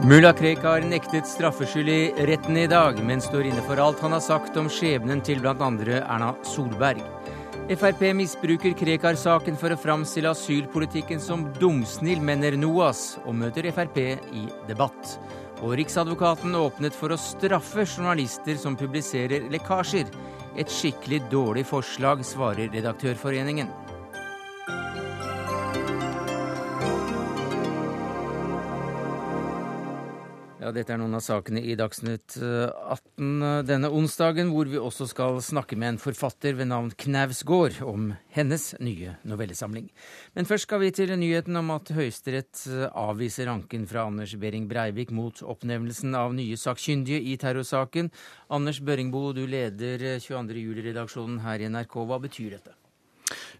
Mulla 0.00 0.32
Krekar 0.32 0.80
nektet 0.80 1.26
straffskyld 1.28 1.88
i 1.88 2.26
retten 2.26 2.56
i 2.56 2.66
dag, 2.66 2.96
men 3.04 3.20
står 3.20 3.50
inne 3.50 3.60
for 3.66 3.76
alt 3.76 4.00
han 4.00 4.14
har 4.16 4.22
sagt 4.24 4.56
om 4.56 4.70
skjebnen 4.72 5.20
til 5.20 5.42
bl.a. 5.44 5.52
Erna 5.52 6.30
Solberg. 6.40 7.02
Frp 7.68 8.00
misbruker 8.16 8.72
Krekar-saken 8.80 9.60
for 9.60 9.74
å 9.74 9.76
framstille 9.76 10.32
asylpolitikken 10.32 11.20
som 11.20 11.44
dumsnill, 11.60 12.24
mener 12.24 12.56
NOAS, 12.56 13.18
og 13.26 13.36
møter 13.42 13.68
Frp 13.76 14.00
i 14.00 14.46
debatt. 14.70 15.18
Og 15.60 15.76
Riksadvokaten 15.82 16.56
åpnet 16.56 16.96
for 16.96 17.12
å 17.12 17.20
straffe 17.20 17.84
journalister 17.84 18.56
som 18.56 18.80
publiserer 18.80 19.50
lekkasjer. 19.52 20.08
Et 20.56 20.76
skikkelig 20.80 21.26
dårlig 21.28 21.68
forslag, 21.68 22.24
svarer 22.24 22.72
Redaktørforeningen. 22.72 23.68
Ja, 30.60 30.68
Dette 30.76 30.92
er 30.92 30.98
noen 31.00 31.16
av 31.16 31.22
sakene 31.24 31.62
i 31.64 31.72
Dagsnytt 31.72 32.34
18 32.36 33.64
denne 33.64 33.88
onsdagen, 33.96 34.50
hvor 34.52 34.68
vi 34.68 34.76
også 34.76 35.06
skal 35.08 35.38
snakke 35.40 35.78
med 35.80 35.94
en 35.94 35.98
forfatter 36.02 36.58
ved 36.58 36.68
navn 36.68 36.90
Knausgård 37.00 37.78
om 37.80 38.10
hennes 38.36 38.66
nye 38.76 39.14
novellesamling. 39.24 39.86
Men 40.36 40.48
først 40.50 40.68
skal 40.68 40.82
vi 40.82 40.90
til 40.92 41.14
nyheten 41.16 41.56
om 41.56 41.72
at 41.72 41.88
Høyesterett 41.96 42.66
avviser 42.92 43.48
anken 43.48 43.88
fra 43.88 44.04
Anders 44.10 44.36
Behring 44.36 44.68
Breivik 44.68 45.14
mot 45.16 45.40
oppnevnelsen 45.40 46.12
av 46.20 46.36
nye 46.36 46.60
sakkyndige 46.60 47.22
i 47.32 47.38
terrorsaken. 47.40 48.12
Anders 48.52 48.82
Børingbo, 48.84 49.30
du 49.32 49.46
leder 49.48 50.20
22. 50.20 50.60
juli-redaksjonen 50.60 51.40
her 51.46 51.64
i 51.64 51.72
NRK. 51.72 52.02
Hva 52.04 52.20
betyr 52.20 52.58
dette? 52.58 52.76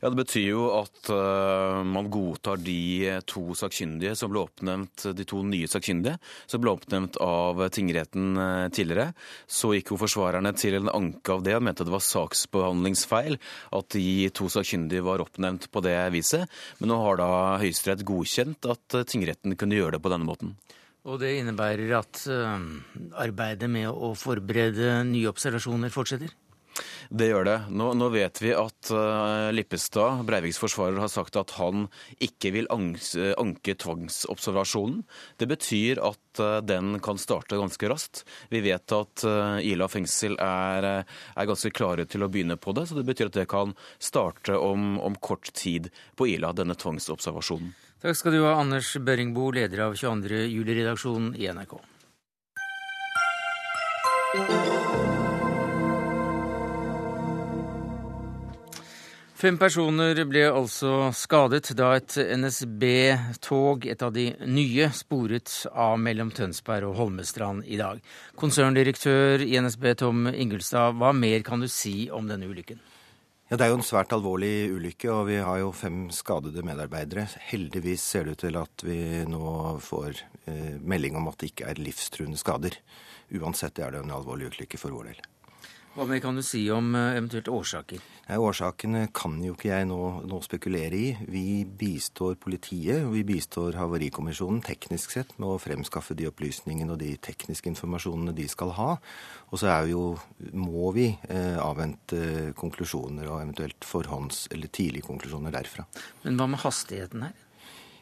Ja, 0.01 0.11
Det 0.11 0.19
betyr 0.23 0.47
jo 0.49 0.65
at 0.79 1.11
uh, 1.13 1.83
man 1.87 2.09
godtar 2.13 2.61
de 2.61 3.21
to 3.29 3.55
sakkyndige 3.59 4.15
som 4.19 4.33
ble 4.33 4.43
oppnevnt, 4.47 5.07
de 5.17 5.27
to 5.29 5.43
nye 5.47 5.69
sakkyndige 5.71 6.17
som 6.51 6.63
ble 6.63 6.73
oppnevnt 6.73 7.19
av 7.25 7.63
tingretten 7.75 8.33
uh, 8.39 8.69
tidligere. 8.73 9.13
Så 9.51 9.75
gikk 9.77 9.93
jo 9.93 10.01
forsvarerne 10.01 10.55
til 10.59 10.79
en 10.81 10.93
anke 10.93 11.37
av 11.37 11.45
det 11.47 11.57
og 11.59 11.65
mente 11.67 11.87
det 11.87 11.95
var 11.95 12.05
saksbehandlingsfeil 12.05 13.39
at 13.77 13.93
de 13.97 14.31
to 14.37 14.51
sakkyndige 14.53 15.05
var 15.07 15.23
oppnevnt 15.25 15.71
på 15.73 15.85
det 15.85 15.97
viset. 16.15 16.49
Men 16.81 16.95
nå 16.95 17.01
har 17.05 17.21
da 17.21 17.31
Høyesterett 17.63 18.07
godkjent 18.09 18.71
at 18.71 18.99
uh, 18.99 19.07
tingretten 19.07 19.59
kunne 19.61 19.79
gjøre 19.79 19.99
det 19.99 20.05
på 20.05 20.13
denne 20.13 20.29
måten. 20.29 20.57
Og 21.09 21.17
det 21.23 21.31
innebærer 21.39 21.95
at 21.97 22.19
arbeidet 22.29 23.71
med 23.73 23.89
å 23.89 24.11
forberede 24.21 24.99
nye 25.09 25.31
observasjoner 25.31 25.89
fortsetter? 25.95 26.35
Det 27.11 27.31
gjør 27.31 27.47
det. 27.49 27.57
Nå, 27.75 27.91
nå 27.99 28.09
vet 28.15 28.41
vi 28.43 28.53
at 28.57 28.93
uh, 28.95 29.51
Lippestad, 29.55 30.23
Breiviks 30.29 30.61
forsvarer, 30.63 31.01
har 31.03 31.11
sagt 31.13 31.39
at 31.41 31.55
han 31.59 31.89
ikke 32.23 32.53
vil 32.55 32.71
anke, 32.71 33.75
tvangsobservasjonen. 33.81 35.03
Det 35.41 35.49
betyr 35.51 36.01
at 36.07 36.43
uh, 36.43 36.59
den 36.65 36.99
kan 37.05 37.21
starte 37.21 37.59
ganske 37.61 37.91
raskt. 37.91 38.25
Vi 38.53 38.63
vet 38.65 38.97
at 38.97 39.27
uh, 39.27 39.59
Ila 39.65 39.91
fengsel 39.91 40.39
er, 40.41 40.89
er, 41.03 41.51
ganske 41.51 41.73
klare 41.75 42.07
til 42.07 42.25
å 42.25 42.31
begynne 42.33 42.59
på 42.61 42.75
det, 42.77 42.87
så 42.89 42.99
det 42.99 43.07
betyr 43.09 43.31
at 43.31 43.39
det 43.41 43.49
kan 43.51 43.75
starte 43.99 44.57
om, 44.59 44.99
om 45.03 45.19
kort 45.19 45.53
tid 45.57 45.91
på 46.17 46.31
Ila, 46.35 46.55
denne 46.57 46.79
tvangsobservasjonen. 46.79 47.75
Takk 48.01 48.17
skal 48.17 48.33
du 48.33 48.45
ha, 48.47 48.55
Anders 48.57 48.95
Børringbo, 48.97 49.51
leder 49.53 49.85
av 49.91 49.97
22. 49.99 50.47
juli-redaksjonen 50.49 51.35
i 51.37 51.51
NRK. 51.53 51.77
Fem 59.41 59.57
personer 59.57 60.19
ble 60.29 60.43
altså 60.53 61.09
skadet 61.17 61.71
da 61.73 61.95
et 61.97 62.13
NSB-tog, 62.37 63.87
et 63.89 64.03
av 64.05 64.13
de 64.13 64.27
nye, 64.45 64.91
sporet 64.93 65.55
av 65.73 65.95
mellom 65.97 66.29
Tønsberg 66.37 66.91
og 66.91 66.99
Holmestrand 66.99 67.65
i 67.65 67.79
dag. 67.81 68.03
Konserndirektør 68.37 69.41
i 69.41 69.57
NSB 69.65 69.87
Tom 70.03 70.29
Ingulstad, 70.29 70.93
hva 71.01 71.15
mer 71.17 71.41
kan 71.47 71.65
du 71.65 71.71
si 71.73 72.11
om 72.13 72.29
denne 72.29 72.53
ulykken? 72.53 72.85
Ja, 73.49 73.57
Det 73.57 73.65
er 73.65 73.73
jo 73.73 73.81
en 73.81 73.89
svært 73.89 74.13
alvorlig 74.13 74.69
ulykke, 74.77 75.09
og 75.09 75.25
vi 75.33 75.41
har 75.41 75.65
jo 75.65 75.73
fem 75.73 76.11
skadede 76.13 76.61
medarbeidere. 76.61 77.25
Heldigvis 77.49 78.05
ser 78.13 78.29
det 78.29 78.37
ut 78.37 78.45
til 78.45 78.61
at 78.61 78.85
vi 78.85 79.01
nå 79.25 79.81
får 79.81 80.21
eh, 80.53 80.77
melding 80.85 81.17
om 81.17 81.33
at 81.33 81.41
det 81.41 81.55
ikke 81.55 81.73
er 81.73 81.81
livstruende 81.81 82.37
skader. 82.37 82.77
Uansett 83.41 83.81
er 83.81 83.97
det 83.97 84.05
en 84.05 84.19
alvorlig 84.21 84.53
ulykke 84.53 84.77
for 84.77 84.93
vår 84.93 85.15
del. 85.15 85.30
Hva 86.01 86.07
mer 86.09 86.21
kan 86.25 86.33
du 86.33 86.41
si 86.41 86.63
om 86.73 86.95
eh, 86.97 87.19
eventuelt 87.19 87.51
årsaker? 87.53 88.01
Nei, 88.25 88.37
Årsakene 88.41 89.03
kan 89.13 89.35
jo 89.45 89.53
ikke 89.53 89.69
jeg 89.69 89.89
nå, 89.91 89.99
nå, 90.25 90.39
spekulere 90.41 90.97
i. 90.97 91.11
Vi 91.29 91.43
bistår 91.67 92.39
politiet 92.41 93.03
og 93.05 93.13
vi 93.19 93.21
bistår 93.29 93.77
Havarikommisjonen 93.77 94.63
teknisk 94.65 95.13
sett 95.13 95.35
med 95.37 95.51
å 95.51 95.59
fremskaffe 95.61 96.17
de 96.17 96.31
opplysningene 96.31 96.95
og 96.95 97.03
de 97.03 97.11
tekniske 97.21 97.69
informasjonene 97.75 98.33
de 98.33 98.47
skal 98.49 98.73
ha. 98.79 98.95
Og 99.51 99.61
så 99.61 99.69
er 99.75 99.91
jo, 99.93 100.07
må 100.57 100.89
vi 100.97 101.11
eh, 101.29 101.61
avvente 101.61 102.55
konklusjoner 102.57 103.29
og 103.29 103.43
eventuelt 103.43 103.85
forhånds- 103.85 104.47
eller 104.57 104.73
tidlige 104.73 105.05
konklusjoner 105.11 105.53
derfra. 105.53 105.85
Men 106.25 106.41
hva 106.41 106.49
med 106.49 106.65
hastigheten 106.65 107.29
her? 107.29 107.37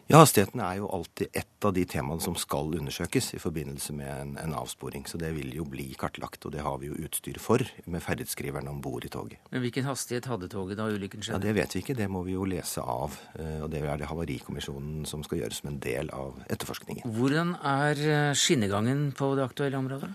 Ja, 0.08 0.22
Hastigheten 0.22 0.62
er 0.64 0.78
jo 0.78 0.86
alltid 0.88 1.34
ett 1.36 1.64
av 1.68 1.74
de 1.76 1.82
temaene 1.84 2.22
som 2.24 2.32
skal 2.40 2.70
undersøkes 2.78 3.26
i 3.36 3.40
forbindelse 3.42 3.92
med 3.92 4.08
en, 4.08 4.30
en, 4.40 4.54
avsporing. 4.56 5.02
Så 5.04 5.18
det 5.20 5.34
vil 5.36 5.50
jo 5.52 5.66
bli 5.68 5.84
kartlagt, 6.00 6.46
og 6.48 6.54
det 6.54 6.62
har 6.64 6.78
vi 6.80 6.88
jo 6.88 6.96
utstyr 7.04 7.36
for 7.44 7.60
med 7.84 8.00
ferdighetsskriveren 8.06 8.70
om 8.72 8.78
bord 8.80 9.04
i 9.04 9.10
toget. 9.12 9.36
Men 9.52 9.60
Hvilken 9.66 9.84
hastighet 9.84 10.30
hadde 10.32 10.48
toget 10.48 10.80
da 10.80 10.88
ulykken 10.88 11.20
skjedde? 11.20 11.36
Ja, 11.36 11.44
Det 11.44 11.54
vet 11.60 11.76
vi 11.76 11.84
ikke, 11.84 11.98
det 12.00 12.08
må 12.08 12.24
vi 12.24 12.38
jo 12.38 12.48
lese 12.48 12.80
av. 12.80 13.20
Eh, 13.36 13.60
og 13.60 13.68
det 13.76 13.84
er 13.84 14.00
det 14.00 14.08
Havarikommisjonen 14.08 15.04
som 15.04 15.28
skal 15.28 15.42
gjøre 15.42 15.60
som 15.60 15.74
en 15.74 15.78
del 15.84 16.08
av 16.16 16.40
etterforskningen. 16.48 17.04
Hvordan 17.20 17.58
er 17.60 18.04
eh, 18.08 18.32
skinnegangen 18.32 19.10
på 19.12 19.34
det 19.36 19.44
aktuelle 19.44 19.76
området? 19.76 20.14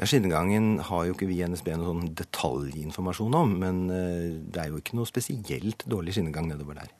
Ja, 0.00 0.06
Skinnegangen 0.06 0.80
har 0.90 1.06
jo 1.06 1.14
ikke 1.14 1.30
vi 1.30 1.38
i 1.38 1.46
NSB 1.46 1.76
noen 1.76 1.86
sånn 1.86 2.14
detaljinformasjon 2.18 3.38
om, 3.38 3.54
men 3.62 3.84
eh, 3.86 4.32
det 4.50 4.64
er 4.64 4.74
jo 4.74 4.82
ikke 4.82 4.98
noe 4.98 5.06
spesielt 5.06 5.86
dårlig 5.86 6.18
skinnegang 6.18 6.50
nedover 6.50 6.82
der. 6.82 6.97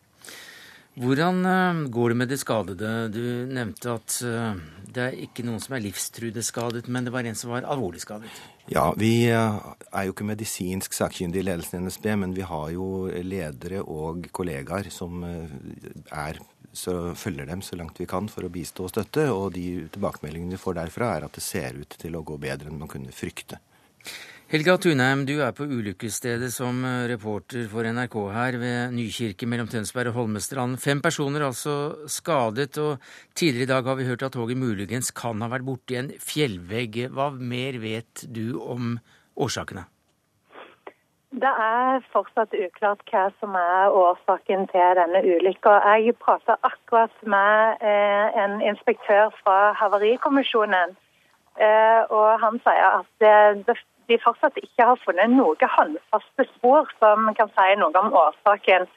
Hvordan 0.99 1.45
eh, 1.47 1.81
går 1.95 2.09
det 2.11 2.17
med 2.19 2.31
de 2.33 2.37
skadede? 2.39 2.93
Du 3.15 3.23
nevnte 3.55 3.93
at 3.95 4.19
eh, 4.27 4.61
det 4.89 5.05
er 5.05 5.19
ikke 5.29 5.45
noen 5.47 5.63
som 5.63 5.77
er 5.77 5.85
livstruende 5.85 6.43
skadet, 6.43 6.89
men 6.91 7.07
det 7.07 7.13
var 7.15 7.29
en 7.29 7.39
som 7.39 7.53
var 7.53 7.69
alvorlig 7.71 8.03
skadet. 8.03 8.33
Ja, 8.73 8.89
vi 8.99 9.29
eh, 9.31 9.59
er 9.93 10.09
jo 10.09 10.15
ikke 10.15 10.27
medisinsk 10.27 10.97
sakkyndige 10.97 11.45
i 11.45 11.49
ledelsen 11.49 11.79
i 11.79 11.87
NSB, 11.87 12.09
men 12.25 12.35
vi 12.35 12.47
har 12.47 12.73
jo 12.75 13.07
ledere 13.23 13.85
og 13.85 14.27
kollegaer 14.35 14.91
som 14.95 15.23
er 15.25 16.43
følger 17.19 17.47
dem 17.49 17.63
så 17.65 17.79
langt 17.79 17.97
vi 17.99 18.07
kan 18.07 18.29
for 18.31 18.47
å 18.47 18.53
bistå 18.53 18.85
og 18.87 18.93
støtte. 18.93 19.29
Og 19.33 19.53
de 19.55 19.87
tilbakemeldingene 19.95 20.59
vi 20.59 20.63
får 20.63 20.81
derfra, 20.83 21.15
er 21.15 21.29
at 21.29 21.39
det 21.39 21.47
ser 21.47 21.79
ut 21.79 21.95
til 21.99 22.19
å 22.19 22.25
gå 22.27 22.37
bedre 22.43 22.71
enn 22.71 22.83
man 22.83 22.91
kunne 22.91 23.15
frykte. 23.15 23.59
Helga 24.49 24.79
Tunheim, 24.81 25.27
du 25.29 25.43
er 25.45 25.51
på 25.53 25.67
ulykkesstedet 25.69 26.47
som 26.49 26.79
eh, 26.89 27.03
reporter 27.11 27.67
for 27.69 27.85
NRK 27.85 28.15
her 28.33 28.57
ved 28.57 28.95
Nykirke 28.97 29.45
mellom 29.45 29.67
Tønsberg 29.69 30.09
og 30.09 30.23
Holmestrand. 30.23 30.79
Fem 30.81 31.03
personer 31.05 31.43
altså 31.45 31.75
skadet, 32.09 32.79
og 32.81 32.97
tidligere 33.37 33.67
i 33.67 33.69
dag 33.69 33.91
har 33.91 33.99
vi 33.99 34.07
hørt 34.09 34.25
at 34.25 34.33
toget 34.33 34.57
muligens 34.57 35.11
kan 35.13 35.45
ha 35.45 35.51
vært 35.53 35.67
borti 35.67 35.99
en 36.01 36.09
fjellvegg. 36.17 36.97
Hva 37.13 37.27
mer 37.37 37.77
vet 37.83 38.23
du 38.25 38.57
om 38.57 38.95
årsakene? 39.37 39.85
Det 41.45 41.53
er 41.67 42.01
fortsatt 42.15 42.57
uklart 42.57 43.05
hva 43.13 43.27
som 43.43 43.53
er 43.61 43.99
årsaken 44.01 44.65
til 44.73 44.97
denne 45.03 45.23
ulykka. 45.29 45.77
Jeg 45.99 46.17
prata 46.25 46.57
akkurat 46.71 47.13
med 47.37 47.85
eh, 47.85 48.41
en 48.47 48.57
inspektør 48.73 49.29
fra 49.43 49.75
Havarikommisjonen. 49.77 50.97
Eh, 51.61 52.03
og 52.09 52.41
han 52.41 52.57
sier 52.65 53.03
at 53.03 53.13
det 53.69 53.77
de 54.09 54.19
fortsatt 54.25 54.57
ikke 54.61 54.87
har 54.91 55.01
funnet 55.05 55.35
noe 55.35 55.71
håndfaste 55.77 56.47
spor 56.55 56.89
som 56.99 57.29
kan 57.39 57.51
si 57.57 57.75
noe 57.81 58.03
om 58.03 58.15
årsaken. 58.23 58.89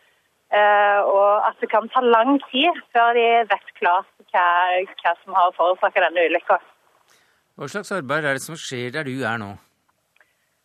Eh, 0.52 1.00
og 1.08 1.48
at 1.48 1.56
det 1.64 1.70
kan 1.72 1.88
ta 1.94 2.02
lang 2.04 2.38
tid 2.52 2.80
før 2.92 3.16
de 3.16 3.28
vet 3.52 3.74
klart 3.80 4.08
hva, 4.34 4.48
hva 5.00 5.14
som 5.24 5.36
har 5.38 5.54
forårsaket 5.56 6.08
denne 6.08 6.26
ulykka. 6.28 6.58
Hva 7.56 7.70
slags 7.72 7.92
arbeid 7.96 8.28
er 8.28 8.40
det 8.40 8.44
som 8.44 8.58
skjer 8.60 8.92
der 8.96 9.08
du 9.08 9.16
er 9.28 9.40
nå? 9.40 9.54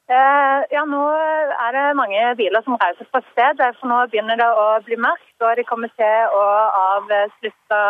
Eh, 0.07 0.59
ja, 0.71 0.83
Nå 0.87 1.03
er 1.11 1.71
det 1.75 1.97
mange 1.99 2.35
biler 2.39 2.63
som 2.63 2.79
reiser 2.83 3.07
fra 3.11 3.23
stedet, 3.33 3.73
for 3.79 3.91
nå 3.91 4.05
begynner 4.11 4.39
det 4.39 4.47
å 4.47 4.67
bli 4.87 4.99
mørkt. 5.03 5.35
Og 5.43 5.59
de 5.59 5.67
kommer 5.67 5.91
til 5.99 6.35
å 6.41 6.45
avslutte 6.83 7.81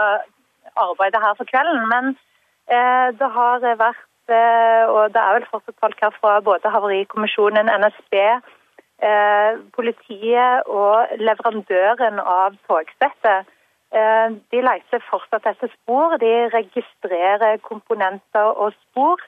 arbeidet 0.87 1.21
her 1.25 1.37
for 1.37 1.49
kvelden. 1.49 1.85
Men 1.93 2.15
eh, 2.73 3.09
det 3.21 3.29
har 3.37 3.65
vært 3.65 4.05
og 4.35 5.13
det 5.15 5.21
er 5.23 5.35
vel 5.37 5.47
fortsatt 5.51 5.79
folk 5.81 6.01
her 6.03 6.15
fra 6.21 6.41
både 6.41 6.71
Havarikommisjonen, 6.75 7.71
NSB, 7.83 8.15
eh, 9.09 9.59
politiet 9.77 10.67
og 10.67 11.15
leverandøren 11.21 12.19
av 12.21 12.57
togsettet. 12.69 13.47
Eh, 13.95 14.29
de 14.51 14.65
leter 14.69 15.05
fortsatt 15.11 15.47
etter 15.53 15.71
spor. 15.77 16.17
De 16.19 16.33
registrerer 16.55 17.63
komponenter 17.63 18.53
og 18.65 18.75
spor. 18.83 19.23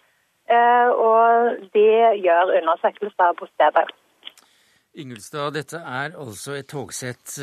Og 0.49 1.59
de 1.77 1.89
gjør 2.25 2.55
undersøkelser 2.57 3.35
på 3.37 3.47
stedet. 3.51 3.91
Ingelstad, 4.97 5.51
dette 5.53 5.77
er 5.77 6.17
altså 6.17 6.55
et 6.57 6.71
togsett 6.73 7.35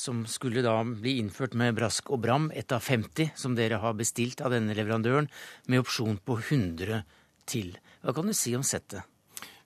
som 0.00 0.24
skulle 0.30 0.64
da 0.64 0.78
bli 0.84 1.18
innført 1.20 1.54
med 1.58 1.76
brask 1.76 2.10
og 2.10 2.22
bram, 2.24 2.50
ett 2.56 2.72
av 2.72 2.82
50 2.84 3.34
som 3.38 3.54
dere 3.58 3.80
har 3.82 3.96
bestilt 3.98 4.40
av 4.40 4.54
denne 4.56 4.76
leverandøren, 4.76 5.28
med 5.68 5.84
opsjon 5.84 6.18
på 6.24 6.40
100 6.40 7.02
til. 7.50 7.74
Hva 8.00 8.16
kan 8.16 8.30
du 8.30 8.36
si 8.36 8.56
om 8.56 8.64
settet? 8.66 9.04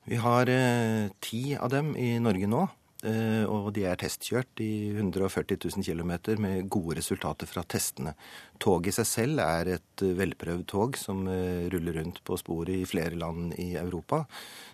Vi 0.05 0.19
har 0.21 0.49
eh, 0.51 1.07
ti 1.23 1.55
av 1.57 1.71
dem 1.73 1.95
i 1.97 2.17
Norge 2.21 2.49
nå. 2.51 2.67
Eh, 3.05 3.43
og 3.45 3.69
de 3.75 3.83
er 3.85 3.99
testkjørt 4.01 4.61
i 4.63 4.89
140 4.95 5.59
000 5.61 5.85
km 5.85 6.13
med 6.41 6.69
gode 6.71 6.97
resultater 6.97 7.49
fra 7.49 7.61
testene. 7.67 8.15
Toget 8.61 8.93
i 8.93 8.95
seg 8.97 9.09
selv 9.09 9.43
er 9.43 9.75
et 9.75 10.05
eh, 10.05 10.15
velprøvd 10.17 10.65
tog 10.71 10.97
som 10.97 11.25
eh, 11.29 11.67
ruller 11.73 11.99
rundt 11.99 12.23
på 12.25 12.39
sporet 12.41 12.79
i 12.79 12.87
flere 12.89 13.19
land 13.19 13.53
i 13.61 13.75
Europa. 13.81 14.23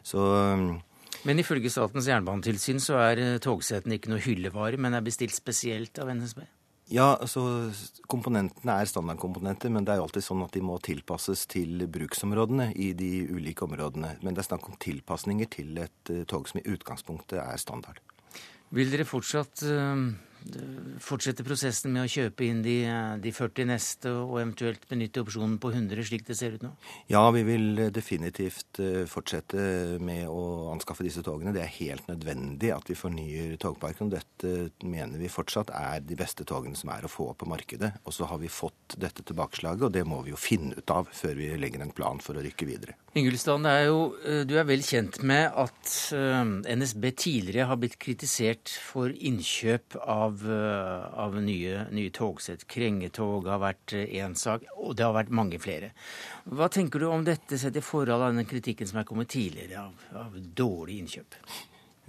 Så 0.03 0.21
men 1.27 1.41
ifølge 1.41 1.69
Statens 1.71 2.07
jernbanetilsyn 2.09 2.81
så 2.81 2.97
er 3.03 3.21
togsetene 3.43 3.97
ikke 3.97 4.13
noe 4.13 4.23
hyllevare, 4.23 4.79
men 4.81 4.97
er 4.97 5.05
bestilt 5.05 5.35
spesielt 5.35 5.99
av 6.01 6.09
NSB? 6.15 6.43
Ja, 6.91 7.13
altså 7.13 7.41
komponentene 8.11 8.73
er 8.81 8.89
standardkomponenter, 8.89 9.71
men 9.71 9.85
det 9.87 9.93
er 9.93 10.01
jo 10.01 10.07
alltid 10.09 10.25
sånn 10.25 10.41
at 10.43 10.55
de 10.55 10.63
må 10.65 10.75
tilpasses 10.83 11.45
til 11.51 11.85
bruksområdene 11.87 12.71
i 12.75 12.89
de 12.97 13.11
ulike 13.31 13.63
områdene. 13.63 14.17
Men 14.19 14.35
det 14.35 14.43
er 14.43 14.49
snakk 14.49 14.67
om 14.67 14.79
tilpasninger 14.81 15.47
til 15.53 15.79
et 15.79 16.11
tog 16.27 16.49
som 16.51 16.59
i 16.59 16.65
utgangspunktet 16.67 17.39
er 17.39 17.61
standard. 17.61 18.01
Vil 18.75 18.91
dere 18.91 19.07
fortsatt 19.07 19.63
uh, 19.67 20.03
fortsette 21.01 21.43
prosessen 21.45 21.93
med 21.93 22.05
å 22.05 22.11
kjøpe 22.11 22.45
inn 22.47 22.61
de, 22.65 22.75
de, 23.21 23.33
40 23.35 23.67
neste, 23.69 24.11
og 24.11 24.39
eventuelt 24.41 24.83
benytte 24.89 25.23
opsjonen 25.23 25.57
på 25.61 25.71
100, 25.73 26.03
slik 26.07 26.25
det 26.27 26.37
ser 26.39 26.57
ut 26.57 26.65
nå? 26.65 26.71
Ja, 27.11 27.23
vi 27.35 27.43
vil 27.47 27.83
definitivt 27.93 28.81
uh, 28.81 29.03
fortsette 29.09 29.99
med 30.01 30.27
å 30.29 30.71
anskaffe 30.73 31.05
disse 31.05 31.23
togene. 31.25 31.53
Det 31.55 31.63
er 31.65 31.73
helt 31.77 32.09
nødvendig 32.11 32.73
at 32.75 32.89
vi 32.91 32.97
fornyer 32.97 33.55
togparken. 33.61 34.11
Dette 34.13 34.71
mener 34.83 35.21
vi 35.21 35.31
fortsatt 35.31 35.73
er 35.77 36.03
de 36.05 36.17
beste 36.19 36.47
togene 36.47 36.79
som 36.79 36.93
er 36.93 37.05
å 37.05 37.11
få 37.11 37.31
på 37.37 37.49
markedet. 37.49 37.93
Og 38.05 38.15
så 38.15 38.29
har 38.29 38.41
vi 38.41 38.51
fått 38.51 38.97
dette 39.01 39.25
tilbakeslaget, 39.27 39.87
og 39.87 39.95
det 39.95 40.05
må 40.07 40.21
vi 40.25 40.33
jo 40.33 40.39
finne 40.39 40.77
ut 40.77 40.95
av 40.95 41.09
før 41.15 41.37
vi 41.37 41.51
legger 41.61 41.85
en 41.85 41.95
plan 41.95 42.21
for 42.23 42.37
å 42.37 42.45
rykke 42.45 42.69
videre. 42.69 42.97
Ingulstad, 43.13 43.65
eh, 43.65 44.45
du 44.47 44.53
er 44.55 44.63
vel 44.63 44.83
kjent 44.87 45.17
med 45.27 45.51
at 45.59 45.89
NSB 46.71 47.09
tidligere 47.19 47.67
har 47.67 47.79
blitt 47.81 47.97
kritisert 47.99 48.71
for 48.79 49.11
innkjøp 49.11 49.97
av, 49.99 50.39
eh, 50.47 51.19
av 51.19 51.35
nye, 51.43 51.81
nye, 51.91 52.13
togsett. 52.15 52.63
Krengetog 52.71 53.49
har 53.51 53.59
vært 53.59 53.97
én 54.07 54.37
sak, 54.37 54.63
og 54.77 54.95
det 54.95 55.03
har 55.03 55.11
vært 55.13 55.29
mange 55.29 55.59
flere. 55.59 55.91
Hva 56.47 56.69
tenker 56.71 56.99
du 56.99 57.09
om 57.09 57.25
dette 57.25 57.59
sett 57.59 57.75
i 57.75 57.83
forhold 57.83 58.21
av 58.21 58.33
den 58.33 58.45
kritikken 58.45 58.87
som 58.87 58.99
er 58.99 59.03
kommet 59.03 59.27
tidligere 59.27 59.89
av, 59.89 59.93
av 60.15 60.31
dårlig 60.55 61.01
innkjøp? 61.03 61.35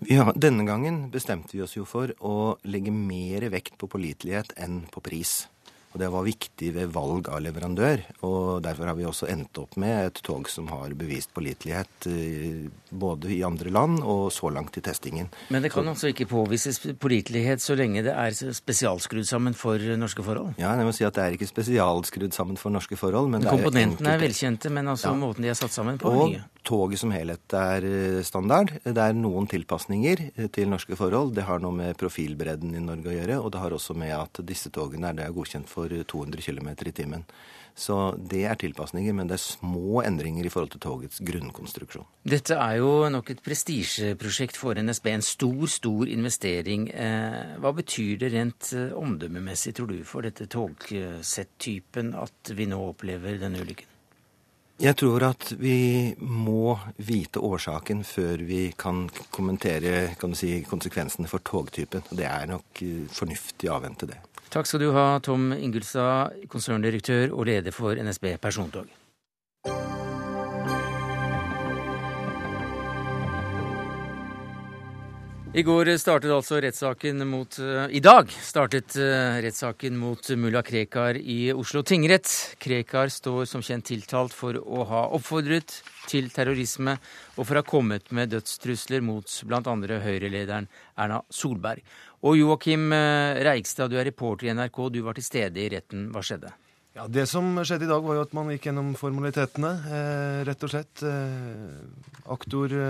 Ja, 0.06 0.30
denne 0.32 0.64
gangen 0.64 1.10
bestemte 1.10 1.52
vi 1.52 1.62
oss 1.62 1.74
jo 1.74 1.84
for 1.84 2.14
å 2.22 2.58
legge 2.62 2.94
mer 2.94 3.50
vekt 3.50 3.74
på 3.78 3.90
pålitelighet 3.90 4.54
enn 4.56 4.86
på 4.86 5.02
pris. 5.02 5.48
Og 5.92 6.00
det 6.00 6.08
var 6.12 6.24
viktig 6.24 6.70
ved 6.76 6.92
valg 6.94 7.28
av 7.28 7.42
leverandør. 7.44 8.04
Og 8.24 8.62
derfor 8.64 8.88
har 8.88 8.96
vi 8.96 9.08
også 9.08 9.28
endt 9.32 9.60
opp 9.60 9.76
med 9.80 10.08
et 10.08 10.22
tog 10.24 10.48
som 10.48 10.70
har 10.72 10.96
bevist 10.98 11.32
pålitelighet 11.36 12.08
eh, 12.08 12.70
både 12.92 13.30
i 13.34 13.40
andre 13.46 13.72
land 13.72 14.02
og 14.04 14.26
så 14.34 14.50
langt 14.52 14.76
i 14.78 14.82
testingen. 14.84 15.30
Men 15.52 15.64
det 15.64 15.72
kan 15.72 15.84
så, 15.84 15.94
altså 15.94 16.10
ikke 16.12 16.28
påvises 16.30 16.80
pålitelighet 17.00 17.62
så 17.62 17.76
lenge 17.78 18.04
det 18.06 18.14
er 18.14 18.36
spesialskrudd 18.54 19.26
sammen 19.28 19.56
for 19.56 19.80
norske 19.98 20.24
forhold? 20.24 20.54
Ja, 20.60 20.74
jeg 20.78 20.88
må 20.88 20.94
si 20.96 21.06
at 21.08 21.16
det 21.16 21.24
er 21.24 21.36
ikke 21.36 21.48
spesialskrudd 21.50 22.36
sammen 22.36 22.60
for 22.60 22.74
norske 22.74 22.98
forhold. 23.00 23.30
Men 23.32 23.46
Komponentene 23.46 24.14
er, 24.14 24.18
er, 24.20 24.24
velkjente, 24.26 24.72
men 24.72 24.92
altså 24.92 25.10
ja. 25.10 25.18
måten 25.18 25.46
de 25.46 25.52
er 25.52 25.58
satt 25.58 25.74
sammen 25.74 26.00
på 26.00 26.12
og 26.12 26.34
nye. 26.34 26.44
Toget 26.62 27.00
som 27.00 27.10
helhet 27.10 27.56
er 27.58 27.86
eh, 27.88 28.20
standard. 28.26 28.70
Det 28.84 28.94
er 28.94 29.16
noen 29.18 29.48
tilpasninger 29.50 30.26
eh, 30.28 30.50
til 30.54 30.70
norske 30.70 30.98
forhold. 30.98 31.34
Det 31.34 31.46
har 31.48 31.62
noe 31.62 31.74
med 31.74 31.98
profilbredden 31.98 32.76
i 32.78 32.84
Norge 32.84 33.10
å 33.10 33.16
gjøre, 33.16 33.40
og 33.42 33.50
det 33.54 33.64
har 33.64 33.74
også 33.74 33.96
med 33.98 34.14
at 34.14 34.44
disse 34.46 34.70
togene 34.74 35.10
er, 35.10 35.18
det 35.18 35.26
er 35.26 35.34
godkjent 35.34 35.70
for 35.70 35.90
200 35.90 36.44
km 36.44 36.70
i 36.72 36.94
timen. 36.94 37.26
Så 37.74 37.96
det 38.18 38.42
er 38.44 38.58
tilpasninger, 38.60 39.14
men 39.16 39.30
det 39.30 39.38
er 39.38 39.44
små 39.44 40.02
endringer 40.04 40.44
i 40.44 40.50
forhold 40.52 40.74
til 40.74 40.82
togets 40.84 41.22
grunnkonstruksjon. 41.24 42.04
Dette 42.28 42.58
er 42.60 42.80
jo 42.81 42.81
nok 43.12 43.30
et 43.32 43.42
prestisjeprosjekt 43.44 44.58
for 44.58 44.78
NSB. 44.78 45.08
En 45.12 45.24
stor, 45.24 45.64
stor 45.70 46.10
investering. 46.10 46.88
Eh, 46.90 47.54
hva 47.62 47.72
betyr 47.76 48.18
det 48.20 48.32
rent 48.34 48.72
omdømmemessig, 48.98 49.74
tror 49.78 49.92
du, 49.92 50.02
for 50.08 50.26
dette 50.26 50.48
togsetttypen 50.50 52.14
at 52.18 52.52
vi 52.56 52.68
nå 52.70 52.82
opplever 52.92 53.40
denne 53.42 53.62
ulykken? 53.62 53.88
Jeg 54.82 54.96
tror 54.98 55.22
at 55.28 55.52
vi 55.60 56.10
må 56.18 56.72
vite 57.06 57.38
årsaken 57.38 58.00
før 58.02 58.40
vi 58.48 58.64
kan 58.74 59.04
kommentere 59.30 60.16
kan 60.18 60.34
si, 60.34 60.56
konsekvensene 60.66 61.30
for 61.30 61.44
togtypen. 61.46 62.02
Det 62.10 62.26
er 62.26 62.48
nok 62.50 62.82
eh, 62.82 63.04
fornuftig 63.12 63.70
å 63.70 63.76
avvente 63.78 64.08
det. 64.10 64.18
Takk 64.52 64.68
skal 64.68 64.82
du 64.82 64.90
ha, 64.92 65.06
Tom 65.24 65.52
Ingulstad, 65.54 66.42
konserndirektør 66.52 67.30
og 67.30 67.46
leder 67.48 67.72
for 67.72 67.96
NSB 67.96 68.34
persontog. 68.42 68.90
I 75.52 75.60
går 75.60 75.90
startet 76.00 76.32
altså 76.32 76.62
rettssaken 76.64 77.26
mot 77.28 77.58
uh, 77.60 77.84
I 77.92 78.00
dag 78.00 78.30
startet 78.32 78.94
uh, 78.96 79.36
rettssaken 79.44 79.98
mot 80.00 80.30
mulla 80.40 80.62
Krekar 80.64 81.18
i 81.20 81.52
Oslo 81.52 81.82
tingrett. 81.84 82.56
Krekar 82.56 83.12
står 83.12 83.44
som 83.50 83.60
kjent 83.60 83.84
tiltalt 83.90 84.32
for 84.32 84.56
å 84.56 84.86
ha 84.88 85.02
oppfordret 85.12 85.74
til 86.08 86.32
terrorisme 86.32 86.96
og 87.36 87.42
for 87.42 87.52
å 87.52 87.60
ha 87.60 87.68
kommet 87.68 88.08
med 88.16 88.32
dødstrusler 88.32 89.04
mot 89.04 89.28
bl.a. 89.44 89.76
Høyre-lederen 90.06 90.70
Erna 90.96 91.20
Solberg. 91.28 91.84
Og 92.24 92.40
Joakim 92.40 92.88
uh, 92.88 93.36
Reigstad, 93.44 93.92
du 93.92 94.00
er 94.00 94.08
reporter 94.08 94.48
i 94.48 94.56
NRK. 94.56 94.82
Du 94.88 95.02
var 95.04 95.20
til 95.20 95.28
stede 95.28 95.60
i 95.60 95.68
retten. 95.76 96.08
Hva 96.16 96.24
skjedde? 96.24 96.56
Ja, 96.96 97.04
Det 97.04 97.28
som 97.28 97.58
skjedde 97.60 97.90
i 97.90 97.92
dag, 97.92 98.00
var 98.00 98.22
jo 98.22 98.24
at 98.24 98.32
man 98.40 98.56
gikk 98.56 98.70
gjennom 98.70 98.94
formalitetene, 98.96 99.76
rett 100.48 100.64
og 100.64 100.72
slett. 100.72 101.04
aktor 102.40 102.80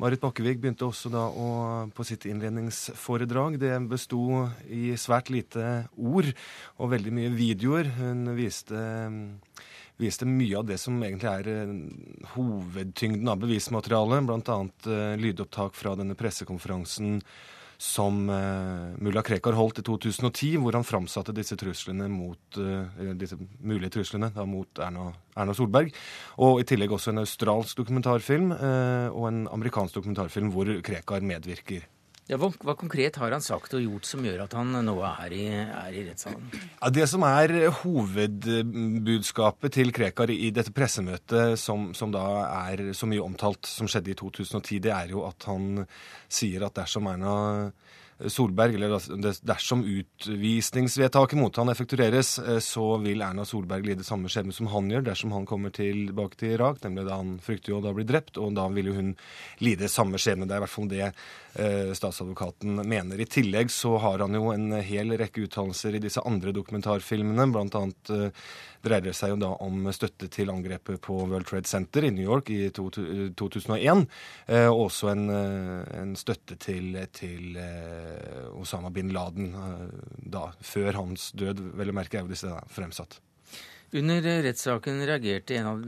Marit 0.00 0.22
Bakkevig 0.22 0.56
begynte 0.60 0.86
også 0.86 1.10
da 1.12 1.26
å, 1.28 1.48
på 1.92 2.04
sitt 2.06 2.24
innledningsforedrag. 2.30 3.58
Det 3.60 3.74
besto 3.90 4.46
i 4.72 4.94
svært 5.00 5.28
lite 5.32 5.84
ord 6.00 6.30
og 6.78 6.92
veldig 6.94 7.12
mye 7.18 7.32
videoer. 7.34 7.90
Hun 7.98 8.32
viste, 8.38 8.80
viste 10.00 10.28
mye 10.28 10.58
av 10.62 10.68
det 10.70 10.80
som 10.80 10.96
egentlig 11.02 11.30
er 11.32 11.50
eh, 11.52 11.74
hovedtyngden 12.34 13.28
av 13.28 13.42
bevismaterialet, 13.44 14.28
bl.a. 14.30 14.60
Uh, 14.88 14.94
lydopptak 15.20 15.76
fra 15.78 15.94
denne 15.98 16.16
pressekonferansen 16.18 17.20
som 17.82 18.28
uh, 18.30 18.94
mulla 19.02 19.24
Krekar 19.26 19.56
holdt 19.58 19.80
i 19.80 19.82
2010, 19.82 20.60
hvor 20.62 20.76
han 20.78 20.86
framsatte 20.86 21.34
disse 21.34 21.56
mot, 22.12 22.58
uh, 22.58 23.14
disse 23.18 23.38
mulige 23.58 23.90
truslene 23.96 24.30
da, 24.30 24.44
mot 24.46 24.78
Erna, 24.78 25.08
Erna, 25.34 25.54
Solberg. 25.56 25.90
Og 26.38 26.60
i 26.62 26.66
tillegg 26.68 26.94
også 26.94 27.10
en 27.10 27.24
australsk 27.24 27.82
dokumentarfilm 27.82 28.54
uh, 28.54 29.08
og 29.10 29.26
en 29.32 29.42
amerikansk 29.50 29.98
dokumentarfilm 29.98 30.52
hvor 30.54 30.70
Krekar 30.86 31.26
medvirker. 31.26 31.88
Ja, 32.32 32.38
hva, 32.40 32.48
hva, 32.64 32.72
konkret 32.80 33.18
har 33.20 33.34
han 33.34 33.42
sagt 33.44 33.74
og 33.76 33.82
gjort 33.84 34.06
som 34.08 34.24
gjør 34.24 34.46
at 34.46 34.54
han 34.56 34.72
nå 34.86 34.94
er 35.04 35.34
i, 35.36 35.42
er 35.52 35.92
i 35.92 36.04
rettssalen? 36.06 36.46
Ja, 36.78 36.88
det 36.96 37.04
som 37.10 37.26
er 37.28 37.52
hovedbudskapet 37.82 39.74
til 39.76 39.92
Krekar 39.92 40.32
i 40.32 40.48
dette 40.54 40.72
pressemøtet, 40.72 41.60
som, 41.60 41.90
som, 41.92 42.14
da 42.14 42.24
er 42.70 42.94
så 42.96 43.08
mye 43.10 43.20
omtalt, 43.20 43.68
som 43.68 43.90
skjedde 43.90 44.14
i 44.14 44.16
2010, 44.16 44.80
det 44.86 44.94
er 44.96 45.12
jo 45.12 45.26
at 45.28 45.44
han 45.50 45.84
sier 46.32 46.64
at 46.64 46.78
dersom 46.80 47.10
Erna 47.12 47.34
Solberg, 48.28 48.74
eller 48.74 48.94
dersom 49.46 49.84
utvisningsvedtaket 49.84 51.38
mot 51.38 51.56
han 51.56 51.72
effektueres, 51.72 52.38
eh, 52.38 52.58
så 52.62 52.96
vil 53.02 53.22
Erna 53.24 53.44
Solberg 53.48 53.86
lide 53.86 54.06
samme 54.06 54.30
skjebne 54.32 54.54
som 54.54 54.70
han 54.72 54.90
gjør 54.92 55.06
dersom 55.10 55.34
han 55.36 55.46
kommer 55.48 55.74
tilbake 55.74 56.38
til 56.40 56.56
Irak, 56.56 56.82
nemlig 56.84 57.06
da 57.08 57.18
han 57.20 57.36
frykter 57.42 57.74
jo 57.74 57.80
å 57.80 57.84
da 57.84 57.94
bli 57.96 58.06
drept, 58.08 58.38
og 58.38 58.54
da 58.58 58.68
vil 58.72 58.92
jo 58.92 58.96
hun 58.98 59.14
lide 59.64 59.90
samme 59.90 60.20
skjebne. 60.20 60.48
Det 60.48 60.56
er 60.56 60.62
i 60.62 60.66
hvert 60.66 60.74
fall 60.74 60.90
det 60.92 61.04
eh, 61.08 61.92
statsadvokaten 61.98 62.82
mener. 62.82 63.20
I 63.20 63.28
tillegg 63.30 63.72
så 63.74 63.96
har 64.02 64.24
han 64.24 64.38
jo 64.38 64.52
en 64.54 64.78
hel 64.82 65.16
rekke 65.20 65.46
uttalelser 65.46 65.96
i 65.96 66.02
disse 66.02 66.22
andre 66.26 66.54
dokumentarfilmene, 66.56 67.50
blant 67.54 67.78
annet 67.78 68.14
eh, 68.14 68.44
dreier 68.82 69.04
det 69.06 69.14
seg 69.16 69.32
jo 69.32 69.40
da 69.40 69.52
om 69.64 69.88
støtte 69.94 70.28
til 70.32 70.50
angrepet 70.52 71.00
på 71.04 71.16
World 71.22 71.48
Trade 71.48 71.70
Center 71.70 72.06
i 72.06 72.12
New 72.14 72.26
York 72.26 72.50
i 72.52 72.70
2001. 72.74 74.06
Eh, 74.46 74.68
og 74.68 74.86
også 74.88 75.12
en, 75.12 75.26
eh, 75.30 76.00
en, 76.02 76.14
støtte 76.18 76.58
til, 76.60 76.96
til 77.14 77.58
eh, 77.60 78.46
Osama 78.58 78.92
bin 78.94 79.12
Laden 79.14 79.52
da, 80.16 80.50
før 80.60 81.02
hans 81.02 81.30
død. 81.38 81.62
Vel 81.78 81.92
å 81.92 81.96
merke 81.96 82.20
er 82.20 82.26
jo 82.26 82.32
disse 82.32 82.52
fremsatt. 82.72 83.20
Under 83.92 84.24
rettssaken 84.46 85.02
reagerte 85.04 85.58
en 85.58 85.66
av, 85.68 85.80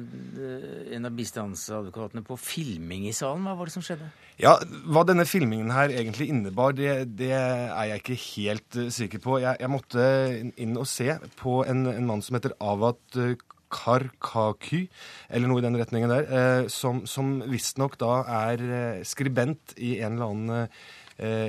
en 0.92 1.08
av 1.08 1.14
bistandsadvokatene 1.16 2.20
på 2.26 2.36
filming 2.36 3.06
i 3.08 3.14
salen. 3.16 3.46
Hva 3.48 3.54
var 3.56 3.70
det 3.70 3.72
som 3.72 3.84
skjedde? 3.86 4.10
Ja, 4.40 4.58
Hva 4.92 5.06
denne 5.08 5.24
filmingen 5.24 5.72
her 5.72 5.92
egentlig 5.94 6.28
innebar, 6.28 6.74
det, 6.76 7.16
det 7.16 7.32
er 7.38 7.88
jeg 7.88 8.02
ikke 8.02 8.18
helt 8.26 8.76
uh, 8.76 8.90
sikker 8.92 9.22
på. 9.24 9.38
Jeg, 9.40 9.56
jeg, 9.62 9.72
måtte 9.72 10.04
inn 10.60 10.76
og 10.76 10.88
se 10.90 11.16
på 11.40 11.62
en, 11.64 11.86
en 11.94 12.10
mann 12.10 12.24
som 12.24 12.36
heter 12.36 12.56
Avat 12.60 13.20
Karkaky, 13.74 14.84
eller 15.32 15.50
noe 15.50 15.62
i 15.62 15.64
den 15.64 15.78
retningen 15.80 16.12
der, 16.12 16.68
som, 16.70 17.00
som 17.10 17.38
visstnok 17.50 17.96
da 17.98 18.20
er 18.50 18.66
skribent 19.08 19.74
i 19.80 19.96
en 20.04 20.18
eller 20.18 20.28
annen 20.28 20.58
eh, 20.60 20.84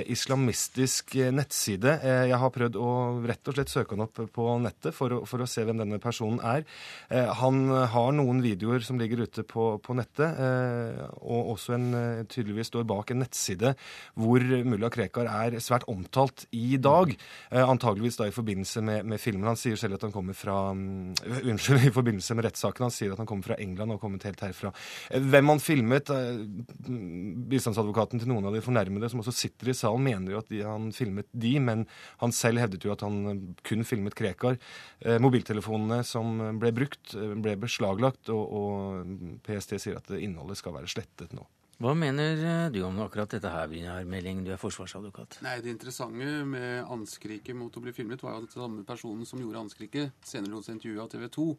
islamistisk 0.06 1.16
eh, 1.18 1.32
nettside. 1.34 1.96
Eh, 1.98 2.24
jeg 2.30 2.38
har 2.38 2.52
prøvd 2.54 2.76
å 2.78 2.90
rett 3.26 3.50
og 3.50 3.56
slett 3.56 3.72
søke 3.72 3.96
han 3.96 4.04
opp 4.06 4.20
på 4.32 4.46
nettet 4.62 4.94
for 4.94 5.12
å, 5.12 5.20
for 5.26 5.42
å 5.42 5.48
se 5.50 5.64
hvem 5.66 5.80
denne 5.82 5.98
personen 6.02 6.38
er. 6.46 6.62
Eh, 7.10 7.26
han 7.40 7.66
har 7.90 8.14
noen 8.14 8.42
videoer 8.44 8.84
som 8.86 9.00
ligger 9.00 9.24
ute 9.26 9.42
på, 9.46 9.68
på 9.82 9.96
nettet, 9.98 10.38
eh, 10.38 11.02
og 11.18 11.56
også 11.56 11.74
en, 11.76 11.88
eh, 11.98 12.22
tydeligvis 12.30 12.70
står 12.70 12.86
bak 12.86 13.10
en 13.10 13.22
nettside 13.24 13.74
hvor 14.14 14.44
mulla 14.66 14.90
Krekar 14.92 15.26
er 15.30 15.58
svært 15.62 15.86
omtalt 15.90 16.46
i 16.54 16.76
dag. 16.78 17.14
antageligvis 17.50 18.16
da 18.18 18.26
i 18.28 18.34
forbindelse 18.34 18.80
med, 18.84 19.06
med, 19.06 19.20
filmen. 19.20 19.48
Han 19.48 19.58
sier 19.58 19.76
selv 19.80 19.96
at 19.96 20.04
han 20.06 20.12
kommer 20.14 20.36
fra 20.36 20.70
um, 20.70 21.12
Unnskyld, 21.50 21.88
i 21.88 21.94
forbindelse 21.94 22.36
med 22.36 22.46
rettssaken. 22.46 22.86
Han 22.86 22.94
sier 22.94 23.12
at 23.12 23.20
han 23.20 23.28
kommer 23.28 23.50
fra 23.50 23.58
England 23.62 23.90
og 23.90 23.98
har 23.98 24.04
kommet 24.04 24.26
helt 24.28 24.42
herfra. 24.44 24.72
Hvem 25.10 25.52
han 25.52 25.62
filmet 25.62 26.10
Bistandsadvokaten 27.50 28.22
til 28.22 28.30
noen 28.30 28.48
av 28.48 28.56
de 28.56 28.62
fornærmede 28.64 29.10
som 29.10 29.22
også 29.22 29.34
sitter 29.34 29.55
i 29.64 29.74
salen, 29.76 30.04
mener 30.04 30.34
jo 30.34 30.40
at 30.42 30.50
de, 30.52 30.62
han 30.66 30.90
filmet 30.94 31.28
de, 31.32 31.54
men 31.62 31.86
han 32.20 32.34
selv 32.36 32.60
hevdet 32.62 32.84
jo 32.84 32.92
at 32.94 33.04
han 33.06 33.18
eh, 33.32 33.44
kun 33.66 33.84
filmet 33.88 34.16
Krekar. 34.16 34.58
Eh, 35.00 35.20
mobiltelefonene 35.22 36.02
som 36.06 36.38
ble 36.60 36.72
brukt, 36.76 37.14
eh, 37.16 37.36
ble 37.40 37.56
beslaglagt, 37.64 38.32
og, 38.34 38.44
og 38.60 39.40
PST 39.46 39.78
sier 39.80 40.00
at 40.00 40.12
innholdet 40.18 40.60
skal 40.60 40.76
være 40.76 40.90
slettet 40.90 41.32
nå. 41.36 41.46
Hva 41.76 41.92
mener 41.92 42.70
du 42.72 42.78
om 42.86 43.02
akkurat 43.04 43.34
dette 43.34 43.50
her, 43.52 43.66
Brynjar 43.68 44.06
Meling, 44.08 44.38
du 44.46 44.52
er 44.54 44.60
forsvarsadvokat? 44.60 45.42
Nei, 45.44 45.58
Det 45.60 45.74
interessante 45.74 46.30
med 46.48 46.88
anskriket 46.88 47.56
mot 47.56 47.74
å 47.76 47.82
bli 47.84 47.92
filmet, 47.92 48.22
var 48.24 48.32
jo 48.32 48.46
at 48.46 48.54
den 48.54 48.62
samme 48.62 48.84
personen 48.88 49.28
som 49.28 49.42
gjorde 49.42 49.66
anskriket, 49.66 50.14
senere 50.24 50.54
lot 50.54 50.64
seg 50.64 50.78
intervjue 50.78 51.04
av 51.04 51.10
TV 51.12 51.28
2. 51.36 51.50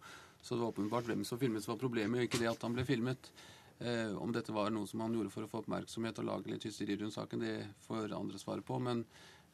Så 0.41 0.55
det 0.55 0.63
var 0.63 0.73
åpenbart 0.73 1.05
hvem 1.05 1.21
som 1.27 1.37
filmet 1.37 1.61
som 1.61 1.75
var 1.75 1.83
problemet, 1.83 2.17
og 2.17 2.25
ikke 2.25 2.41
det 2.41 2.49
at 2.49 2.65
han 2.65 2.73
ble 2.73 2.85
filmet. 2.87 3.29
Eh, 3.79 4.17
om 4.17 4.31
dette 4.33 4.51
var 4.51 4.71
noe 4.73 4.89
som 4.89 5.03
han 5.05 5.13
gjorde 5.13 5.31
for 5.33 5.45
å 5.45 5.49
få 5.51 5.61
oppmerksomhet 5.61 6.21
og 6.21 6.29
lage 6.29 6.51
litt 6.51 6.65
hysteri 6.65 6.97
rundt 6.97 7.13
saken, 7.13 7.43
det 7.43 7.57
får 7.87 8.13
andre 8.17 8.39
svare 8.41 8.63
på. 8.65 8.79
Men 8.81 9.03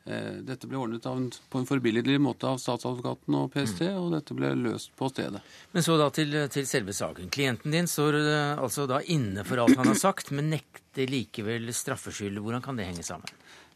eh, 0.06 0.40
dette 0.48 0.70
ble 0.70 0.80
ordnet 0.80 1.08
en, 1.10 1.28
på 1.52 1.60
en 1.60 1.68
forbilledlig 1.68 2.20
måte 2.24 2.48
av 2.48 2.62
statsadvokaten 2.64 3.40
og 3.42 3.50
PST, 3.56 3.84
mm. 3.90 4.00
og 4.00 4.16
dette 4.16 4.38
ble 4.38 4.54
løst 4.62 4.94
på 5.00 5.12
stedet. 5.12 5.44
Men 5.76 5.84
så 5.84 5.98
da 6.00 6.08
til, 6.16 6.38
til 6.54 6.70
selve 6.70 6.96
saken. 6.96 7.34
Klienten 7.36 7.76
din 7.76 7.90
står 7.92 8.20
uh, 8.22 8.64
altså 8.64 8.88
da 8.88 9.02
inne 9.04 9.44
for 9.48 9.66
alt 9.66 9.76
han 9.80 9.92
har 9.92 10.00
sagt, 10.00 10.32
men 10.32 10.54
nekter 10.54 11.12
likevel 11.12 11.68
straffskyld. 11.76 12.40
Hvordan 12.40 12.64
kan 12.64 12.80
det 12.80 12.88
henge 12.88 13.04
sammen? 13.04 13.28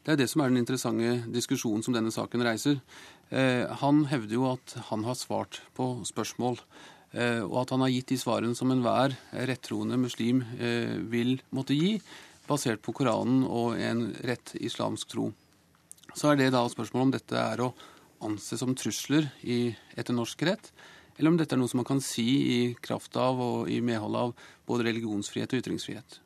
Det 0.07 0.13
er 0.13 0.21
det 0.21 0.29
som 0.31 0.39
er 0.39 0.47
den 0.47 0.61
interessante 0.61 1.17
diskusjonen 1.35 1.81
som 1.83 1.91
denne 1.91 2.13
saken 2.15 2.45
reiser. 2.47 2.77
Eh, 3.27 3.67
han 3.81 4.05
hevder 4.07 4.37
jo 4.37 4.45
at 4.53 4.77
han 4.87 5.03
har 5.03 5.17
svart 5.19 5.59
på 5.75 5.89
spørsmål. 6.07 6.61
Eh, 7.15 7.39
og 7.45 7.61
at 7.61 7.71
han 7.71 7.83
har 7.85 7.91
gitt 7.93 8.11
de 8.11 8.19
svarene 8.19 8.57
som 8.57 8.71
enhver 8.73 9.15
rettroende 9.47 9.99
muslim 9.99 10.41
eh, 10.59 10.97
vil 11.07 11.37
måtte 11.55 11.77
gi, 11.77 11.95
basert 12.47 12.83
på 12.83 12.93
Koranen 12.95 13.45
og 13.47 13.79
en 13.79 14.09
rett 14.27 14.55
islamsk 14.59 15.15
tro. 15.15 15.29
Så 16.15 16.31
er 16.31 16.39
det 16.39 16.51
da 16.55 16.65
spørsmålet 16.71 17.07
om 17.07 17.15
dette 17.15 17.39
er 17.39 17.63
å 17.63 17.71
anse 18.27 18.57
som 18.59 18.75
trusler 18.75 19.29
i, 19.45 19.71
etter 19.95 20.15
norsk 20.15 20.43
rett, 20.47 20.71
eller 21.17 21.31
om 21.31 21.39
dette 21.39 21.55
er 21.55 21.61
noe 21.61 21.71
som 21.71 21.81
man 21.81 21.87
kan 21.87 22.03
si 22.03 22.27
i 22.27 22.59
kraft 22.83 23.15
av 23.19 23.39
og 23.41 23.71
i 23.71 23.79
medhold 23.81 24.17
av 24.19 24.47
både 24.67 24.89
religionsfrihet 24.89 25.53
og 25.53 25.63
ytringsfrihet. 25.63 26.21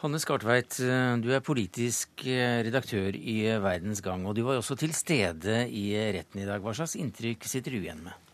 Hanne 0.00 0.20
Skartveit, 0.22 0.78
eh, 0.86 1.18
du 1.20 1.32
er 1.34 1.44
politisk 1.44 2.24
redaktør 2.24 3.16
i 3.18 3.42
Verdens 3.60 4.00
Gang, 4.06 4.22
og 4.24 4.38
du 4.38 4.46
var 4.46 4.62
også 4.62 4.78
til 4.78 4.94
stede 4.96 5.66
i 5.66 5.90
retten 6.14 6.44
i 6.44 6.48
dag. 6.48 6.62
Hva 6.62 6.78
slags 6.78 6.96
inntrykk 7.00 7.50
sitter 7.50 7.74
du 7.74 7.82
igjen 7.82 8.04
med? 8.06 8.29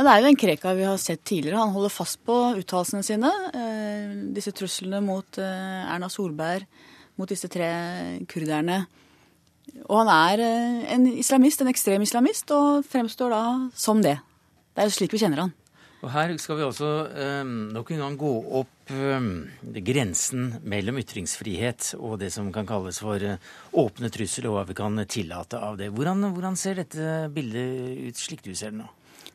Ja, 0.00 0.04
det 0.06 0.12
er 0.16 0.22
jo 0.24 0.28
en 0.30 0.38
Krekar 0.40 0.76
vi 0.78 0.84
har 0.88 0.96
sett 0.96 1.20
tidligere. 1.28 1.60
Han 1.60 1.74
holder 1.74 1.92
fast 1.92 2.22
på 2.24 2.32
uttalelsene 2.56 3.04
sine. 3.04 3.28
Eh, 3.52 4.12
disse 4.32 4.48
truslene 4.56 4.96
mot 5.04 5.36
eh, 5.36 5.90
Erna 5.92 6.08
Solberg, 6.08 6.64
mot 7.20 7.28
disse 7.28 7.50
tre 7.52 7.68
kurderne. 8.24 8.78
Og 9.82 9.98
han 9.98 10.08
er 10.14 10.40
eh, 10.40 10.78
en 10.94 11.04
islamist, 11.10 11.60
en 11.60 11.68
ekstrem 11.68 12.00
islamist, 12.06 12.48
og 12.48 12.86
fremstår 12.88 13.34
da 13.34 13.42
som 13.76 14.00
det. 14.00 14.14
Det 14.72 14.80
er 14.80 14.88
jo 14.88 14.94
slik 14.96 15.12
vi 15.12 15.20
kjenner 15.20 15.42
han. 15.42 15.52
Og 16.00 16.08
Her 16.14 16.32
skal 16.40 16.56
vi 16.56 16.64
også 16.64 16.88
eh, 17.12 17.52
nok 17.76 17.92
en 17.92 18.00
gang 18.06 18.16
gå 18.22 18.30
opp 18.62 18.94
grensen 19.90 20.46
mellom 20.66 20.96
ytringsfrihet 20.98 21.92
og 22.00 22.16
det 22.24 22.32
som 22.34 22.48
kan 22.50 22.66
kalles 22.66 23.02
for 23.04 23.20
åpne 23.84 24.10
trusler, 24.16 24.48
og 24.48 24.56
hva 24.56 24.64
vi 24.72 24.78
kan 24.80 24.96
tillate 25.04 25.60
av 25.60 25.76
det. 25.78 25.92
Hvordan, 25.92 26.24
hvordan 26.32 26.56
ser 26.56 26.80
dette 26.80 27.28
bildet 27.36 28.00
ut 28.08 28.24
slik 28.24 28.40
du 28.48 28.54
ser 28.56 28.72
det 28.72 28.80
nå? 28.80 28.88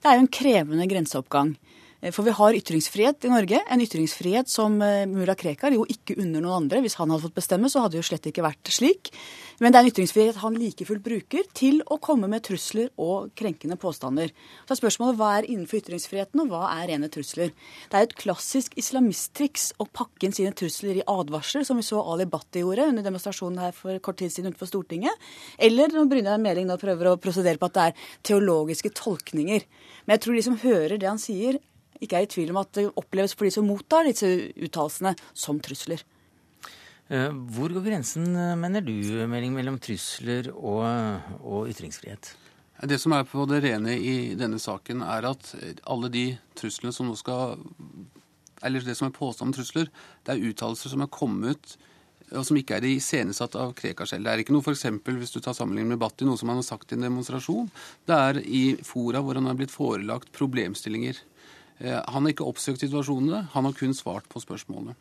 Det 0.05 0.11
er 0.11 0.19
jo 0.19 0.21
en 0.21 0.35
krevende 0.37 0.85
grenseoppgang. 0.85 1.55
Eh, 2.01 2.11
for 2.11 2.23
vi 2.23 2.33
har 2.35 2.57
ytringsfrihet 2.57 3.25
i 3.25 3.31
Norge. 3.31 3.61
En 3.71 3.81
ytringsfrihet 3.81 4.49
som 4.51 4.77
eh, 4.81 5.05
mulla 5.09 5.35
Krekar 5.35 5.75
jo 5.75 5.85
ikke 5.89 6.17
unner 6.19 6.43
noen 6.43 6.65
andre. 6.65 6.81
Hvis 6.83 6.97
han 6.99 7.11
hadde 7.11 7.25
fått 7.25 7.37
bestemme, 7.37 7.71
så 7.71 7.83
hadde 7.83 7.95
det 7.95 8.03
jo 8.03 8.09
slett 8.09 8.29
ikke 8.29 8.45
vært 8.45 8.71
slik. 8.73 9.11
Men 9.63 9.71
det 9.71 9.79
er 9.79 9.85
en 9.85 9.91
ytringsfrihet 9.91 10.39
han 10.41 10.57
like 10.59 10.85
fullt 10.87 11.03
bruker 11.05 11.45
til 11.55 11.79
å 11.87 11.97
komme 12.03 12.27
med 12.31 12.43
trusler 12.45 12.89
og 13.01 13.31
krenkende 13.39 13.77
påstander. 13.79 14.33
Så 14.65 14.75
er 14.75 14.81
spørsmålet 14.81 15.19
hva 15.19 15.31
er 15.37 15.47
innenfor 15.47 15.79
ytringsfriheten, 15.79 16.41
og 16.43 16.51
hva 16.51 16.65
er 16.75 16.89
rene 16.91 17.09
trusler? 17.11 17.53
Det 17.91 17.99
er 17.99 18.09
et 18.09 18.17
klassisk 18.19 18.75
islamisttriks 18.79 19.69
å 19.79 19.87
pakke 19.87 20.27
inn 20.27 20.35
sine 20.35 20.51
trusler 20.57 20.99
i 20.99 21.05
advarsler, 21.07 21.63
som 21.67 21.79
vi 21.79 21.85
så 21.87 22.03
Ali 22.03 22.27
Bhatti 22.29 22.65
gjorde 22.65 22.89
under 22.91 23.05
demonstrasjonen 23.05 23.61
her 23.63 23.75
for 23.75 23.95
kort 24.03 24.19
tid 24.19 24.33
siden 24.33 24.51
utenfor 24.51 24.69
Stortinget. 24.73 25.23
Eller 25.55 25.93
når 25.93 26.09
Brynjar 26.11 26.41
Meling 26.43 26.67
nå 26.67 26.75
prøver 26.81 27.13
å 27.13 27.19
prosedere 27.21 27.61
på 27.61 27.71
at 27.71 27.77
det 27.77 27.87
er 27.87 28.11
teologiske 28.31 28.91
tolkninger. 28.97 29.63
Men 30.03 30.17
jeg 30.17 30.25
tror 30.25 30.35
de 30.35 30.45
som 30.49 30.59
hører 30.65 30.99
det 30.99 31.09
han 31.09 31.21
sier, 31.21 31.61
ikke 32.03 32.19
er 32.19 32.27
i 32.27 32.31
tvil 32.31 32.51
om 32.53 32.61
at 32.61 32.73
det 32.77 32.89
oppleves 32.99 33.35
for 33.35 33.47
de 33.47 33.53
som 33.55 33.67
mottar 33.67 34.07
disse 34.07 34.27
uttalelsene, 34.55 35.15
som 35.33 35.59
trusler. 35.63 36.03
Eh, 37.07 37.29
hvor 37.29 37.69
går 37.69 37.85
grensen, 37.85 38.25
eh, 38.35 38.55
mener 38.57 38.81
du, 38.81 38.95
Melding, 39.29 39.53
mellom 39.53 39.77
trusler 39.79 40.49
og, 40.55 40.85
og, 41.41 41.69
ytringsfrihet? 41.69 42.33
Det 42.85 42.97
som 42.99 43.13
er 43.15 43.27
på 43.29 43.45
det 43.47 43.61
rene 43.63 43.93
i 43.95 44.35
denne 44.35 44.59
saken, 44.59 45.03
er 45.05 45.29
at 45.29 45.53
alle 45.87 46.09
de 46.11 46.25
truslene 46.57 46.91
som 46.91 47.07
nå 47.07 47.15
skal 47.15 47.55
Eller 48.65 48.81
det 48.81 48.95
som 48.97 49.07
er 49.07 49.13
påstand 49.13 49.51
om 49.51 49.53
trusler, 49.53 49.89
det 50.25 50.33
er 50.33 50.49
uttalelser 50.49 50.89
som 50.89 51.03
er 51.03 51.11
kommet 51.11 51.77
og 52.33 52.45
som 52.47 52.57
ikke 52.57 52.79
er 52.79 52.87
iscenesatt 52.89 53.55
av 53.59 53.73
Krekar 53.77 54.09
selv. 54.09 54.25
Det 54.25 54.31
er 54.31 54.41
ikke 54.41 54.55
noe 54.55 54.65
f.eks. 54.65 54.87
hvis 55.05 55.35
du 55.35 55.39
tar 55.43 55.53
sammenligning 55.53 55.93
med 55.93 56.01
Batti, 56.01 56.25
noe 56.25 56.39
som 56.39 56.49
han 56.49 56.57
har 56.61 56.65
sagt 56.65 56.91
i 56.91 56.97
en 56.97 57.05
demonstrasjon. 57.05 57.69
Det 58.07 58.17
er 58.17 58.39
i 58.41 58.63
fora 58.85 59.21
hvor 59.21 59.37
han 59.37 59.45
har 59.49 59.57
blitt 59.59 59.73
forelagt 59.73 60.31
problemstillinger. 60.35 61.19
Eh, 61.79 61.99
han 61.99 62.23
har 62.23 62.31
ikke 62.31 62.47
oppsøkt 62.47 62.83
situasjonene, 62.83 63.47
han 63.51 63.67
har 63.67 63.75
kun 63.75 63.93
svart 63.97 64.27
på 64.31 64.41
spørsmålene. 64.43 64.95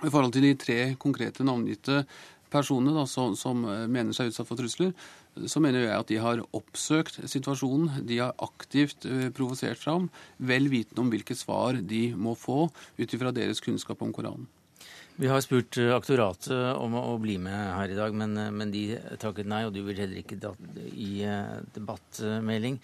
I 0.00 0.08
forhold 0.08 0.32
til 0.32 0.46
de 0.46 0.54
tre 0.58 0.78
konkrete 0.98 1.44
navngitte 1.44 2.04
personene 2.50 2.94
da, 2.96 3.06
som, 3.06 3.36
som, 3.38 3.62
eh, 3.68 3.86
mener 3.86 4.16
seg 4.16 4.32
utsatt 4.32 4.48
for 4.48 4.58
trusler, 4.58 4.94
så 5.46 5.62
mener 5.62 5.84
jeg 5.84 5.94
at 5.94 6.08
de 6.10 6.18
har 6.20 6.42
oppsøkt 6.56 7.20
situasjonen. 7.30 8.02
De 8.08 8.18
har 8.18 8.34
aktivt 8.42 9.06
uh, 9.06 9.28
provosert 9.30 9.78
fram, 9.78 10.08
vel 10.42 10.66
vitende 10.72 11.04
om 11.04 11.12
hvilke 11.12 11.36
svar 11.38 11.78
de 11.78 12.08
må 12.18 12.34
få 12.34 12.64
ut 12.98 13.14
ifra 13.14 13.30
deres 13.32 13.62
kunnskap 13.62 14.02
om 14.02 14.10
Koranen. 14.12 14.48
Vi 15.20 15.28
har 15.28 15.42
spurt 15.44 15.76
eh, 15.76 15.90
aktoratet 15.92 16.78
om 16.80 16.94
å 16.96 17.18
bli 17.20 17.34
med 17.42 17.52
her 17.52 17.92
i 17.92 17.96
dag, 17.98 18.14
men, 18.16 18.32
eh, 18.40 18.48
men 18.56 18.70
de 18.72 18.84
takket 19.20 19.48
nei. 19.50 19.66
Og 19.68 19.74
du 19.74 19.82
vil 19.84 20.00
heller 20.00 20.22
ikke 20.22 20.38
i 20.96 21.10
eh, 21.28 21.58
debattmelding. 21.76 22.78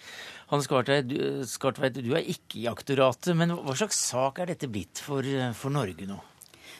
Hans 0.51 0.69
Skartveit, 0.69 1.97
du 1.97 2.13
er 2.13 2.29
ikke 2.29 2.61
i 2.61 2.67
aktoratet, 2.69 3.33
men 3.37 3.55
hva 3.57 3.73
slags 3.79 3.97
sak 4.11 4.43
er 4.43 4.51
dette 4.53 4.69
blitt 4.69 5.01
for, 5.01 5.25
for 5.57 5.73
Norge 5.73 6.05
nå? 6.05 6.19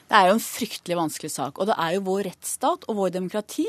Det 0.07 0.15
er 0.15 0.29
jo 0.29 0.37
en 0.37 0.45
fryktelig 0.45 0.99
vanskelig 1.01 1.33
sak. 1.33 1.57
Og 1.57 1.67
det 1.67 1.75
er 1.81 1.97
jo 1.97 2.05
vår 2.07 2.27
rettsstat 2.29 2.85
og 2.87 2.99
vår 3.01 3.17
demokrati 3.17 3.65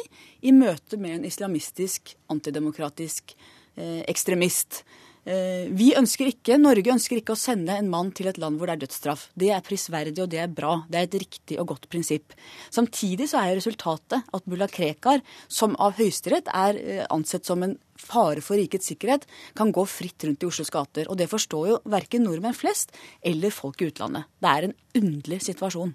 i 0.47 0.53
møte 0.55 1.01
med 1.01 1.17
en 1.17 1.27
islamistisk, 1.27 2.15
antidemokratisk 2.31 3.33
eh, 3.35 4.05
ekstremist. 4.05 4.85
Eh, 5.29 5.67
vi 5.77 5.91
ønsker 5.99 6.31
ikke, 6.31 6.57
Norge 6.57 6.93
ønsker 6.95 7.19
ikke 7.21 7.35
å 7.35 7.39
sende 7.39 7.75
en 7.77 7.91
mann 7.93 8.15
til 8.17 8.31
et 8.31 8.39
land 8.41 8.57
hvor 8.57 8.71
det 8.71 8.79
er 8.79 8.85
dødsstraff. 8.87 9.27
Det 9.37 9.51
er 9.53 9.65
prisverdig, 9.67 10.17
og 10.25 10.31
det 10.33 10.41
er 10.41 10.49
bra. 10.49 10.79
Det 10.89 11.01
er 11.01 11.09
et 11.09 11.19
riktig 11.21 11.59
og 11.61 11.69
godt 11.75 11.85
prinsipp. 11.93 12.33
Samtidig 12.73 13.29
så 13.29 13.43
er 13.43 13.59
resultatet 13.59 14.25
at 14.25 14.49
mulla 14.49 14.71
Krekar, 14.73 15.21
som 15.53 15.77
av 15.77 15.99
Høyesterett 16.01 16.49
er 16.55 16.81
eh, 16.81 17.05
ansett 17.13 17.45
som 17.49 17.67
en 17.67 17.77
fare 17.99 18.41
for 18.41 18.57
rikets 18.57 18.89
sikkerhet, 18.89 19.27
kan 19.59 19.75
gå 19.75 19.85
fritt 19.91 20.25
rundt 20.25 20.47
i 20.47 20.49
Oslos 20.49 20.73
gater. 20.73 21.11
Og 21.13 21.21
det 21.21 21.29
forstår 21.29 21.73
jo 21.75 21.81
verken 21.93 22.25
nordmenn 22.25 22.57
flest 22.57 22.97
eller 23.21 23.53
folk 23.53 23.83
i 23.83 23.93
utlandet. 23.93 24.31
Det 24.41 24.55
er 24.55 24.69
en 24.71 24.79
underlig 25.03 25.43
situasjon. 25.45 25.93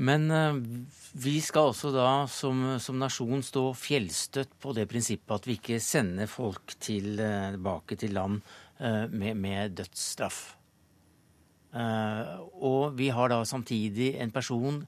Men 0.00 0.30
uh, 0.32 0.56
vi 1.20 1.34
skal 1.44 1.70
også 1.70 1.90
da 1.92 2.06
som, 2.32 2.62
som, 2.80 2.96
nasjon 3.00 3.42
stå 3.44 3.66
fjellstøtt 3.76 4.54
på 4.62 4.72
det 4.76 4.86
prinsippet 4.88 5.34
at 5.36 5.48
vi 5.48 5.58
ikke 5.58 5.80
sender 5.82 6.30
folk 6.30 6.72
uh, 6.72 6.78
tilbake 6.80 7.98
til 8.00 8.16
land 8.16 8.40
uh, 8.80 9.04
med, 9.12 9.36
med, 9.36 9.76
dødsstraff. 9.82 10.56
og 11.70 12.96
vi 12.98 13.10
har 13.14 13.28
da 13.30 13.44
samtidig 13.46 14.16
en 14.18 14.32
person 14.34 14.80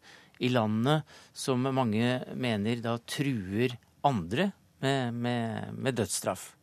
i 0.43 0.49
landet 0.51 1.05
som 1.33 1.63
mange 1.63 2.17
mener 2.35 2.81
da 2.83 2.97
truer 3.07 3.77
andre 4.03 4.49
med, 4.83 5.15
med, 5.15 5.77
med 5.79 5.95
dødsstraff. 5.95 6.57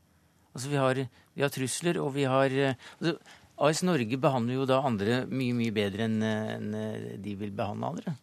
Altså 0.51 0.73
vi 0.73 0.75
har, 0.75 0.99
vi 1.35 1.45
har, 1.45 1.53
trusler, 1.55 2.01
og 2.01 2.11
vi 2.17 2.25
har 2.27 2.51
altså, 2.99 3.13
AS 3.55 3.83
Norge 3.85 4.19
behandler 4.19 4.57
jo 4.57 4.67
da 4.67 4.81
andre 4.83 5.21
mye, 5.29 5.55
mye 5.55 5.71
bedre 5.71 6.09
enn, 6.09 6.19
enn 6.25 6.75
de 7.23 7.37
vil 7.39 7.55
behandle 7.55 7.93
andre. 7.93 8.17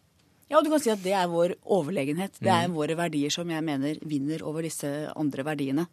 Ja, 0.49 0.61
du 0.63 0.69
kan 0.71 0.79
si 0.79 0.89
at 0.93 1.01
det 1.03 1.11
er 1.13 1.27
vår 1.27 1.55
overlegenhet. 1.65 2.37
Det 2.39 2.47
Mm. 2.47 2.63
er 2.63 2.67
våre 2.75 2.95
verdier 2.95 3.29
som 3.31 3.49
jeg 3.49 3.63
mener 3.63 3.97
vinner 4.05 4.41
over 4.43 4.61
disse 4.63 5.11
andre 5.15 5.43
verdiene. 5.43 5.87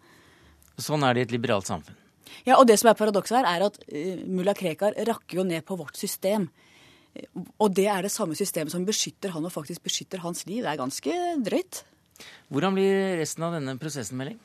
Sånn 0.79 1.03
er 1.03 1.15
det 1.15 1.21
i 1.21 1.23
et 1.29 1.33
liberalt 1.41 1.67
samfunn. 1.67 1.95
Ja, 2.47 2.57
og 2.59 2.67
det 2.67 2.79
som 2.79 2.89
er 2.91 2.95
paradokset 2.95 3.37
her, 3.45 3.45
er 3.47 3.67
at 3.67 3.79
uh, 3.93 4.25
mulla 4.27 4.55
Krekar 4.55 4.95
rakker 5.07 5.37
jo 5.39 5.45
ned 5.45 5.65
på 5.65 5.77
vårt 5.79 5.97
system. 5.97 6.49
Eh, 7.15 7.23
Og 7.61 7.75
det 7.75 7.87
er 7.87 8.03
det 8.03 8.11
samme 8.11 8.35
systemet 8.35 8.71
som 8.71 8.85
beskytter 8.85 9.31
han 9.31 9.45
og 9.45 9.53
faktisk 9.53 9.83
beskytter 9.83 10.19
hans 10.21 10.47
liv. 10.47 10.63
Det 10.63 10.73
er 10.73 10.77
ganske 10.83 11.13
drøyt. 11.45 11.83
Hvordan 12.51 12.75
blir 12.75 13.19
resten 13.19 13.43
av 13.43 13.53
denne 13.55 13.79
prosessen, 13.79 14.17
Meling? 14.17 14.39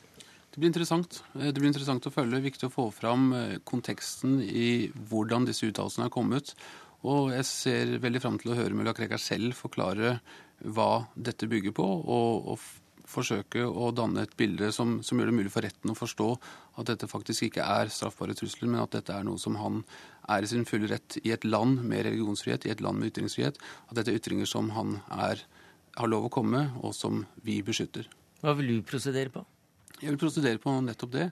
Det 0.52 0.58
blir 0.58 0.70
interessant. 0.72 1.22
Eh, 1.36 1.50
Det 1.52 1.54
blir 1.60 1.68
interessant 1.72 2.02
å 2.06 2.10
følge. 2.12 2.42
Viktig 2.42 2.68
å 2.68 2.72
få 2.72 2.92
fram 2.92 3.32
eh, 3.32 3.58
konteksten 3.64 4.40
i 4.42 4.88
hvordan 5.08 5.46
disse 5.46 5.62
uttalelsene 5.70 6.06
er 6.06 6.10
kommet. 6.10 6.54
Og 7.08 7.30
jeg 7.32 7.46
ser 7.48 7.96
veldig 8.02 8.20
fram 8.20 8.36
til 8.40 8.52
å 8.52 8.58
høre 8.58 8.76
mulla 8.76 8.92
Krekar 8.96 9.20
selv 9.22 9.56
forklare 9.56 10.18
hva 10.60 11.06
dette 11.16 11.48
bygger 11.48 11.72
på, 11.76 11.86
og, 11.86 12.50
og 12.52 12.60
forsøke 13.10 13.64
å 13.64 13.90
danne 13.96 14.24
et 14.26 14.34
bilde 14.38 14.70
som, 14.74 14.98
som 15.02 15.18
gjør 15.18 15.30
det 15.30 15.36
mulig 15.38 15.52
for 15.52 15.64
retten 15.66 15.92
å 15.92 15.98
forstå 15.98 16.28
at 16.80 16.90
dette 16.92 17.08
faktisk 17.10 17.48
ikke 17.48 17.64
er 17.64 17.90
straffbare 17.92 18.36
trusler, 18.38 18.70
men 18.70 18.82
at 18.84 18.94
dette 18.94 19.14
er 19.14 19.26
noe 19.26 19.40
som 19.40 19.56
han 19.60 19.82
er 20.30 20.44
i 20.44 20.50
sin 20.50 20.66
fulle 20.68 20.90
rett 20.92 21.18
i 21.24 21.32
et 21.34 21.46
land 21.48 21.82
med 21.82 22.04
religionsfrihet, 22.06 22.68
i 22.68 22.74
et 22.74 22.82
land 22.84 23.00
med 23.00 23.10
ytringsfrihet. 23.10 23.58
At 23.88 23.98
dette 23.98 24.12
er 24.12 24.20
ytringer 24.20 24.48
som 24.48 24.70
han 24.76 25.00
er, 25.16 25.42
har 25.98 26.10
lov 26.10 26.28
å 26.28 26.34
komme 26.34 26.68
og 26.84 26.94
som 26.96 27.24
vi 27.46 27.58
beskytter. 27.66 28.06
Hva 28.44 28.54
vil 28.58 28.76
du 28.76 28.86
prosedere 28.86 29.32
på? 29.34 29.42
Jeg 30.00 30.14
vil 30.14 30.20
prosedere 30.20 30.62
på 30.62 30.72
nettopp 30.84 31.16
det. 31.16 31.30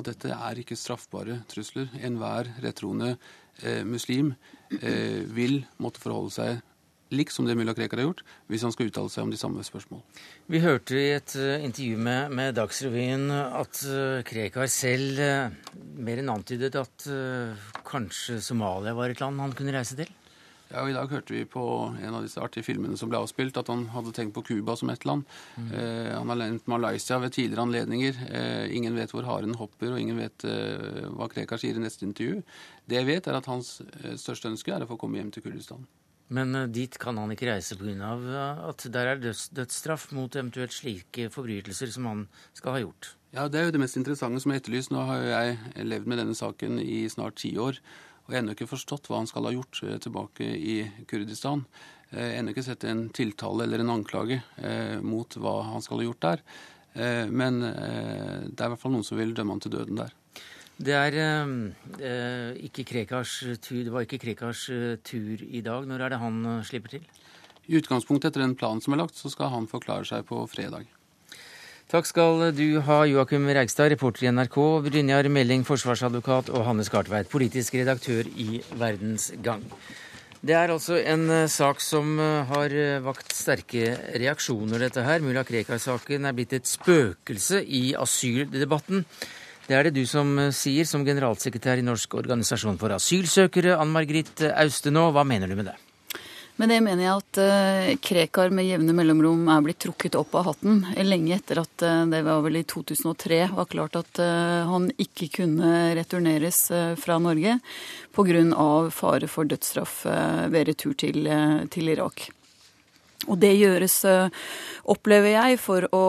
At 0.00 0.08
dette 0.08 0.32
er 0.32 0.62
ikke 0.62 0.78
straffbare 0.78 1.42
trusler. 1.50 1.90
Enhver 2.00 2.48
rettroende 2.64 3.14
eh, 3.60 3.84
muslim 3.84 4.34
eh, 4.80 5.22
vil 5.28 5.60
måtte 5.82 6.02
forholde 6.02 6.34
seg 6.34 6.66
liksom 7.10 7.46
det 7.46 7.56
mulla 7.58 7.74
Krekar 7.74 7.98
har 7.98 8.08
gjort, 8.08 8.22
hvis 8.50 8.64
han 8.66 8.74
skal 8.74 8.90
uttale 8.90 9.10
seg 9.12 9.26
om 9.26 9.32
de 9.32 9.40
samme 9.40 9.64
spørsmål. 9.66 10.02
Vi 10.50 10.62
hørte 10.62 10.98
i 10.98 11.08
et 11.16 11.34
eh, 11.38 11.64
intervju 11.66 11.98
med, 11.98 12.34
med 12.38 12.54
Dagsrevyen 12.58 13.26
at 13.34 13.82
eh, 13.86 14.22
Krekar 14.26 14.70
selv 14.70 15.20
eh, 15.24 15.74
mer 15.98 16.22
enn 16.22 16.32
antydet 16.32 16.78
at 16.78 17.08
kanskje 17.86 18.38
Somalia 18.44 18.94
var 18.96 19.10
et 19.12 19.22
land 19.22 19.42
han 19.42 19.54
kunne 19.56 19.74
reise 19.74 19.98
til. 19.98 20.10
Ja, 20.70 20.84
og 20.84 20.90
I 20.92 20.94
dag 20.94 21.10
hørte 21.10 21.34
vi 21.34 21.42
på 21.50 21.62
en 21.98 22.14
av 22.14 22.22
disse 22.22 22.38
artige 22.42 22.62
filmene 22.68 22.94
som 22.98 23.10
ble 23.10 23.18
avspilt, 23.18 23.56
at 23.58 23.70
han 23.72 23.88
hadde 23.90 24.12
tenkt 24.14 24.36
på 24.36 24.44
Cuba 24.46 24.76
som 24.78 24.92
et 24.92 25.02
land. 25.08 25.24
Eh, 25.58 26.12
han 26.14 26.30
har 26.30 26.38
nevnt 26.38 26.68
Malaysia 26.70 27.18
ved 27.18 27.34
tidligere 27.34 27.64
anledninger. 27.66 28.20
Eh, 28.30 28.76
ingen 28.78 28.94
vet 28.94 29.10
hvor 29.10 29.26
haren 29.26 29.56
hopper, 29.58 29.90
og 29.90 29.98
ingen 29.98 30.20
vet 30.22 30.46
eh, 30.46 31.08
hva 31.10 31.26
Krekar 31.32 31.58
sier 31.58 31.74
i 31.74 31.82
neste 31.82 32.06
intervju. 32.06 32.44
Det 32.86 33.00
jeg 33.00 33.08
vet, 33.10 33.26
er 33.26 33.40
at 33.40 33.50
hans 33.50 33.80
eh, 33.82 34.14
største 34.14 34.52
ønske 34.52 34.70
er 34.76 34.86
å 34.86 34.90
få 34.92 35.00
komme 35.00 35.18
hjem 35.18 35.34
til 35.34 35.48
Kurdistan. 35.48 35.88
Men 36.30 36.54
eh, 36.54 36.68
dit 36.70 36.98
kan 37.02 37.18
han 37.18 37.34
ikke 37.34 37.50
reise 37.50 37.74
pga. 37.78 38.14
at 38.70 38.86
der 38.94 39.14
er 39.16 39.24
døds, 39.24 39.48
dødsstraff 39.50 40.12
mot 40.14 40.36
eventuelt 40.38 40.74
slike 40.74 41.32
forbrytelser 41.34 41.90
som 41.90 42.06
han 42.06 42.28
skal 42.54 42.76
ha 42.78 42.84
gjort. 42.84 43.16
Ja, 43.34 43.48
Det 43.48 43.58
er 43.58 43.64
jo 43.68 43.74
det 43.74 43.82
mest 43.82 43.98
interessante 43.98 44.40
som 44.42 44.52
er 44.54 44.62
etterlyst. 44.62 44.90
Nå 44.94 45.02
har 45.06 45.26
jeg 45.26 45.58
levd 45.86 46.06
med 46.06 46.18
denne 46.22 46.34
saken 46.34 46.78
i 46.82 47.08
snart 47.10 47.42
ti 47.42 47.56
år, 47.58 47.78
og 48.30 48.36
jeg 48.36 48.38
har 48.38 48.44
ennå 48.44 48.54
ikke 48.54 48.70
forstått 48.70 49.08
hva 49.10 49.18
han 49.18 49.26
skal 49.26 49.48
ha 49.48 49.50
gjort 49.50 49.80
eh, 49.82 49.96
tilbake 49.98 50.46
i 50.46 50.74
Kurdistan. 51.10 51.64
Eh, 52.12 52.20
Jeg 52.20 52.28
har 52.30 52.36
ennå 52.38 52.52
ikke 52.54 52.62
sett 52.62 52.84
en 52.86 53.08
tiltale 53.10 53.64
eller 53.66 53.82
en 53.82 53.90
anklage 53.96 54.36
eh, 54.62 55.00
mot 55.02 55.34
hva 55.34 55.54
han 55.66 55.82
skal 55.82 55.98
ha 55.98 56.06
gjort 56.06 56.22
der. 56.28 56.44
Men 56.90 57.60
det 57.62 58.58
er 58.58 58.66
i 58.66 58.70
hvert 58.72 58.80
fall 58.82 58.90
noen 58.90 59.04
som 59.06 59.14
vil 59.14 59.30
dømme 59.30 59.54
han 59.54 59.60
til 59.62 59.70
døden 59.70 60.00
der. 60.00 60.10
Det 60.74 60.96
er 60.98 62.56
ikke 62.58 62.82
Krekars 62.88 63.36
tur, 63.62 63.84
det 63.86 63.92
var 63.94 64.02
ikke 64.02 64.18
Krekars 64.18 64.64
tur 65.06 65.44
i 65.46 65.62
dag. 65.62 65.86
Når 65.86 66.02
er 66.02 66.10
det 66.10 66.18
han 66.18 66.40
slipper 66.66 66.96
til? 66.96 67.06
I 67.70 67.78
utgangspunktet 67.78 68.32
etter 68.32 68.42
den 68.42 68.56
planen 68.58 68.82
som 68.82 68.96
er 68.96 69.04
lagt, 69.04 69.14
så 69.14 69.30
skal 69.30 69.54
han 69.54 69.70
forklare 69.70 70.02
seg 70.10 70.26
på 70.26 70.42
fredag. 70.50 70.90
Takk 71.90 72.06
skal 72.06 72.52
du 72.54 72.78
ha, 72.86 73.00
Joakim 73.10 73.48
Reigstad, 73.50 73.88
reporter 73.90 74.28
i 74.28 74.30
NRK, 74.30 74.58
Brynjar 74.84 75.26
Meling, 75.26 75.64
forsvarsadvokat, 75.66 76.52
og 76.54 76.62
Hanne 76.68 76.84
Skartveit, 76.86 77.26
politisk 77.32 77.74
redaktør 77.80 78.28
i 78.38 78.60
Verdens 78.78 79.32
Gang. 79.42 79.64
Det 80.38 80.54
er 80.54 80.70
altså 80.70 81.00
en 81.02 81.26
eh, 81.34 81.48
sak 81.50 81.82
som 81.82 82.14
eh, 82.22 82.46
har 82.46 82.76
eh, 82.78 83.02
vakt 83.02 83.34
sterke 83.34 83.90
reaksjoner, 84.22 84.86
dette 84.86 85.02
her. 85.02 85.18
Mulla 85.26 85.42
Krekar-saken 85.42 86.30
er 86.30 86.38
blitt 86.38 86.54
et 86.60 86.70
spøkelse 86.70 87.58
i 87.66 87.82
asyldebatten. 87.98 89.02
Det 89.66 89.74
er 89.74 89.90
det 89.90 89.96
du 89.98 90.06
som 90.06 90.30
sier, 90.54 90.86
som 90.86 91.02
generalsekretær 91.02 91.82
i 91.82 91.88
Norsk 91.90 92.14
organisasjon 92.22 92.78
for 92.78 92.94
asylsøkere. 92.94 93.74
Ann 93.82 93.90
Margrit 93.90 94.46
Austenå, 94.54 95.10
hva 95.10 95.26
mener 95.26 95.50
du 95.50 95.58
med 95.58 95.72
det? 95.74 95.78
Med 96.60 96.68
det 96.68 96.82
mener 96.84 97.06
jeg 97.06 97.20
at 97.22 97.38
eh, 97.40 97.90
Krekar 98.04 98.50
med 98.52 98.66
jevne 98.68 98.92
mellomrom 98.92 99.46
er 99.48 99.62
blitt 99.64 99.78
trukket 99.80 100.18
opp 100.18 100.34
av 100.36 100.50
hatten 100.50 100.82
lenge 101.08 101.32
etter 101.38 101.62
at 101.62 101.84
eh, 101.86 102.02
det 102.12 102.20
var 102.26 102.42
vel 102.44 102.58
i 102.60 102.66
2003 102.68 103.38
var 103.54 103.68
klart 103.70 103.96
at 103.96 104.20
eh, 104.20 104.68
han 104.68 104.90
ikke 105.00 105.30
kunne 105.38 105.70
returneres 105.96 106.66
fra 107.00 107.16
Norge 107.22 107.56
pga. 108.12 108.66
fare 108.92 109.30
for 109.30 109.48
dødsstraff 109.48 110.04
ved 110.52 110.68
retur 110.68 110.92
til, 111.00 111.32
til 111.72 111.88
Irak. 111.94 112.28
Og 113.28 113.36
det 113.36 113.50
gjøres, 113.58 113.98
eh, 114.08 114.30
opplever 114.88 115.34
jeg, 115.34 115.58
for 115.60 115.84
å 115.92 116.04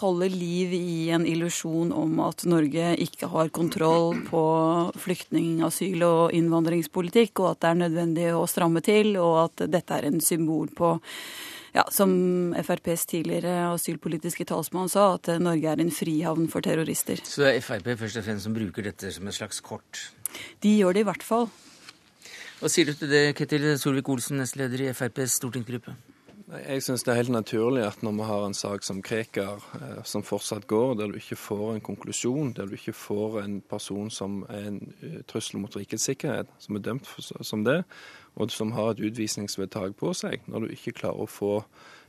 holde 0.00 0.30
liv 0.32 0.72
i 0.72 1.10
en 1.12 1.26
illusjon 1.28 1.92
om 1.92 2.20
at 2.24 2.46
Norge 2.48 2.94
ikke 2.96 3.28
har 3.28 3.52
kontroll 3.52 4.16
på 4.30 4.44
flyktning-, 4.96 5.60
asyl- 5.66 6.06
og 6.06 6.32
innvandringspolitikk, 6.32 7.42
og 7.42 7.50
at 7.50 7.60
det 7.60 7.68
er 7.68 7.82
nødvendig 7.84 8.32
å 8.32 8.48
stramme 8.48 8.80
til, 8.80 9.16
og 9.20 9.50
at 9.50 9.68
dette 9.68 10.00
er 10.00 10.08
en 10.08 10.20
symbol 10.20 10.72
på 10.72 10.96
ja, 11.74 11.84
Som 11.92 12.54
FrPs 12.56 13.04
tidligere 13.06 13.68
asylpolitiske 13.74 14.46
talsmann 14.48 14.88
sa, 14.88 15.14
at 15.18 15.28
Norge 15.38 15.68
er 15.68 15.82
en 15.82 15.92
frihavn 15.92 16.48
for 16.48 16.64
terrorister. 16.64 17.20
Så 17.22 17.44
det 17.44 17.50
er 17.52 17.60
Frp 17.60 17.92
først 17.92 18.16
og 18.16 18.24
fremst 18.24 18.48
som 18.48 18.56
bruker 18.56 18.88
dette 18.88 19.12
som 19.12 19.28
et 19.28 19.36
slags 19.36 19.60
kort? 19.60 20.08
De 20.64 20.72
gjør 20.80 20.96
det 20.96 21.04
i 21.04 21.08
hvert 21.10 21.22
fall. 21.22 21.50
Hva 22.58 22.66
sier 22.66 22.88
du 22.88 22.94
til 22.98 23.06
det, 23.06 23.36
Ketil 23.38 23.68
Solvik-Olsen, 23.78 24.40
nestleder 24.40 24.80
i 24.82 24.86
FrPs 24.90 25.36
stortingsgruppe? 25.38 25.92
Jeg 26.48 26.82
syns 26.82 27.04
det 27.04 27.12
er 27.12 27.18
helt 27.20 27.30
naturlig 27.30 27.84
at 27.86 28.00
når 28.02 28.16
vi 28.16 28.26
har 28.26 28.46
en 28.46 28.56
sak 28.56 28.82
som 28.82 29.02
Krekar, 29.04 29.60
eh, 29.78 30.00
som 30.02 30.24
fortsatt 30.26 30.66
går, 30.66 30.96
der 30.98 31.12
du 31.12 31.18
ikke 31.20 31.36
får 31.38 31.74
en 31.74 31.84
konklusjon, 31.86 32.54
der 32.56 32.66
du 32.66 32.74
ikke 32.74 32.96
får 32.96 33.42
en 33.44 33.60
person 33.60 34.10
som 34.10 34.40
er 34.48 34.66
en 34.72 34.80
eh, 35.04 35.20
trussel 35.28 35.60
mot 35.62 35.76
rikets 35.76 36.08
sikkerhet, 36.08 36.50
som 36.58 36.74
er 36.74 36.82
dømt 36.88 37.06
som 37.22 37.62
det, 37.68 37.84
og 38.34 38.50
som 38.50 38.72
har 38.74 38.90
et 38.90 39.04
utvisningsvedtak 39.06 39.94
på 40.00 40.10
seg, 40.16 40.42
når 40.48 40.66
du 40.66 40.74
ikke 40.74 40.96
klarer 40.98 41.22
å 41.22 41.30
få 41.30 41.52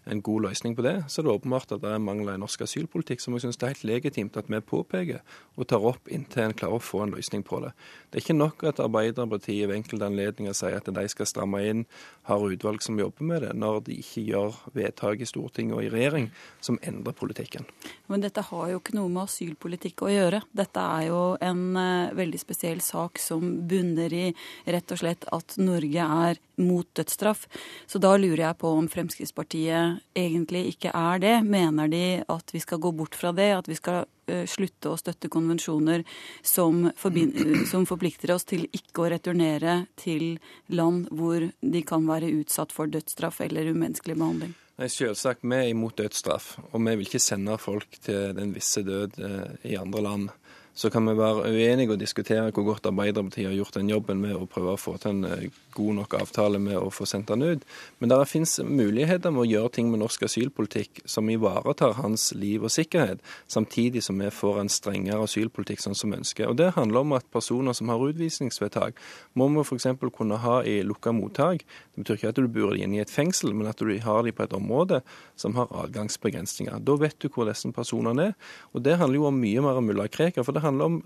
en 0.05 0.21
god 0.21 0.47
løsning 0.47 0.75
på 0.77 0.83
det, 0.85 0.95
så 1.07 1.21
er 1.21 1.27
det 1.27 1.33
åpenbart 1.33 1.73
at 1.75 1.83
det 1.83 1.91
er 1.93 2.03
mangler 2.03 2.37
i 2.37 2.41
norsk 2.41 2.63
asylpolitikk 2.65 3.23
som 3.23 3.35
jeg 3.35 3.45
syns 3.45 3.59
det 3.59 3.67
er 3.67 3.73
helt 3.73 3.87
legitimt 3.89 4.37
at 4.39 4.49
vi 4.51 4.61
påpeker 4.63 5.19
og 5.55 5.67
tar 5.69 5.85
opp 5.85 6.09
inntil 6.11 6.45
en 6.45 6.55
klarer 6.57 6.79
å 6.79 6.83
få 6.83 7.03
en 7.03 7.13
løsning 7.15 7.43
på 7.45 7.61
det. 7.63 7.71
Det 8.09 8.19
er 8.19 8.25
ikke 8.25 8.37
nok 8.37 8.65
at 8.69 8.81
Arbeiderpartiet 8.83 9.69
ved 9.69 9.79
enkelte 9.79 10.09
anledninger 10.09 10.55
sier 10.57 10.79
at 10.79 10.89
de 10.89 11.05
skal 11.11 11.29
stramme 11.29 11.61
inn, 11.67 11.85
har 12.29 12.45
utvalg 12.45 12.83
som 12.85 12.99
jobber 12.99 13.25
med 13.25 13.43
det, 13.45 13.53
når 13.57 13.81
de 13.87 13.99
ikke 14.01 14.25
gjør 14.29 14.59
vedtak 14.75 15.23
i 15.23 15.29
Stortinget 15.29 15.77
og 15.77 15.85
i 15.85 15.91
regjering 15.93 16.29
som 16.63 16.79
endrer 16.85 17.17
politikken. 17.17 17.67
Men 18.07 18.23
dette 18.23 18.43
har 18.49 18.73
jo 18.73 18.81
ikke 18.81 18.97
noe 18.97 19.11
med 19.11 19.27
asylpolitikk 19.27 20.05
å 20.05 20.11
gjøre. 20.13 20.43
Dette 20.55 20.83
er 20.97 21.07
jo 21.09 21.23
en 21.43 21.63
eh, 21.79 22.13
veldig 22.17 22.41
spesiell 22.41 22.83
sak 22.85 23.21
som 23.21 23.59
bunner 23.69 24.13
i 24.13 24.27
rett 24.69 24.95
og 24.95 25.01
slett 25.01 25.27
at 25.35 25.57
Norge 25.61 26.11
er 26.25 26.39
mot 26.59 26.87
dødsstraff. 26.95 27.47
Så 27.87 28.01
da 28.01 28.15
lurer 28.17 28.43
jeg 28.43 28.59
på 28.61 28.71
om 28.77 28.87
Fremskrittspartiet 28.91 29.99
egentlig 30.17 30.65
ikke 30.73 30.93
er 30.95 31.23
det. 31.23 31.35
Mener 31.47 31.91
de 31.91 32.05
at 32.27 32.53
vi 32.53 32.61
skal 32.63 32.81
gå 32.83 32.93
bort 32.95 33.17
fra 33.17 33.33
det, 33.35 33.49
at 33.55 33.69
vi 33.71 33.77
skal 33.79 34.05
eh, 34.29 34.45
slutte 34.49 34.93
å 34.93 34.99
støtte 34.99 35.31
konvensjoner 35.31 36.05
som, 36.43 36.87
som 37.71 37.87
forplikter 37.89 38.35
oss 38.35 38.47
til 38.49 38.67
ikke 38.69 39.05
å 39.05 39.11
returnere 39.15 39.83
til 39.99 40.39
land 40.67 41.07
hvor 41.11 41.49
de 41.59 41.85
kan 41.87 42.07
være 42.09 42.31
utsatt 42.41 42.75
for 42.75 42.91
dødsstraff 42.91 43.41
eller 43.47 43.71
umenneskelig 43.73 44.19
behandling? 44.19 44.57
Nei, 44.79 44.87
Selvsagt, 44.87 45.41
vi 45.43 45.57
er 45.57 45.73
imot 45.73 45.97
dødsstraff, 45.99 46.53
og 46.71 46.79
vi 46.85 46.93
vil 46.95 47.07
ikke 47.09 47.19
sende 47.19 47.57
folk 47.59 47.97
til 47.99 48.31
den 48.37 48.53
visse 48.55 48.79
død 48.87 49.17
eh, 49.19 49.71
i 49.73 49.79
andre 49.79 50.03
land. 50.05 50.29
Så 50.73 50.89
kan 50.93 51.05
vi 51.09 51.15
være 51.17 51.49
uenige 51.49 51.91
og 51.91 51.99
diskutere 51.99 52.51
hvor 52.55 52.63
godt 52.67 52.87
Arbeiderpartiet 52.87 53.49
har 53.49 53.55
gjort 53.57 53.75
den 53.75 53.89
jobben 53.89 54.21
med 54.21 54.35
å 54.37 54.47
prøve 54.49 54.75
å 54.75 54.79
få 54.79 54.95
til 55.01 55.11
en 55.11 55.25
eh, 55.27 55.49
god 55.75 55.97
nok 55.97 56.15
avtale 56.19 56.59
med 56.61 56.77
å 56.79 56.91
få 56.93 57.07
sendt 57.09 57.31
han 57.33 57.43
ut. 57.43 57.65
Men 57.99 58.11
det 58.11 58.19
finnes 58.29 58.55
muligheter 58.63 59.33
med 59.33 59.43
å 59.43 59.49
gjøre 59.49 59.73
ting 59.75 59.89
med 59.91 60.01
norsk 60.03 60.23
asylpolitikk 60.29 61.01
som 61.09 61.29
ivaretar 61.31 61.97
hans 61.99 62.29
liv 62.37 62.63
og 62.63 62.73
sikkerhet, 62.73 63.23
samtidig 63.51 64.03
som 64.05 64.19
vi 64.21 64.29
får 64.33 64.61
en 64.61 64.71
strengere 64.71 65.25
asylpolitikk 65.25 65.83
sånn 65.83 65.97
som 65.97 66.13
vi 66.13 66.19
ønsker. 66.21 66.47
Og 66.49 66.57
Det 66.59 66.71
handler 66.75 67.05
om 67.05 67.17
at 67.17 67.27
personer 67.31 67.73
som 67.73 67.89
har 67.91 68.03
utvisningsvedtak, 68.09 68.99
må 69.33 69.49
vi 69.53 69.65
f.eks. 69.65 69.87
kunne 70.15 70.39
ha 70.43 70.59
i 70.63 70.79
lukka 70.83 71.13
mottak. 71.15 71.65
Det 71.95 72.03
betyr 72.03 72.19
ikke 72.19 72.33
at 72.33 72.39
du 72.39 72.47
bor 72.47 72.75
inne 72.75 72.99
i 72.99 73.03
et 73.03 73.11
fengsel, 73.11 73.53
men 73.53 73.67
at 73.67 73.79
du 73.79 73.91
har 74.03 74.23
de 74.23 74.31
på 74.35 74.43
et 74.43 74.55
område 74.55 75.01
som 75.39 75.55
har 75.59 75.71
adgangsbegrensninger. 75.85 76.79
Da 76.83 76.95
vet 76.99 77.19
du 77.19 77.29
hvor 77.29 77.49
disse 77.49 77.71
personene 77.75 78.31
er. 78.31 78.33
Og 78.73 78.83
Det 78.83 78.97
handler 78.97 79.19
jo 79.19 79.27
om 79.29 79.39
mye 79.39 79.61
mer 79.63 79.79
enn 79.79 79.87
mulla 79.87 80.07
Krekar. 80.09 80.43
for 80.43 80.53
det 80.53 80.58
handler 80.65 80.91
om 80.91 81.01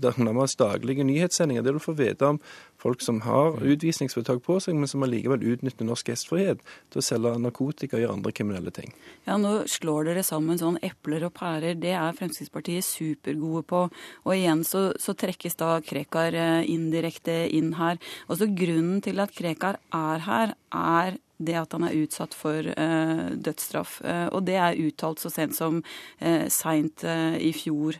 nærmest 0.00 0.58
daglige 0.58 1.04
nyhetssendinger 1.04 1.62
der 1.64 1.72
du 1.72 1.78
får 1.78 1.96
vite 1.96 2.26
om 2.26 2.40
folk 2.78 3.00
som 3.00 3.20
har 3.24 3.56
utvisningsvedtak 3.64 4.42
på 4.44 4.58
seg, 4.60 4.76
men 4.76 4.88
som 4.88 5.02
allikevel 5.02 5.42
utnytter 5.54 5.86
norsk 5.88 6.10
gjestfrihet 6.10 6.60
til 6.92 7.00
å 7.00 7.04
selge 7.04 7.32
narkotika 7.40 7.96
og 7.96 8.04
gjøre 8.04 8.16
andre 8.18 8.32
kriminelle 8.36 8.72
ting. 8.74 8.92
Ja, 9.26 9.38
Nå 9.40 9.64
slår 9.70 10.10
dere 10.10 10.24
sammen 10.26 10.60
sånn 10.60 10.78
epler 10.84 11.26
og 11.28 11.34
pærer. 11.38 11.78
Det 11.80 11.94
er 11.96 12.16
Fremskrittspartiet 12.16 12.84
supergode 12.84 13.64
på. 13.66 13.82
Og 14.24 14.32
igjen 14.34 14.64
så, 14.66 14.90
så 15.00 15.16
trekkes 15.16 15.56
da 15.60 15.76
Krekar 15.84 16.36
eh, 16.36 16.68
indirekte 16.70 17.44
inn 17.56 17.74
her. 17.80 18.00
Også 18.28 18.50
Grunnen 18.56 19.00
til 19.04 19.22
at 19.24 19.34
Krekar 19.36 19.80
er 19.94 20.26
her, 20.26 20.56
er 20.76 21.18
det 21.38 21.56
at 21.60 21.74
han 21.76 21.86
er 21.86 21.96
utsatt 22.02 22.34
for 22.36 22.70
uh, 22.76 23.28
dødsstraff. 23.36 24.00
Uh, 24.04 24.28
og 24.32 24.46
det 24.48 24.56
er 24.60 24.80
uttalt 24.86 25.22
så 25.22 25.32
sent 25.32 25.56
som 25.56 25.82
uh, 25.82 26.46
seint 26.52 27.04
uh, 27.04 27.36
i 27.36 27.52
fjor. 27.56 27.98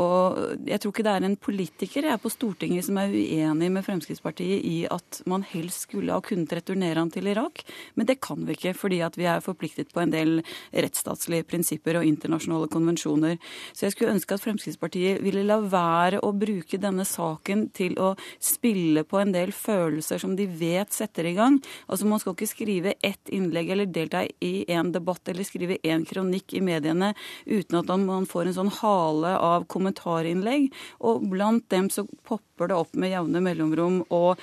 Og 0.00 0.38
jeg 0.66 0.80
tror 0.82 0.90
ikke 0.90 1.04
det 1.06 1.12
er 1.14 1.26
en 1.28 1.36
politiker 1.38 2.06
jeg 2.08 2.14
er 2.16 2.20
på 2.22 2.32
Stortinget 2.32 2.86
som 2.86 2.98
er 2.98 3.12
uenig 3.14 3.68
med 3.70 3.84
Fremskrittspartiet 3.86 4.64
i 4.66 4.76
at 4.90 5.20
man 5.30 5.44
helst 5.46 5.86
skulle 5.86 6.14
ha 6.14 6.22
kunnet 6.24 6.50
returnere 6.56 6.98
han 6.98 7.12
til 7.14 7.28
Irak, 7.30 7.62
men 7.94 8.08
det 8.08 8.18
kan 8.24 8.42
vi 8.46 8.56
ikke 8.56 8.74
fordi 8.74 9.00
at 9.06 9.14
vi 9.18 9.28
er 9.30 9.44
forpliktet 9.44 9.92
på 9.94 10.02
en 10.02 10.10
del 10.10 10.40
rettsstatslige 10.74 11.46
prinsipper 11.46 12.00
og 12.00 12.08
internasjonale 12.08 12.68
konvensjoner. 12.72 13.38
Så 13.72 13.86
jeg 13.86 13.94
skulle 13.94 14.16
ønske 14.16 14.34
at 14.34 14.42
Fremskrittspartiet 14.42 15.22
ville 15.22 15.44
la 15.46 15.60
være 15.62 16.24
å 16.26 16.32
bruke 16.34 16.80
denne 16.80 17.06
saken 17.06 17.68
til 17.76 17.94
å 18.02 18.14
spille 18.42 19.06
på 19.06 19.22
en 19.22 19.34
del 19.34 19.54
følelser 19.54 20.22
som 20.22 20.34
de 20.34 20.48
vet 20.50 20.90
setter 20.94 21.30
i 21.30 21.36
gang. 21.38 21.60
Altså 21.86 22.10
Man 22.10 22.22
skal 22.22 22.34
ikke 22.34 22.50
skrive 22.50 22.73
ett 22.82 23.28
innlegg 23.28 23.70
eller 23.70 23.86
delta 23.86 24.24
i 24.40 24.64
en 24.72 24.92
debatt 24.92 25.28
eller 25.28 25.44
skrive 25.44 25.78
én 25.82 26.04
kronikk 26.04 26.54
i 26.54 26.60
mediene 26.60 27.14
uten 27.46 27.78
at 27.78 27.92
man 28.00 28.26
får 28.26 28.50
en 28.50 28.58
sånn 28.58 28.74
hale 28.82 29.36
av 29.38 29.64
kommentar 29.64 29.94
kommentarinnlegg, 29.94 30.72
og 31.00 31.28
blant 31.30 31.68
dem 31.70 31.90
så 31.90 32.06
popper 32.24 32.53
det 32.58 32.76
opp 32.76 32.94
med 32.98 33.10
jevne 33.12 33.42
mellomrom, 33.44 34.00
og 34.14 34.40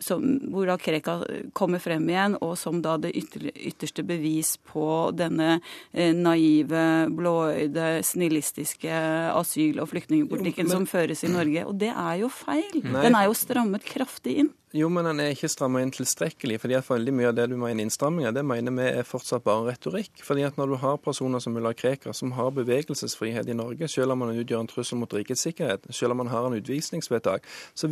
som, 0.00 0.24
hvor 0.52 0.68
da 0.68 0.76
Krekka 0.80 1.16
kommer 1.56 1.82
frem 1.82 2.06
igjen, 2.10 2.36
og 2.44 2.56
som 2.60 2.80
da 2.84 2.96
det 3.00 3.12
ytterste 3.16 4.04
bevis 4.06 4.54
på 4.70 4.86
denne 5.16 5.58
eh, 5.92 6.12
naive, 6.16 6.84
blåøyde, 7.14 8.02
snillistiske 8.06 8.98
asyl- 9.34 9.80
og 9.82 9.90
flyktningpolitikken 9.92 10.70
som 10.70 10.88
føres 10.88 11.24
i 11.24 11.32
Norge. 11.32 11.64
Og 11.68 11.78
det 11.80 11.92
er 11.94 12.20
jo 12.24 12.32
feil. 12.32 12.82
Nei. 12.84 13.06
Den 13.08 13.18
er 13.18 13.28
jo 13.28 13.38
strammet 13.38 13.86
kraftig 13.88 14.38
inn. 14.44 14.52
Jo, 14.74 14.88
men 14.90 15.06
den 15.06 15.20
er 15.22 15.30
ikke 15.30 15.46
stramma 15.46 15.84
inn 15.84 15.92
tilstrekkelig. 15.94 16.56
fordi 16.58 16.74
at 16.74 16.88
veldig 16.90 17.12
mye 17.14 17.28
av 17.28 17.36
det 17.38 17.44
du 17.52 17.54
mener 17.54 17.84
innstramminger, 17.84 18.32
det 18.34 18.42
mener 18.42 18.74
vi 18.74 18.86
er 18.88 19.06
fortsatt 19.06 19.44
bare 19.44 19.68
retorikk. 19.70 20.10
fordi 20.26 20.42
at 20.42 20.56
når 20.58 20.66
du 20.66 20.76
har 20.82 20.96
personer 20.98 21.38
som 21.38 21.52
Mulla 21.54 21.72
Krekar, 21.72 22.12
som 22.12 22.32
har 22.32 22.50
bevegelsesfrihet 22.50 23.48
i 23.48 23.54
Norge, 23.54 23.88
selv 23.88 24.12
om 24.12 24.18
man 24.18 24.34
utgjør 24.34 24.60
en 24.60 24.66
trussel 24.66 24.98
mot 24.98 25.14
rikets 25.14 25.46
sikkerhet, 25.46 25.86
selv 25.94 26.10
om 26.10 26.16
man 26.16 26.26
har 26.26 26.46
en 26.46 26.58
utvisningsvedtak, 26.58 27.46
så, 27.74 27.88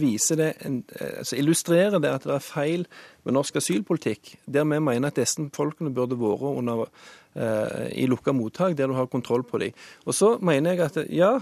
en, 0.66 0.84
eh, 1.00 1.22
så 1.22 1.36
illustrerer 1.36 1.98
det 2.02 2.08
at 2.08 2.24
det 2.28 2.34
er 2.34 2.44
feil 2.44 2.86
med 3.24 3.36
norsk 3.36 3.56
asylpolitikk, 3.62 4.36
der 4.46 4.64
vi 4.68 4.78
mener 4.82 5.12
at 5.12 5.18
disse 5.20 5.48
folkene 5.54 5.94
burde 5.94 6.18
vært 6.18 6.58
under 6.58 6.86
Eh, 7.34 8.02
i 8.02 8.06
lukka 8.06 8.32
mottak, 8.32 8.76
der 8.76 8.86
du 8.86 8.92
har 8.92 9.06
kontroll 9.06 9.42
på 9.42 9.58
dem. 9.58 9.72
Og 10.04 10.14
så 10.14 10.34
mener 10.44 10.70
jeg 10.70 10.80
at 10.80 10.98
ja, 11.08 11.38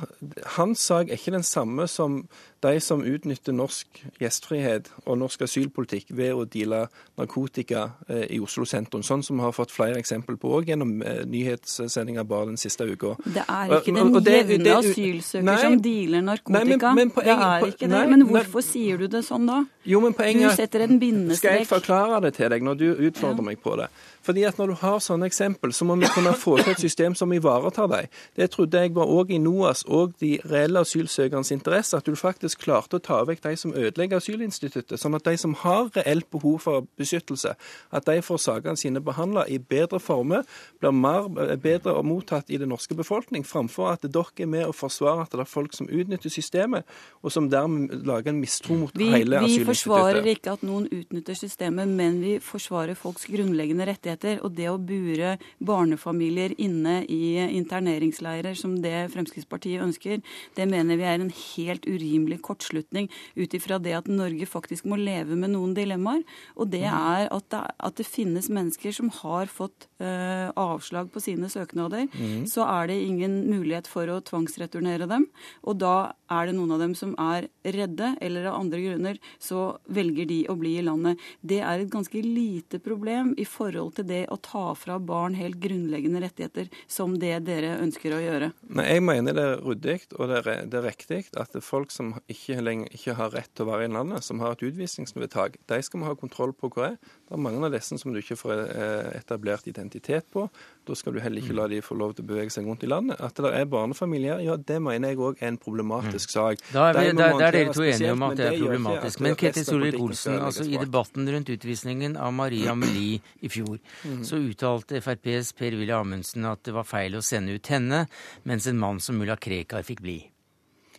hans 0.55 0.79
sak 0.79 1.09
er 1.09 1.19
ikke 1.19 1.35
den 1.35 1.43
samme 1.43 1.89
som 1.91 2.29
de 2.63 2.81
som 2.81 3.01
utnytter 3.03 3.53
norsk 3.57 3.99
gjestfrihet 4.21 4.91
og 5.07 5.19
norsk 5.19 5.43
asylpolitikk 5.43 6.13
ved 6.15 6.37
å 6.37 6.45
deale 6.45 6.85
narkotika 7.19 7.89
eh, 8.07 8.29
i 8.37 8.39
Oslo 8.39 8.67
sentrum, 8.69 9.03
sånn 9.03 9.25
som 9.27 9.41
vi 9.41 9.47
har 9.49 9.55
fått 9.57 9.73
flere 9.75 9.99
eksempel 9.99 10.39
på 10.39 10.53
òg 10.61 10.71
gjennom 10.71 11.01
eh, 11.03 11.25
nyhetssendinger 11.27 12.29
bare 12.29 12.53
den 12.53 12.61
siste 12.61 12.87
uka. 12.87 13.17
Det 13.25 13.43
er 13.49 13.75
ikke 13.81 13.97
den 13.97 14.15
jevne 14.15 14.77
asylsøker 14.77 15.49
nei, 15.49 15.59
som 15.65 15.79
dealer 15.83 16.27
narkotika. 16.29 16.55
Nei, 16.55 16.65
men, 16.71 17.01
men 17.01 17.15
poenget, 17.17 17.43
det 17.43 17.49
er 17.49 17.75
ikke 17.75 17.91
det. 17.91 18.05
Men 18.13 18.27
hvorfor 18.31 18.63
nei, 18.63 18.69
sier 18.69 19.03
du 19.03 19.09
det 19.17 19.25
sånn 19.27 19.51
da? 19.51 19.59
Jo, 19.89 20.05
men 20.05 20.15
poenget, 20.15 20.53
du 20.53 20.61
setter 20.61 20.87
en 20.87 21.03
bindestrek. 21.03 21.67
Forklare 21.71 22.21
det 22.27 22.35
til 22.39 22.51
deg 22.53 22.65
når 22.67 22.79
du 22.81 22.89
utfordrer 22.93 23.43
ja. 23.43 23.47
meg 23.53 23.61
på 23.63 23.77
det? 23.79 23.87
Fordi 24.23 24.43
at 24.45 24.59
Når 24.61 24.67
du 24.67 24.75
har 24.75 24.99
sånne 25.01 25.27
eksempel, 25.31 25.73
så 25.73 25.87
må 25.89 25.95
vi 25.97 26.09
kunne 26.15 26.35
få 26.37 26.59
til 26.61 26.75
et 26.75 26.81
system 26.81 27.15
som 27.17 27.33
ivaretar 27.33 27.87
dem. 27.89 28.09
Det 28.37 28.51
trodde 28.51 28.81
jeg 28.81 28.93
var 28.95 29.09
òg 29.09 29.31
i 29.33 29.39
NOAS 29.41 29.85
og 29.89 30.13
de 30.21 30.39
reelle 30.45 30.83
asylsøkernes 30.85 31.51
interesse, 31.55 31.97
at 31.97 32.05
du 32.07 32.15
faktisk 32.19 32.61
klarte 32.67 32.99
å 32.99 33.01
ta 33.01 33.23
vekk 33.25 33.41
de 33.47 33.55
som 33.57 33.73
ødelegger 33.73 34.21
asylinstituttet, 34.21 35.01
sånn 35.01 35.17
at 35.17 35.25
de 35.25 35.37
som 35.41 35.55
har 35.63 35.89
reelt 35.97 36.29
behov 36.31 36.59
for 36.67 36.87
beskyttelse, 37.01 37.55
at 37.91 38.07
de 38.07 38.19
får 38.23 38.43
sakene 38.45 38.77
sine 38.77 39.01
behandla 39.01 39.47
i 39.49 39.57
bedre 39.59 40.01
former, 40.01 40.45
blir 40.81 40.93
mer, 40.93 41.31
bedre 41.57 41.97
mottatt 42.05 42.51
i 42.51 42.61
den 42.61 42.69
norske 42.75 42.95
befolkning, 42.95 43.47
framfor 43.47 43.95
at 43.95 44.05
dere 44.05 44.45
er 44.45 44.47
med 44.51 44.67
og 44.67 44.77
forsvarer 44.77 45.25
at 45.25 45.33
det 45.33 45.41
er 45.41 45.49
folk 45.49 45.73
som 45.77 45.89
utnytter 45.89 46.29
systemet, 46.29 46.85
og 47.23 47.33
som 47.33 47.49
dermed 47.51 48.05
lager 48.05 48.35
en 48.35 48.41
mistro 48.43 48.77
mot 48.77 48.93
vi, 48.95 49.09
hele 49.15 49.41
asylinstituttet. 49.41 49.65
Vi 49.65 49.73
forsvarer 49.73 50.31
ikke 50.35 50.59
at 50.59 50.67
noen 50.67 50.91
utnytter 50.93 51.41
systemet, 51.41 51.89
men 51.89 52.21
vi 52.21 52.37
forsvarer 52.45 52.99
folks 52.99 53.25
grunnleggende 53.31 53.89
rettigheter 53.89 54.10
rettigheter. 54.11 54.41
Og 54.45 54.55
det 54.57 54.69
å 54.71 54.79
bure 54.79 55.37
barnefamilier 55.59 56.55
inne 56.59 57.05
i 57.09 57.39
interneringsleirer, 57.57 58.55
som 58.55 58.77
det 58.83 59.11
Fremskrittspartiet 59.15 59.83
ønsker, 59.83 60.21
det 60.57 60.69
mener 60.69 60.97
vi 60.97 61.07
er 61.09 61.21
en 61.21 61.33
helt 61.33 61.87
urimelig 61.87 62.41
kortslutning 62.43 63.11
ut 63.37 63.55
ifra 63.55 63.79
det 63.79 63.95
at 63.97 64.09
Norge 64.11 64.47
faktisk 64.47 64.85
må 64.85 64.97
leve 64.97 65.37
med 65.37 65.55
noen 65.55 65.75
dilemmaer. 65.75 66.23
Og 66.57 66.71
det 66.71 66.85
mm. 66.87 66.95
er 66.95 67.29
at 67.31 67.49
det, 67.51 67.63
at 67.79 67.97
det 67.97 68.09
finnes 68.09 68.51
mennesker 68.51 68.93
som 68.95 69.11
har 69.21 69.51
fått 69.51 69.89
uh, 70.03 70.51
avslag 70.59 71.11
på 71.13 71.23
sine 71.23 71.51
søknader. 71.51 72.09
Mm. 72.15 72.47
Så 72.51 72.65
er 72.67 72.91
det 72.91 73.01
ingen 73.05 73.43
mulighet 73.51 73.89
for 73.91 74.09
å 74.11 74.21
tvangsreturnere 74.25 75.09
dem. 75.11 75.29
Og 75.65 75.79
da 75.81 76.13
er 76.31 76.49
det 76.49 76.57
noen 76.57 76.75
av 76.75 76.83
dem 76.83 76.95
som 76.99 77.15
er 77.21 77.49
redde, 77.65 78.15
eller 78.23 78.49
av 78.49 78.61
andre 78.61 78.81
grunner 78.85 79.19
så 79.43 79.77
velger 79.91 80.29
de 80.31 80.41
å 80.51 80.57
bli 80.59 80.77
i 80.79 80.85
landet. 80.87 81.21
Det 81.41 81.61
er 81.65 81.83
et 81.83 81.93
ganske 81.93 82.23
lite 82.25 82.81
problem 82.83 83.35
i 83.41 83.47
forhold 83.49 83.97
til 83.97 84.00
til 84.01 84.09
det 84.09 84.23
å 84.33 84.39
ta 84.41 84.71
fra 84.79 84.99
barn 84.99 85.37
helt 85.39 85.61
grunnleggende 85.63 86.23
rettigheter, 86.25 86.71
som 86.91 87.17
det 87.21 87.37
dere 87.47 87.77
ønsker 87.81 88.17
å 88.17 88.21
gjøre? 88.23 88.51
Nei, 88.69 88.87
Jeg 88.91 89.05
mener 89.07 89.37
det 89.37 89.47
er 89.47 89.65
ryddig 89.65 89.99
og 90.17 90.31
det 90.31 90.41
er, 90.41 90.67
det 90.71 90.79
er 90.81 90.87
riktig 90.89 91.21
at 91.39 91.57
folk 91.65 91.93
som 91.95 92.15
ikke, 92.31 92.61
lenger, 92.65 92.91
ikke 92.97 93.17
har 93.19 93.33
rett 93.35 93.53
til 93.55 93.67
å 93.67 93.71
være 93.73 93.89
i 93.89 93.93
landet, 93.93 94.25
som 94.27 94.41
har 94.43 94.57
et 94.57 94.65
utvisningsvedtak, 94.71 95.61
de 95.71 95.81
skal 95.85 96.03
vi 96.03 96.09
ha 96.09 96.17
kontroll 96.19 96.55
på 96.57 96.71
hva 96.75 96.93
er. 96.93 96.99
Det 97.31 97.37
er 97.37 97.43
mange 97.43 97.63
av 97.67 97.75
disse 97.75 97.99
som 98.01 98.15
du 98.15 98.19
ikke 98.21 98.39
får 98.39 98.63
eh, 98.65 99.11
etablert 99.21 99.69
identitet 99.71 100.27
på. 100.33 100.49
Da 100.87 100.97
skal 100.99 101.15
du 101.15 101.21
heller 101.23 101.43
ikke 101.43 101.55
la 101.55 101.69
de 101.71 101.79
få 101.85 101.95
lov 101.99 102.17
til 102.17 102.25
å 102.27 102.31
bevege 102.33 102.51
seg 102.51 102.67
rundt 102.67 102.83
i 102.87 102.91
landet. 102.91 103.21
At 103.23 103.39
det 103.39 103.53
er 103.55 103.69
barnefamilier, 103.71 104.43
ja 104.43 104.57
det 104.59 104.81
mener 104.83 105.13
jeg 105.13 105.21
òg 105.21 105.39
er 105.39 105.53
en 105.53 105.61
problematisk 105.61 106.35
sak. 106.35 106.65
Da 106.73 106.89
er, 106.91 106.99
vi, 106.99 107.13
der, 107.15 107.37
der 107.39 107.47
er 107.47 107.59
dere 107.59 107.77
to 107.77 107.87
enige 107.87 108.15
om 108.17 108.27
at 108.27 108.39
det 108.41 108.49
er 108.49 108.59
problematisk. 108.59 109.23
Men 109.25 109.39
Ketil 109.39 109.67
Solvik-Olsen, 109.69 110.41
altså 110.49 110.67
i 110.67 110.81
debatten 110.81 111.31
rundt 111.31 111.53
utvisningen 111.55 112.19
av 112.19 112.35
Maria 112.35 112.75
Amelie 112.75 113.21
i 113.41 113.53
fjor, 113.53 113.79
Mm. 114.05 114.25
så 114.25 114.41
uttalte 114.41 115.01
FrPs 115.01 115.55
Per-Willy 115.59 115.95
Amundsen 115.95 116.47
at 116.49 116.63
det 116.67 116.75
var 116.77 116.89
feil 116.89 117.17
å 117.19 117.25
sende 117.25 117.57
ut 117.57 117.73
henne, 117.73 118.07
mens 118.49 118.69
en 118.71 118.81
mann 118.81 119.01
som 119.01 119.19
mulla 119.21 119.37
Krekar 119.41 119.87
fikk 119.87 120.05
bli. 120.05 120.21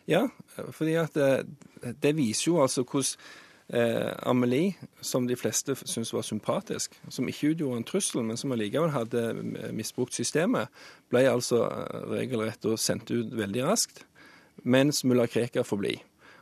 Ja, 0.09 0.27
fordi 0.73 0.97
at 0.99 1.15
det, 1.15 1.31
eh, 1.83 1.95
det 2.01 2.15
viser 2.17 2.51
jo 2.51 2.59
altså 2.63 2.83
hvordan 2.83 3.17
eh, 3.73 4.11
Amelie, 4.27 4.75
som 5.01 5.27
de 5.27 5.37
fleste 5.39 5.75
syntes 5.75 6.13
var 6.13 6.25
sympatisk, 6.27 6.97
som 7.09 7.29
ikke 7.29 7.53
utgjorde 7.53 7.77
en 7.77 7.87
trussel, 7.87 8.23
men 8.27 8.37
som 8.37 8.51
allikevel 8.51 8.91
hadde 8.91 9.25
misbrukt 9.75 10.15
systemet, 10.17 10.71
ble 11.09 11.25
altså 11.29 11.63
eh, 11.69 12.07
regelrett 12.11 12.65
og 12.69 12.79
sendt 12.81 13.11
ut 13.13 13.33
veldig 13.37 13.65
raskt, 13.69 14.05
mens 14.63 15.05
mulla 15.07 15.27
Krekar 15.31 15.65
får 15.67 15.81
bli. 15.81 15.95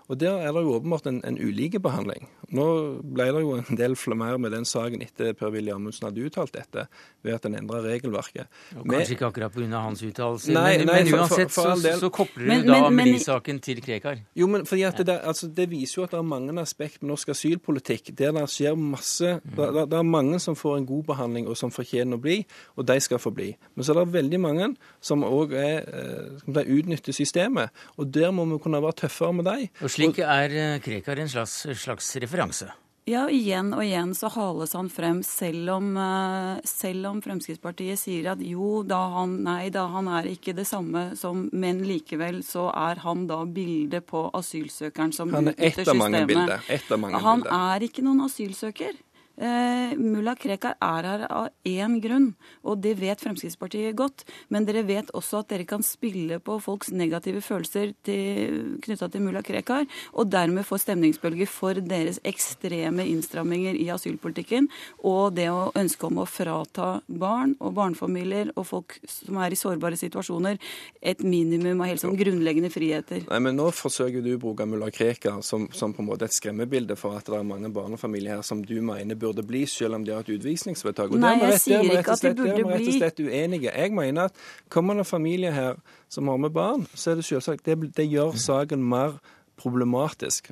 Og 0.09 0.17
Der 0.19 0.41
er 0.41 0.51
det 0.51 0.63
jo 0.65 0.73
åpenbart 0.73 1.05
en, 1.07 1.21
en 1.25 1.37
ulike 1.37 1.79
behandling. 1.79 2.25
Nå 2.49 2.65
ble 3.13 3.27
det 3.29 3.41
jo 3.43 3.51
en 3.59 3.77
del 3.77 3.93
mer 4.17 4.39
med 4.41 4.51
den 4.55 4.65
saken 4.65 5.03
etter 5.05 5.35
Per-Willy 5.37 5.69
Amundsen 5.69 6.07
hadde 6.07 6.23
uttalt 6.25 6.55
dette, 6.55 6.87
ved 7.21 7.35
at 7.35 7.45
en 7.45 7.55
endra 7.59 7.81
regelverket. 7.83 8.49
Og 8.79 8.87
kanskje 8.89 9.13
ikke 9.13 9.27
akkurat 9.27 9.53
pga. 9.53 9.67
hans 9.83 10.01
uttalelse, 10.01 10.49
men, 10.51 10.85
men, 10.89 11.11
uansett 11.13 11.53
for, 11.53 11.75
for, 11.75 11.75
for 11.75 11.83
så, 11.83 11.99
så, 12.01 12.09
kobler 12.09 12.47
men, 12.49 12.63
du 12.65 12.71
da 12.71 12.79
Amelie-saken 12.87 13.59
til 13.61 13.83
Krekar. 13.85 14.23
Jo, 14.33 14.47
men 14.49 14.65
fordi 14.65 14.87
at 14.89 14.97
det, 14.97 15.19
altså, 15.23 15.47
det, 15.47 15.67
viser 15.69 16.01
jo 16.01 16.07
at 16.07 16.15
det 16.15 16.17
er 16.23 16.25
mange 16.31 16.57
aspekt 16.61 17.03
med 17.03 17.11
norsk 17.11 17.29
asylpolitikk 17.35 18.09
der 18.17 18.33
det 18.33 18.47
skjer 18.49 18.73
masse 18.79 19.35
mm. 19.37 19.53
det, 19.59 19.85
det, 19.93 19.99
er 19.99 20.09
mange 20.09 20.41
som 20.41 20.57
får 20.57 20.79
en 20.79 20.89
god 20.89 21.03
behandling 21.11 21.45
og 21.45 21.57
som 21.59 21.69
fortjener 21.69 22.17
å 22.17 22.23
bli, 22.23 22.39
og 22.81 22.89
de 22.89 22.97
skal 22.97 23.21
få 23.21 23.29
bli. 23.35 23.51
Men 23.75 23.85
så 23.85 23.93
er 23.93 24.01
det 24.01 24.17
veldig 24.17 24.41
mange 24.41 24.71
som 25.05 25.21
òg 25.27 25.53
eh, 25.53 26.65
utnytter 26.65 27.13
systemet, 27.13 27.69
og 28.01 28.09
der 28.09 28.33
må 28.33 28.49
vi 28.49 28.57
kunne 28.63 28.81
være 28.81 29.03
tøffere 29.05 29.37
med 29.37 29.45
dem. 29.51 29.69
Slik 29.99 30.21
er 30.25 30.55
eh, 30.55 30.77
Krekar 30.83 31.19
en 31.19 31.31
slags, 31.31 31.61
slags 31.75 32.13
referanse? 32.23 32.71
Ja, 33.09 33.23
igjen 33.31 33.71
og 33.73 33.81
igjen 33.81 34.11
så 34.13 34.29
hales 34.33 34.75
han 34.77 34.89
frem, 34.93 35.21
selv 35.25 35.71
om, 35.73 35.87
eh, 35.97 36.59
selv 36.67 37.07
om, 37.09 37.21
Fremskrittspartiet 37.25 37.97
sier 37.97 38.31
at 38.35 38.43
jo, 38.43 38.83
da 38.85 38.99
han 39.15 39.37
Nei 39.45 39.71
da, 39.73 39.87
han 39.89 40.09
er 40.19 40.29
ikke 40.29 40.53
det 40.57 40.67
samme 40.69 41.15
som 41.17 41.47
Men 41.53 41.81
likevel 41.87 42.41
så 42.45 42.67
er 42.69 43.01
han 43.05 43.25
da 43.29 43.41
bildet 43.45 44.05
på 44.09 44.27
asylsøkeren 44.35 45.13
som 45.15 45.31
utnytter 45.33 45.55
systemet. 45.55 45.79
Han 45.79 45.79
er 45.79 45.81
ett 45.81 45.87
av 45.87 46.01
mange 46.03 46.25
bilder. 46.29 46.65
Et 46.67 46.91
av 46.91 46.99
mange 46.99 47.21
han 47.23 47.43
bilder. 47.43 47.69
er 47.73 47.87
ikke 47.89 48.05
noen 48.05 48.25
asylsøker. 48.27 48.99
Eh, 49.39 49.95
mulla 49.95 50.35
Krekar 50.35 50.75
er 50.83 51.05
her 51.07 51.25
av 51.31 51.47
én 51.63 51.99
grunn, 52.03 52.33
og 52.67 52.81
det 52.83 52.97
vet 52.99 53.21
Fremskrittspartiet 53.23 53.95
godt. 53.95 54.25
Men 54.51 54.65
dere 54.67 54.83
vet 54.83 55.13
også 55.15 55.43
at 55.43 55.53
dere 55.53 55.67
kan 55.69 55.83
spille 55.85 56.41
på 56.43 56.57
folks 56.59 56.91
negative 56.91 57.39
følelser 57.45 57.93
knytta 58.03 59.07
til 59.11 59.23
mulla 59.23 59.43
Krekar, 59.45 59.87
og 60.13 60.31
dermed 60.31 60.67
få 60.67 60.79
stemningsbølger 60.81 61.47
for 61.47 61.79
deres 61.79 62.19
ekstreme 62.27 63.05
innstramminger 63.07 63.79
i 63.79 63.87
asylpolitikken 63.93 64.67
og 65.07 65.35
det 65.37 65.47
å 65.51 65.69
ønske 65.77 66.07
om 66.09 66.19
å 66.21 66.27
frata 66.27 66.89
barn 67.07 67.55
og 67.59 67.73
barnefamilier 67.77 68.51
og 68.55 68.67
folk 68.67 68.97
som 69.07 69.39
er 69.39 69.53
i 69.53 69.59
sårbare 69.59 69.97
situasjoner, 69.99 70.59
et 71.01 71.23
minimum 71.23 71.81
av 71.83 71.91
helt 71.91 72.03
sånn 72.03 72.17
grunnleggende 72.19 72.71
friheter. 72.73 73.23
Nei, 73.29 73.41
men 73.43 73.57
Nå 73.59 73.69
forsøker 73.75 74.23
du 74.23 74.33
å 74.35 74.41
bruke 74.41 74.67
mulla 74.69 74.87
Krekar 74.93 75.41
som, 75.45 75.67
som 75.75 75.93
på 75.95 76.03
en 76.03 76.07
måte 76.07 76.27
et 76.29 76.35
skremmebilde 76.35 76.95
for 76.99 77.17
at 77.17 77.27
det 77.27 77.39
er 77.39 77.47
mange 77.47 77.71
barnefamilier 77.73 78.39
her 78.39 78.45
som 78.45 78.61
du 78.63 78.77
mener 78.83 79.19
bør 79.19 79.28
burde 79.29 79.45
bli, 79.47 79.63
selv 79.69 79.95
om 79.99 80.05
de 80.05 80.13
har 80.13 80.25
et 80.25 80.33
utvisningsvedtak. 80.35 81.13
Nei, 81.21 81.35
jeg 81.45 81.63
sier 81.63 81.85
ikke 81.85 82.17
at 82.17 82.25
de 82.25 82.33
burde 82.35 82.59
bli. 82.59 82.73
Rett 82.73 82.91
og 82.91 82.99
slett 82.99 83.23
uenige. 83.23 83.71
Jeg 83.71 83.93
mener 83.95 84.29
at 84.29 84.45
kommer 84.69 84.97
det 84.97 85.05
en 85.05 85.11
familie 85.13 85.51
her 85.53 85.79
som 86.09 86.27
har 86.27 86.37
med 86.41 86.53
barn, 86.55 86.87
så 86.97 87.11
er 87.11 87.19
det 87.19 87.27
selvsagt 87.27 87.65
det, 87.65 87.77
det 87.97 88.07
gjør 88.09 88.33
saken 88.39 88.83
mer 88.83 89.19
problematisk, 89.59 90.49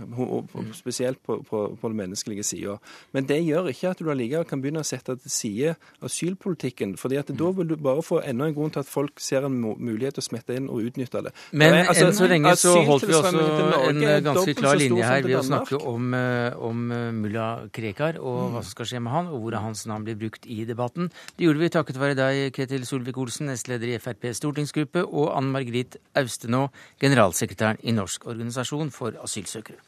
spesielt 0.78 1.22
på, 1.24 1.40
på, 1.48 1.64
på 1.82 1.92
den 1.92 1.98
menneskelige 2.02 2.44
sida. 2.44 2.78
Men 3.16 3.28
det 3.30 3.40
gjør 3.46 3.72
ikke 3.72 3.94
at 3.94 4.02
du 4.02 4.12
allikevel 4.12 4.48
kan 4.50 4.62
begynne 4.64 4.84
å 4.84 4.88
sette 4.88 5.16
til 5.22 5.34
side 5.34 5.76
asylpolitikken. 6.06 6.98
fordi 6.98 7.20
at 7.22 7.32
da 7.40 7.52
vil 7.56 7.70
du 7.70 7.76
bare 7.76 8.04
få 8.04 8.22
enda 8.26 8.48
en 8.48 8.56
grunn 8.56 8.74
til 8.74 8.84
at 8.84 8.90
folk 8.90 9.22
ser 9.24 9.46
en 9.48 9.56
mulighet 9.62 10.18
til 10.18 10.24
å 10.24 10.28
smette 10.28 10.58
inn 10.58 10.70
og 10.70 10.84
utnytte 10.90 11.24
det. 11.28 11.34
Men 11.52 11.80
altså, 11.86 12.08
enn 12.08 12.18
så 12.18 12.30
lenge 12.30 12.54
så 12.60 12.74
holdt 12.88 13.08
vi 13.08 13.18
også 13.18 13.44
en 13.90 14.02
ganske 14.26 14.56
klar 14.58 14.80
linje 14.80 15.08
her 15.08 15.24
ved 15.26 15.40
å 15.40 15.46
snakke 15.46 15.80
om, 15.92 16.14
eh, 16.18 16.58
om 16.70 16.92
eh, 16.92 17.10
mulla 17.16 17.48
Krekar 17.74 18.20
og 18.22 18.38
mm. 18.38 18.56
hva 18.56 18.64
som 18.64 18.76
skal 18.76 18.92
skje 18.92 19.04
med 19.04 19.14
han, 19.14 19.32
og 19.32 19.44
hvor 19.44 19.60
hans 19.62 19.86
navn 19.90 20.08
blir 20.08 20.20
brukt 20.20 20.48
i 20.50 20.64
debatten. 20.68 21.12
Det 21.38 21.48
gjorde 21.48 21.64
vi 21.64 21.72
takket 21.74 22.02
være 22.02 22.18
deg, 22.20 22.42
Ketil 22.56 22.86
Solvik-Olsen, 22.90 23.52
nestleder 23.52 23.94
i 23.94 24.00
FrPs 24.02 24.42
stortingsgruppe, 24.42 25.04
og 25.08 25.32
Ann 25.38 25.52
Margrit 25.54 26.00
Austenå, 26.18 26.68
generalsekretæren 27.02 27.82
i 27.84 27.96
Norsk 27.96 28.28
organisasjon 28.30 28.92
for 28.98 29.18
asylsøkere. 29.24 29.82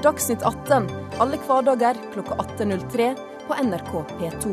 Dagsnytt 0.00 0.44
18 0.48 0.86
alle 1.20 1.36
hverdager 1.44 1.98
klokka 2.14 2.38
18.03 2.40 3.10
på 3.44 3.56
NRK 3.66 3.90
P2. 4.16 4.52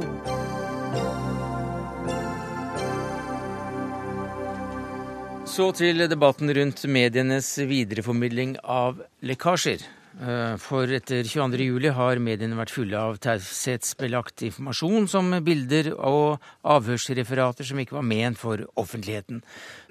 Så 5.48 5.70
til 5.72 6.04
debatten 6.12 6.52
rundt 6.54 6.84
medienes 6.92 7.54
videreformidling 7.70 8.58
av 8.64 9.00
lekkasjer. 9.24 9.86
Eh, 10.18 10.56
for 10.58 10.90
etter 10.90 11.28
22.07 11.30 11.92
har 11.94 12.18
mediene 12.24 12.58
vært 12.58 12.74
fulle 12.74 12.98
av 12.98 13.20
taushetsbelagt 13.22 14.42
informasjon, 14.48 15.06
som 15.12 15.30
bilder 15.46 15.92
og 15.94 16.42
avhørsreferater 16.66 17.68
som 17.68 17.82
ikke 17.84 18.00
var 18.00 18.08
ment 18.08 18.40
for 18.42 18.64
offentligheten. 18.82 19.44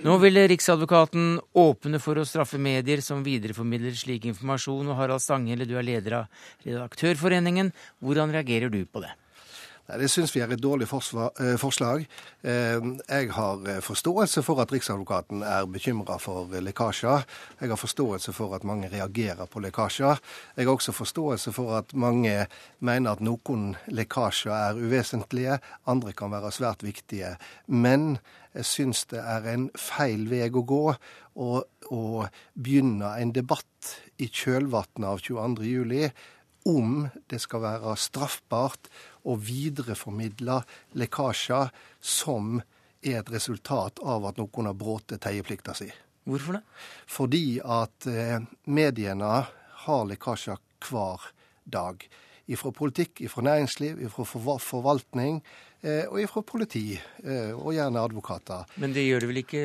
Nå 0.03 0.17
vil 0.25 0.41
Riksadvokaten 0.51 1.37
åpne 1.63 2.01
for 2.03 2.19
å 2.19 2.27
straffe 2.27 2.59
medier 2.59 3.05
som 3.07 3.23
videreformidler 3.27 3.95
slik 3.95 4.27
informasjon. 4.33 4.91
Og 4.91 4.99
Harald 4.99 5.23
Stanghelle, 5.23 5.69
du 5.69 5.77
er 5.79 5.87
leder 5.87 6.19
av 6.25 6.51
Redaktørforeningen. 6.67 7.71
Hvordan 8.03 8.35
reagerer 8.35 8.73
du 8.73 8.83
på 8.91 9.07
det? 9.07 9.15
Det 9.87 10.09
syns 10.11 10.33
vi 10.35 10.41
er 10.43 10.51
et 10.51 10.63
dårlig 10.63 10.89
forsvar, 10.91 11.31
forslag. 11.63 12.07
Eh, 12.43 12.87
jeg 13.07 13.29
har 13.37 13.69
eh, 13.71 13.79
forståelse 13.85 14.43
for 14.43 14.59
at 14.59 14.73
Riksadvokaten 14.75 15.45
er 15.47 15.69
bekymra 15.71 16.17
for 16.19 16.51
lekkasjer. 16.51 17.23
Jeg 17.61 17.71
har 17.71 17.79
forståelse 17.79 18.35
for 18.35 18.57
at 18.57 18.67
mange 18.67 18.91
reagerer 18.91 19.47
på 19.47 19.63
lekkasjer. 19.63 20.19
Jeg 20.57 20.67
har 20.67 20.73
også 20.75 20.93
forståelse 20.93 21.55
for 21.55 21.77
at 21.79 21.95
mange 21.95 22.49
mener 22.83 23.15
at 23.15 23.23
noen 23.23 23.77
lekkasjer 23.87 24.55
er 24.57 24.83
uvesentlige, 24.83 25.61
andre 25.87 26.13
kan 26.19 26.35
være 26.35 26.51
svært 26.51 26.83
viktige. 26.83 27.37
Men 27.67 28.19
jeg 28.57 28.67
syns 28.67 29.07
det 29.13 29.23
er 29.23 29.47
en 29.53 29.71
feil 29.79 30.27
vei 30.27 30.49
å 30.51 30.67
gå 30.67 30.85
å 31.37 32.07
begynne 32.59 33.19
en 33.21 33.35
debatt 33.37 33.99
i 34.19 34.27
kjølvannet 34.33 35.07
av 35.07 35.23
22.07 35.23 36.11
om 36.67 37.05
det 37.31 37.39
skal 37.43 37.63
være 37.63 37.95
straffbart 38.01 38.89
å 39.27 39.37
videreformidle 39.41 40.61
lekkasjer 40.99 41.73
som 42.01 42.61
er 43.03 43.21
et 43.21 43.33
resultat 43.35 44.01
av 44.03 44.27
at 44.31 44.41
noen 44.41 44.71
har 44.71 44.79
brutt 44.79 45.15
teieplikta 45.21 45.75
si. 45.77 45.91
Hvorfor 46.27 46.59
det? 46.59 46.63
Fordi 47.07 47.45
at 47.63 48.09
eh, 48.11 48.41
mediene 48.67 49.35
har 49.87 50.09
lekkasjer 50.11 50.59
hver 50.89 51.31
dag. 51.65 52.03
Ifra 52.47 52.71
politikk, 52.75 53.21
ifra 53.27 53.43
næringsliv, 53.43 54.01
ifra 54.07 54.27
forvaltning 54.63 55.41
eh, 55.83 56.05
og 56.07 56.21
ifra 56.23 56.43
politi, 56.47 56.99
eh, 57.23 57.53
og 57.55 57.75
gjerne 57.75 58.03
advokater. 58.03 58.67
Men 58.83 58.95
det 58.95 59.07
gjør 59.07 59.25
det 59.25 59.31
vel 59.31 59.43
ikke 59.43 59.65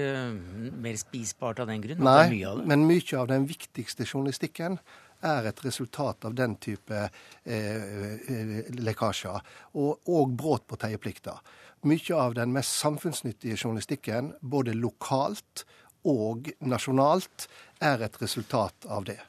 mer 0.86 0.97
spisbart 1.02 1.62
av 1.62 1.69
den 1.69 1.84
grunn? 1.84 2.02
Nei, 2.06 2.26
mye 2.34 2.56
men 2.69 2.88
mye 2.89 3.21
av 3.21 3.30
den 3.30 3.45
viktigste 3.50 4.06
journalistikken 4.06 4.80
er 5.21 5.49
et 5.49 5.63
resultat 5.65 6.25
av 6.25 6.36
den 6.38 6.55
type 6.62 6.97
eh, 7.43 7.49
eh 7.55 8.71
lekkasjer, 8.77 9.41
og, 9.73 10.01
og 10.07 10.36
brudd 10.38 10.67
på 10.67 10.79
teieplikta. 10.81 11.39
Mye 11.88 12.15
av 12.17 12.36
den 12.38 12.53
mest 12.53 12.77
samfunnsnyttige 12.77 13.57
journalistikken, 13.57 14.34
både 14.41 14.75
lokalt 14.77 15.65
og 16.05 16.51
nasjonalt, 16.60 17.47
er 17.81 18.05
et 18.05 18.21
resultat 18.21 18.86
av 18.86 19.05
det. 19.10 19.19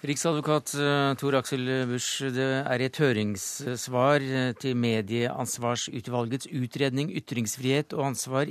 Riksadvokat 0.00 0.70
eh, 0.80 1.14
Tor 1.20 1.34
Aksel 1.36 1.66
Busch, 1.90 2.22
det 2.32 2.44
er 2.64 2.80
et 2.80 2.98
høringssvar 3.02 4.24
eh, 4.24 4.54
til 4.56 4.78
Medieansvarsutvalgets 4.80 6.48
utredning 6.56 7.10
'Ytringsfrihet 7.12 7.92
og 7.92 8.06
ansvar 8.06 8.48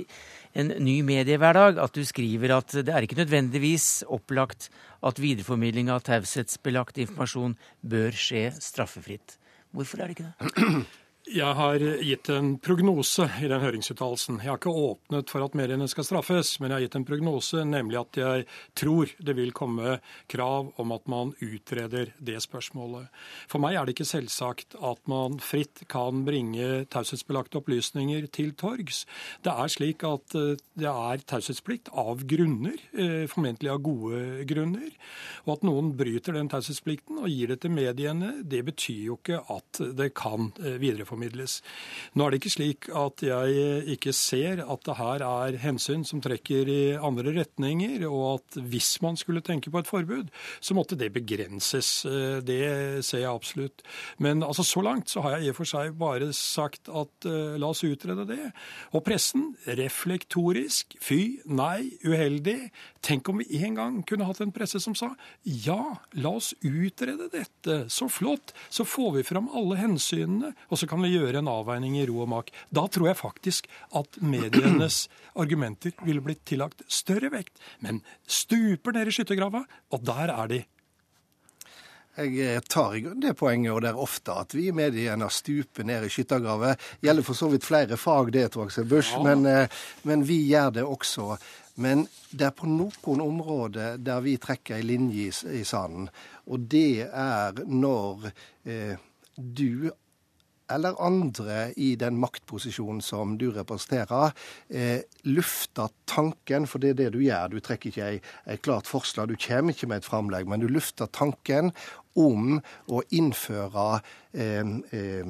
en 0.54 0.70
ny 0.78 1.00
mediehverdag' 1.02 1.82
at 1.82 1.98
du 1.98 2.04
skriver 2.06 2.54
at 2.54 2.70
det 2.86 2.94
er 2.94 3.02
ikke 3.02 3.18
nødvendigvis 3.18 4.04
opplagt 4.06 4.70
at 5.02 5.18
videreformidling 5.18 5.90
av 5.90 6.06
taushetsbelagt 6.06 7.02
informasjon 7.02 7.58
bør 7.82 8.14
skje 8.14 8.52
straffefritt. 8.62 9.34
Hvorfor 9.74 10.04
er 10.04 10.06
det 10.06 10.20
ikke 10.20 10.30
det? 10.30 10.86
Jeg 11.30 11.54
har 11.54 11.78
gitt 12.02 12.26
en 12.34 12.56
prognose 12.58 13.22
i 13.38 13.46
den 13.46 13.62
høringsuttalelsen. 13.62 14.40
Jeg 14.42 14.50
har 14.50 14.56
ikke 14.58 14.72
åpnet 14.74 15.30
for 15.30 15.44
at 15.44 15.54
mediene 15.54 15.86
skal 15.86 16.02
straffes, 16.02 16.56
men 16.58 16.72
jeg 16.72 16.74
har 16.74 16.82
gitt 16.88 16.96
en 16.98 17.04
prognose, 17.06 17.60
nemlig 17.62 18.00
at 18.00 18.18
jeg 18.18 18.46
tror 18.74 19.12
det 19.22 19.36
vil 19.38 19.52
komme 19.54 20.00
krav 20.32 20.72
om 20.82 20.94
at 20.96 21.06
man 21.12 21.30
utreder 21.38 22.10
det 22.18 22.40
spørsmålet. 22.42 23.06
For 23.46 23.62
meg 23.62 23.78
er 23.78 23.86
det 23.86 23.94
ikke 23.94 24.08
selvsagt 24.10 24.74
at 24.74 25.04
man 25.12 25.36
fritt 25.38 25.84
kan 25.92 26.24
bringe 26.26 26.88
taushetsbelagte 26.90 27.60
opplysninger 27.62 28.26
til 28.34 28.50
torgs. 28.58 29.04
Det 29.46 29.54
er 29.54 29.70
slik 29.70 30.02
at 30.08 30.34
eh, 30.34 30.58
det 30.82 30.90
er 30.90 31.24
taushetsplikt 31.30 31.92
av 31.94 32.26
grunner, 32.26 32.74
eh, 32.90 33.28
formentlig 33.30 33.70
av 33.70 33.84
gode 33.86 34.48
grunner. 34.50 34.90
Og 35.46 35.54
at 35.54 35.68
noen 35.70 35.94
bryter 35.94 36.34
den 36.40 36.50
taushetsplikten 36.50 37.22
og 37.22 37.30
gir 37.30 37.54
det 37.54 37.60
til 37.62 37.76
mediene, 37.78 38.40
det 38.42 38.64
betyr 38.66 39.06
jo 39.12 39.20
ikke 39.22 39.44
at 39.46 39.84
det 39.94 40.10
kan 40.18 40.50
eh, 40.58 40.74
videreformidles 40.82 41.19
videreformidles. 41.20 41.60
Nå 42.14 42.26
er 42.26 42.30
det 42.30 42.40
ikke 42.40 42.54
slik 42.54 42.88
at 42.96 43.22
jeg 43.24 43.84
ikke 43.94 44.12
ser 44.16 44.62
at 44.64 44.84
det 44.86 44.96
her 44.98 45.24
er 45.24 45.58
hensyn 45.60 46.04
som 46.04 46.20
trekker 46.20 46.68
i 46.68 46.80
andre 46.96 47.34
retninger, 47.36 48.06
og 48.08 48.40
at 48.40 48.60
hvis 48.70 49.00
man 49.02 49.16
skulle 49.16 49.42
tenke 49.44 49.70
på 49.70 49.80
et 49.80 49.90
forbud, 49.90 50.30
så 50.60 50.74
måtte 50.74 50.98
det 50.98 51.12
begrenses. 51.14 52.04
Eh, 52.06 52.40
det 52.44 53.04
ser 53.04 53.24
jeg 53.24 53.30
absolutt. 53.30 53.84
Men 54.18 54.42
altså, 54.42 54.64
så 54.66 54.82
langt 54.84 55.10
så 55.10 55.22
har 55.24 55.38
jeg 55.38 55.48
i 55.48 55.52
og 55.52 55.60
for 55.60 55.68
seg 55.68 55.94
bare 55.98 56.32
sagt 56.36 56.88
at 56.88 57.26
uh, 57.26 57.56
la 57.60 57.70
oss 57.70 57.82
utrede 57.84 58.26
det. 58.28 58.50
Og 58.94 59.04
pressen, 59.06 59.54
reflektorisk, 59.66 60.96
fy, 61.02 61.40
nei, 61.46 61.90
uheldig. 62.04 62.70
Tenk 63.04 63.28
om 63.30 63.40
vi 63.40 63.62
en 63.64 63.78
gang 63.78 64.00
kunne 64.08 64.26
hatt 64.28 64.42
en 64.44 64.52
presse 64.54 64.80
som 64.82 64.96
sa 64.98 65.12
ja, 65.44 65.96
la 66.20 66.34
oss 66.36 66.52
utrede 66.66 67.30
dette. 67.32 67.82
Så 67.92 68.08
flott. 68.12 68.54
Så 68.72 68.86
får 68.88 69.12
vi 69.18 69.26
fram 69.26 69.50
alle 69.56 69.78
hensynene, 69.80 70.52
og 70.68 70.80
så 70.80 70.88
kan 70.90 71.02
vi 71.04 71.09
gjøre 71.12 71.42
en 71.42 71.50
avveining 71.50 71.98
i 72.00 72.06
ro 72.08 72.22
og 72.24 72.30
mak. 72.32 72.50
Da 72.70 72.86
tror 72.92 73.10
jeg 73.10 73.20
faktisk 73.20 73.70
at 73.98 74.20
medienes 74.22 75.04
argumenter 75.42 75.94
ville 76.06 76.24
blitt 76.24 76.44
tillagt 76.48 76.84
større 76.88 77.32
vekt. 77.34 77.56
Men 77.84 78.02
stuper 78.26 78.96
ned 78.96 79.10
i 79.10 79.16
skyttergrava, 79.16 79.64
og 79.90 80.06
der 80.06 80.34
er 80.34 80.52
de. 80.52 80.62
Jeg 82.18 82.40
eh, 82.42 82.60
tar 82.66 82.96
i 82.96 83.02
grunn 83.04 83.22
det 83.22 83.36
poenget, 83.38 83.72
og 83.72 83.84
det 83.84 83.92
er 83.92 84.02
ofte 84.02 84.34
at 84.42 84.54
vi 84.56 84.66
i 84.68 84.74
mediene 84.74 85.28
stuper 85.32 85.86
ned 85.86 86.04
i 86.04 86.10
skyttergraver. 86.12 86.76
Gjelder 87.04 87.26
for 87.26 87.38
så 87.38 87.48
vidt 87.52 87.66
flere 87.66 87.98
fag, 88.00 88.32
det, 88.34 88.48
tror 88.52 88.70
jeg, 88.70 88.88
Bush, 88.90 89.14
ja. 89.14 89.22
men, 89.24 89.46
eh, 89.46 89.82
men, 90.08 90.24
vi 90.26 90.40
gjør 90.50 90.74
det 90.80 90.84
også. 90.84 91.36
Men 91.80 92.04
det 92.30 92.48
er 92.50 92.56
på 92.56 92.68
noen 92.68 93.22
områder 93.24 94.00
der 94.02 94.24
vi 94.24 94.36
trekker 94.42 94.76
ei 94.76 94.84
linje 94.84 95.30
i, 95.30 95.60
i 95.60 95.64
sanden, 95.64 96.10
og 96.50 96.66
det 96.72 97.06
er 97.06 97.62
når 97.70 98.28
eh, 98.66 98.98
du 99.36 99.88
eller 100.70 100.98
andre 101.02 101.70
i 101.76 101.94
den 102.00 102.18
maktposisjonen 102.20 103.02
som 103.04 103.36
du 103.40 103.50
representerer, 103.54 104.32
eh, 104.70 105.02
lufter 105.28 105.90
tanken, 106.10 106.66
for 106.66 106.82
det 106.82 106.94
er 106.94 107.00
det 107.02 107.10
du 107.14 107.20
gjør. 107.24 107.50
Du 107.50 107.60
trekker 107.60 107.90
ikke 107.90 108.10
et 108.46 108.62
klart 108.62 108.86
forslag, 108.90 109.28
du 109.28 109.36
kommer 109.36 109.74
ikke 109.74 109.90
med 109.90 110.02
et 110.02 110.08
framlegg, 110.08 110.48
men 110.48 110.60
du 110.60 110.68
lufter 110.68 111.10
tanken 111.10 111.72
om 112.18 112.58
å 112.90 113.02
innføre 113.14 113.86
eh, 114.32 114.66
eh, 114.96 115.26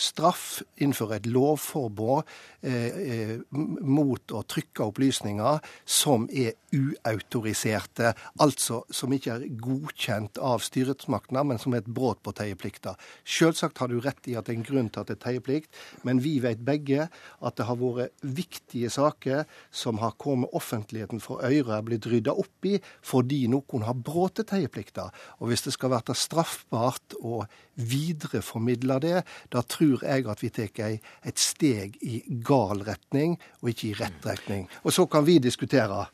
straff, 0.00 0.62
innføre 0.82 1.20
et 1.20 1.28
lovforbud 1.30 2.26
eh, 2.66 2.98
eh, 3.06 3.34
mot 3.52 4.34
å 4.34 4.42
trykke 4.48 4.88
opplysninger 4.90 5.60
som 5.84 6.26
er 6.30 6.56
uautoriserte, 6.76 8.12
altså 8.42 8.82
som 8.92 9.14
ikke 9.14 9.36
er 9.36 9.46
godkjent 9.62 10.40
av 10.42 10.64
styresmaktene, 10.64 11.44
men 11.46 11.60
som 11.62 11.74
er 11.74 11.84
et 11.84 11.90
brudd 11.90 12.20
på 12.26 12.34
teieplikta. 12.36 12.96
Selvsagt 13.24 13.80
har 13.82 13.90
du 13.92 14.00
rett 14.02 14.28
i 14.28 14.36
at 14.36 14.48
det 14.48 14.54
er 14.56 14.60
en 14.60 14.66
grunn 14.66 14.90
til 14.92 15.02
at 15.02 15.10
det 15.10 15.18
er 15.18 15.24
teieplikt, 15.28 15.70
men 16.06 16.20
vi 16.24 16.36
vet 16.44 16.62
begge 16.66 17.06
at 17.06 17.58
det 17.58 17.68
har 17.68 17.78
vært 17.80 18.26
viktige 18.36 18.90
saker 18.92 19.44
som 19.70 20.02
har 20.02 20.16
kommet 20.20 20.52
offentligheten 20.56 21.22
for 21.22 21.44
øre, 21.46 21.80
blitt 21.86 22.08
rydda 22.10 22.34
opp 22.36 22.68
i 22.68 22.76
fordi 23.06 23.46
noen 23.52 23.86
har 23.86 23.96
brutt 23.96 24.42
teieplikta. 24.46 25.08
Og 25.40 25.50
hvis 25.50 25.66
det 25.66 25.74
skal 25.74 25.92
være 25.92 26.16
straffbart 26.16 27.16
å 27.20 27.42
videreformidle 27.76 28.98
det, 29.04 29.20
da 29.52 29.62
tror 29.62 30.04
jeg 30.06 30.26
at 30.32 30.42
vi 30.44 30.52
tar 30.54 30.96
et 31.28 31.40
steg 31.40 31.98
i 32.00 32.22
gal 32.46 32.84
retning, 32.86 33.36
og 33.60 33.72
ikke 33.72 33.90
i 33.90 33.96
rett 34.00 34.28
retning. 34.28 34.66
Og 34.84 34.96
så 34.96 35.04
kan 35.10 35.26
vi 35.26 35.38
diskutere 35.42 36.06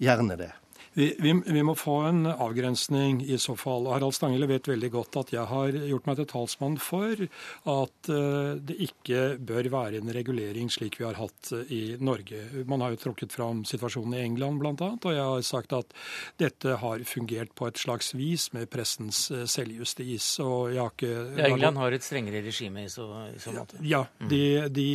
gjerne 0.00 0.38
det. 0.38 0.52
Vi, 0.92 1.16
vi, 1.18 1.42
vi, 1.46 1.62
må 1.62 1.76
få 1.78 1.94
en 2.08 2.24
avgrensning 2.26 3.22
i 3.22 3.38
så 3.38 3.54
fall. 3.58 3.86
Harald 3.92 4.14
Stanghelle 4.16 4.48
vet 4.50 4.68
veldig 4.72 4.88
godt 4.90 5.18
at 5.20 5.32
jeg 5.36 5.46
har 5.46 5.76
gjort 5.86 6.08
meg 6.08 6.16
til 6.18 6.26
talsmann 6.32 6.78
for 6.82 7.22
at 7.70 8.10
uh, 8.10 8.58
det 8.58 8.74
ikke 8.88 9.20
bør 9.38 9.68
være 9.70 10.00
en 10.00 10.10
regulering 10.16 10.72
slik 10.72 10.98
vi 10.98 11.06
har 11.06 11.20
hatt 11.20 11.52
uh, 11.54 11.62
i 11.70 11.94
Norge. 12.02 12.42
Man 12.66 12.82
har 12.82 12.96
jo 12.96 13.02
trukket 13.04 13.36
fram 13.36 13.62
situasjonen 13.68 14.16
i 14.18 14.24
England 14.24 14.58
bl.a., 14.58 14.74
og 14.74 15.14
jeg 15.14 15.28
har 15.28 15.46
sagt 15.46 15.76
at 15.78 15.94
dette 16.42 16.80
har 16.82 17.06
fungert 17.06 17.54
på 17.54 17.70
et 17.70 17.78
slags 17.78 18.10
vis 18.18 18.48
med 18.56 18.66
pressens 18.72 19.22
uh, 19.30 19.44
selvjustis. 19.46 20.32
og 20.42 20.74
jeg 20.74 20.82
har 20.82 20.90
ikke... 20.96 21.12
Ja, 21.38 21.52
England 21.52 21.78
har 21.84 21.94
et 21.94 22.06
strengere 22.06 22.42
regime 22.42 22.88
i 22.88 22.90
så, 22.90 23.06
i 23.30 23.38
så 23.38 23.54
måte? 23.54 23.78
Ja, 23.86 24.02
mm. 24.18 24.28
de, 24.34 24.42
de 24.74 24.88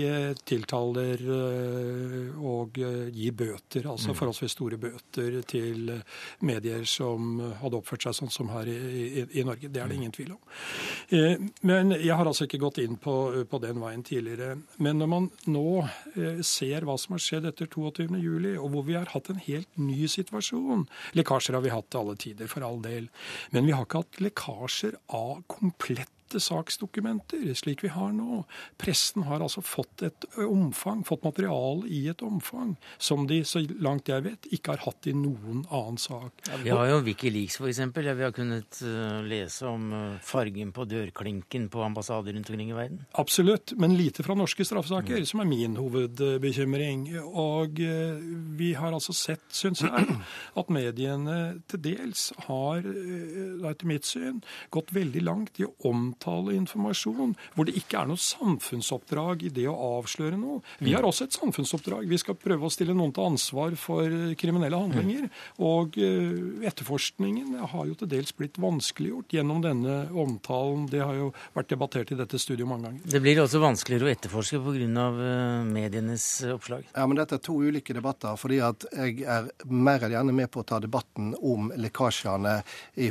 tiltaler 0.44 1.24
og 2.36 2.76
gir 2.76 3.32
bøter, 3.32 3.88
altså 3.88 4.12
mm. 4.12 4.20
forholdsvis 4.20 4.58
store 4.58 4.82
bøter 4.82 5.40
til 5.48 5.85
medier 6.46 6.86
som 6.90 7.40
hadde 7.62 7.80
oppført 7.80 8.08
seg 8.08 8.18
sånn 8.18 8.34
som 8.34 8.52
her 8.54 8.70
i, 8.72 8.78
i, 9.06 9.26
i 9.40 9.46
Norge. 9.48 9.70
Det 9.72 9.82
er 9.82 9.92
det 9.92 10.00
ingen 10.00 10.14
tvil 10.16 10.34
om. 10.36 10.42
Eh, 11.16 11.46
men 11.68 11.96
jeg 11.96 12.16
har 12.16 12.28
altså 12.28 12.48
ikke 12.48 12.62
gått 12.64 12.82
inn 12.84 12.98
på, 13.02 13.16
på, 13.50 13.62
den 13.64 13.82
veien 13.84 14.04
tidligere. 14.06 14.56
Men 14.82 15.00
når 15.02 15.12
man 15.12 15.30
nå 15.52 15.68
eh, 16.16 16.42
ser 16.46 16.88
hva 16.88 16.98
som 17.02 17.18
har 17.18 17.24
skjedd 17.26 17.50
etter 17.52 17.70
22.07, 17.72 18.56
og 18.56 18.68
hvor 18.74 18.88
vi 18.88 18.98
har 18.98 19.12
hatt 19.14 19.32
en 19.32 19.42
helt 19.46 19.72
ny 19.80 20.06
situasjon 20.12 20.86
Lekkasjer 21.16 21.56
har 21.58 21.64
vi 21.64 21.74
hatt 21.74 21.88
til 21.92 22.02
alle 22.02 22.18
tider, 22.20 22.50
for 22.52 22.66
all 22.66 22.82
del. 22.84 23.10
Men 23.56 23.68
vi 23.68 23.74
har 23.76 23.86
ikke 23.86 24.04
hatt 24.04 24.22
lekkasjer 24.24 25.00
av 25.16 25.42
komplett 25.52 26.15
saksdokumenter, 26.34 27.54
slik 27.54 27.84
vi 27.84 27.92
har 27.94 28.12
nå. 28.16 28.44
Pressen 28.82 29.26
har 29.28 29.44
altså 29.44 29.62
fått 29.66 30.04
et 30.06 30.26
omfang, 30.42 31.04
fått 31.06 31.24
materiale 31.26 31.88
i 31.92 32.06
et 32.12 32.22
omfang, 32.26 32.76
som 32.98 33.28
de, 33.30 33.42
så 33.48 33.62
langt 33.84 34.10
jeg 34.10 34.26
vet, 34.26 34.50
ikke 34.56 34.76
har 34.76 34.86
hatt 34.88 35.10
i 35.10 35.14
noen 35.16 35.64
annen 35.70 36.00
sak. 36.02 36.34
Ja, 36.50 36.60
vi 36.64 36.74
har 36.74 36.90
jo 36.92 37.02
Wikileaks, 37.06 37.60
f.eks. 37.62 37.82
Ja, 38.06 38.16
vi 38.18 38.26
har 38.26 38.34
kunnet 38.36 38.82
uh, 38.84 39.22
lese 39.26 39.70
om 39.70 39.88
uh, 39.94 40.18
fargen 40.26 40.74
på 40.76 40.88
dørklinken 40.90 41.70
på 41.74 41.84
ambassader 41.86 42.36
rundt 42.36 42.50
omkring 42.52 42.74
i 42.74 42.78
verden. 42.78 43.04
Absolutt, 43.22 43.76
men 43.80 43.98
lite 43.98 44.26
fra 44.26 44.38
norske 44.38 44.66
straffesaker, 44.68 45.24
mm. 45.24 45.30
som 45.30 45.44
er 45.44 45.50
min 45.50 45.78
hovedbekymring. 45.80 47.08
Og 47.26 47.82
uh, 47.82 48.26
vi 48.60 48.74
har 48.78 48.96
altså 48.96 49.16
sett, 49.16 49.46
syns 49.54 49.86
jeg, 49.86 50.18
at 50.60 50.74
mediene 50.74 51.40
til 51.72 51.84
dels 51.86 52.28
har, 52.50 52.84
etter 52.86 53.90
mitt 53.90 54.08
syn, 54.10 54.42
gått 54.74 54.94
veldig 54.96 55.24
langt 55.26 55.62
i 55.62 55.68
å 55.68 55.74
omtale 55.86 56.15
omtale 56.16 56.56
informasjon, 56.56 57.36
hvor 57.56 57.68
det 57.68 57.76
ikke 57.78 58.00
er 58.02 58.10
noe 58.10 58.20
samfunnsoppdrag 58.20 59.44
i 59.46 59.52
det 59.54 59.68
å 59.68 59.76
avsløre 60.00 60.38
noe. 60.40 60.62
Vi 60.80 60.94
har 60.96 61.06
også 61.06 61.28
et 61.28 61.36
samfunnsoppdrag. 61.36 62.08
Vi 62.08 62.18
skal 62.18 62.36
prøve 62.40 62.66
å 62.66 62.74
stille 62.74 62.96
noen 62.96 63.14
til 63.14 63.26
ansvar 63.26 63.76
for 63.80 64.10
kriminelle 64.40 64.80
handlinger. 64.80 65.30
Og 65.60 65.98
eh, 66.00 66.66
etterforskningen 66.68 67.56
har 67.60 67.86
jo 67.90 67.98
til 68.00 68.12
dels 68.12 68.34
blitt 68.36 68.60
vanskeliggjort 68.62 69.36
gjennom 69.36 69.62
denne 69.64 70.06
omtalen. 70.12 70.88
Det 70.92 71.04
har 71.04 71.16
jo 71.20 71.32
vært 71.56 71.74
debattert 71.74 72.14
i 72.14 72.20
dette 72.20 72.40
studioet 72.42 72.70
mange 72.70 72.90
ganger. 72.90 73.12
Det 73.16 73.22
blir 73.24 73.44
også 73.44 73.62
vanskeligere 73.64 74.10
å 74.10 74.14
etterforske 74.16 74.62
pga. 74.62 74.74
Eh, 74.76 75.66
medienes 75.66 76.26
oppslag? 76.52 76.86
Ja, 76.94 77.06
men 77.08 77.20
dette 77.20 77.38
er 77.38 77.44
to 77.44 77.58
ulike 77.62 77.94
debatter. 77.96 78.36
fordi 78.40 78.60
at 78.64 78.86
jeg 78.92 79.24
er 79.30 79.48
mer 79.66 80.04
enn 80.04 80.14
gjerne 80.16 80.34
med 80.36 80.50
på 80.52 80.62
å 80.62 80.68
ta 80.68 80.80
debatten 80.82 81.34
om 81.46 81.72
lekkasjene 81.76 82.58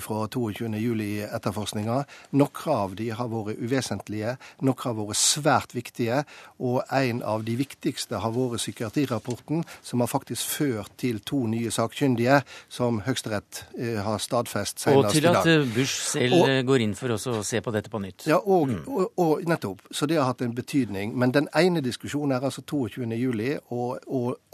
fra 0.05 0.25
22.07-etterforskninga. 0.33 1.99
Noen 2.39 2.75
av 2.75 2.94
de 2.99 3.11
har 3.15 3.31
vært 3.33 3.61
uvesentlige, 3.61 4.37
noen 4.65 4.83
har 4.85 4.97
vært 4.99 5.21
svært 5.21 5.75
viktige, 5.77 6.23
og 6.59 6.83
en 6.95 7.23
av 7.27 7.45
de 7.47 7.57
viktigste 7.59 8.21
har 8.23 8.35
vært 8.35 8.63
psykiatrirapporten, 8.63 9.65
som 9.83 10.03
har 10.05 10.11
faktisk 10.11 10.57
ført 10.59 10.93
til 11.01 11.21
to 11.27 11.45
nye 11.51 11.73
sakkyndige, 11.75 12.41
som 12.69 13.01
Høyesterett 13.05 13.65
eh, 13.79 14.01
har 14.05 14.21
stadfest 14.23 14.83
senest 14.83 15.19
i 15.19 15.25
dag. 15.25 15.39
Og 15.39 15.45
til 15.45 15.61
at 15.61 15.75
Bush 15.75 16.09
selv 16.15 16.39
og, 16.39 16.53
går 16.71 16.85
inn 16.87 16.95
for 16.99 17.15
å 17.15 17.19
se 17.45 17.61
på 17.65 17.75
dette 17.75 17.93
på 17.93 18.01
nytt. 18.03 18.27
Ja, 18.31 18.39
og, 18.41 18.71
mm. 18.71 18.83
og, 18.87 19.21
og, 19.21 19.45
nettopp. 19.49 19.85
Så 19.91 20.09
det 20.11 20.19
har 20.21 20.31
hatt 20.31 20.45
en 20.45 20.55
betydning. 20.57 21.15
Men 21.19 21.35
den 21.35 21.49
ene 21.57 21.83
diskusjonen 21.85 22.37
er 22.37 22.45
altså 22.45 22.63
22. 22.63 23.09
juli, 23.19 23.55
og, 23.75 24.01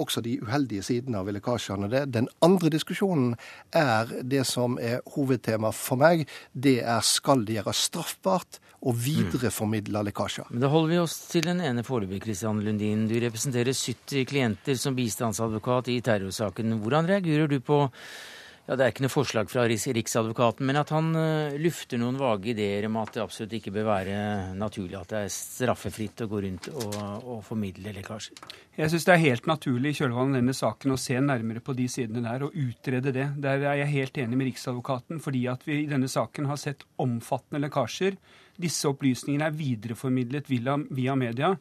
også 0.00 0.22
de 0.24 0.38
uheldige 0.42 0.82
sidene 0.86 1.20
av 1.20 1.28
lekkasjene. 1.30 1.90
Det. 1.92 2.04
Den 2.14 2.28
andre 2.44 2.70
diskusjonen 2.72 3.34
er 3.76 4.10
det 4.22 4.46
som 4.48 4.78
er 4.80 5.00
hovedtema 5.14 5.72
for 5.76 6.00
meg. 6.00 6.26
Det 6.52 6.78
er 6.80 7.04
skal 7.06 7.44
det 7.46 7.58
gjøres 7.60 7.84
straffbart 7.90 8.29
straffbart 8.30 8.60
å 8.80 8.92
videreformidle 8.96 10.02
lekkasjer. 10.08 10.46
Men 10.50 10.62
Da 10.62 10.70
holder 10.72 10.90
vi 10.90 10.98
oss 11.02 11.16
til 11.28 11.44
den 11.44 11.60
ene 11.60 11.82
foreløpig, 11.84 12.22
Kristian 12.24 12.62
Lundin. 12.64 13.08
Du 13.08 13.18
representerer 13.20 13.72
70 13.74 14.24
klienter 14.26 14.76
som 14.76 14.96
bistandsadvokat 14.96 15.88
i 15.88 16.00
terrorsaken. 16.00 16.80
Hvordan 16.80 17.06
reagerer 17.06 17.48
du 17.48 17.60
på 17.60 17.88
ja, 18.66 18.76
Det 18.76 18.84
er 18.84 18.92
ikke 18.92 19.04
noe 19.04 19.12
forslag 19.12 19.50
fra 19.50 19.64
Riksadvokaten, 19.66 20.66
men 20.68 20.78
at 20.78 20.92
han 20.94 21.10
uh, 21.16 21.56
lufter 21.58 21.98
noen 22.00 22.18
vage 22.20 22.52
ideer 22.52 22.86
om 22.86 22.98
at 23.00 23.14
det 23.16 23.22
absolutt 23.24 23.56
ikke 23.58 23.72
bør 23.74 23.88
være 23.88 24.18
naturlig 24.58 24.98
at 25.00 25.14
det 25.14 25.22
er 25.24 25.32
straffefritt 25.34 26.24
å 26.24 26.28
gå 26.30 26.42
rundt 26.46 26.68
og, 26.72 26.98
og 27.24 27.40
formidle 27.46 27.94
lekkasjer. 27.96 28.36
Jeg 28.80 28.92
syns 28.92 29.08
det 29.08 29.14
er 29.16 29.24
helt 29.24 29.48
naturlig 29.50 29.94
i 29.94 29.98
kjølvannet 29.98 30.38
av 30.38 30.40
denne 30.40 30.56
saken 30.56 30.94
å 30.94 31.00
se 31.00 31.18
nærmere 31.20 31.64
på 31.64 31.74
de 31.76 31.88
sidene 31.90 32.22
der 32.24 32.46
og 32.46 32.54
utrede 32.56 33.14
det. 33.16 33.26
Der 33.42 33.64
er 33.64 33.80
jeg 33.82 33.94
helt 33.96 34.22
enig 34.22 34.38
med 34.38 34.52
Riksadvokaten, 34.52 35.24
fordi 35.24 35.46
at 35.52 35.66
vi 35.66 35.82
i 35.82 35.90
denne 35.90 36.08
saken 36.08 36.48
har 36.50 36.60
sett 36.60 36.86
omfattende 37.02 37.64
lekkasjer. 37.66 38.16
Disse 38.60 38.88
opplysningene 38.90 39.48
er 39.48 39.56
videreformidlet 39.56 40.50
via 40.50 41.16
media. 41.16 41.54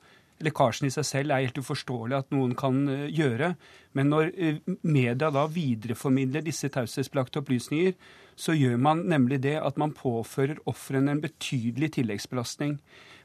Lekkasjen 0.45 0.87
i 0.87 0.93
seg 0.93 1.07
selv 1.07 1.33
er 1.35 1.43
helt 1.43 1.59
uforståelig 1.59 2.15
at 2.15 2.31
noen 2.31 2.55
kan 2.57 2.81
eh, 2.91 3.07
gjøre. 3.11 3.53
Men 3.97 4.11
når 4.13 4.31
eh, 4.35 4.61
media 4.87 5.29
da 5.35 5.45
videreformidler 5.51 6.45
disse 6.45 6.69
taushetsbelagte 6.71 7.41
opplysninger, 7.41 7.95
så 8.39 8.55
gjør 8.55 8.77
man 8.79 9.03
nemlig 9.11 9.41
det 9.43 9.57
at 9.59 9.79
man 9.81 9.91
påfører 9.95 10.61
ofrene 10.69 11.11
en 11.11 11.23
betydelig 11.23 11.91
tilleggsbelastning. 11.97 12.77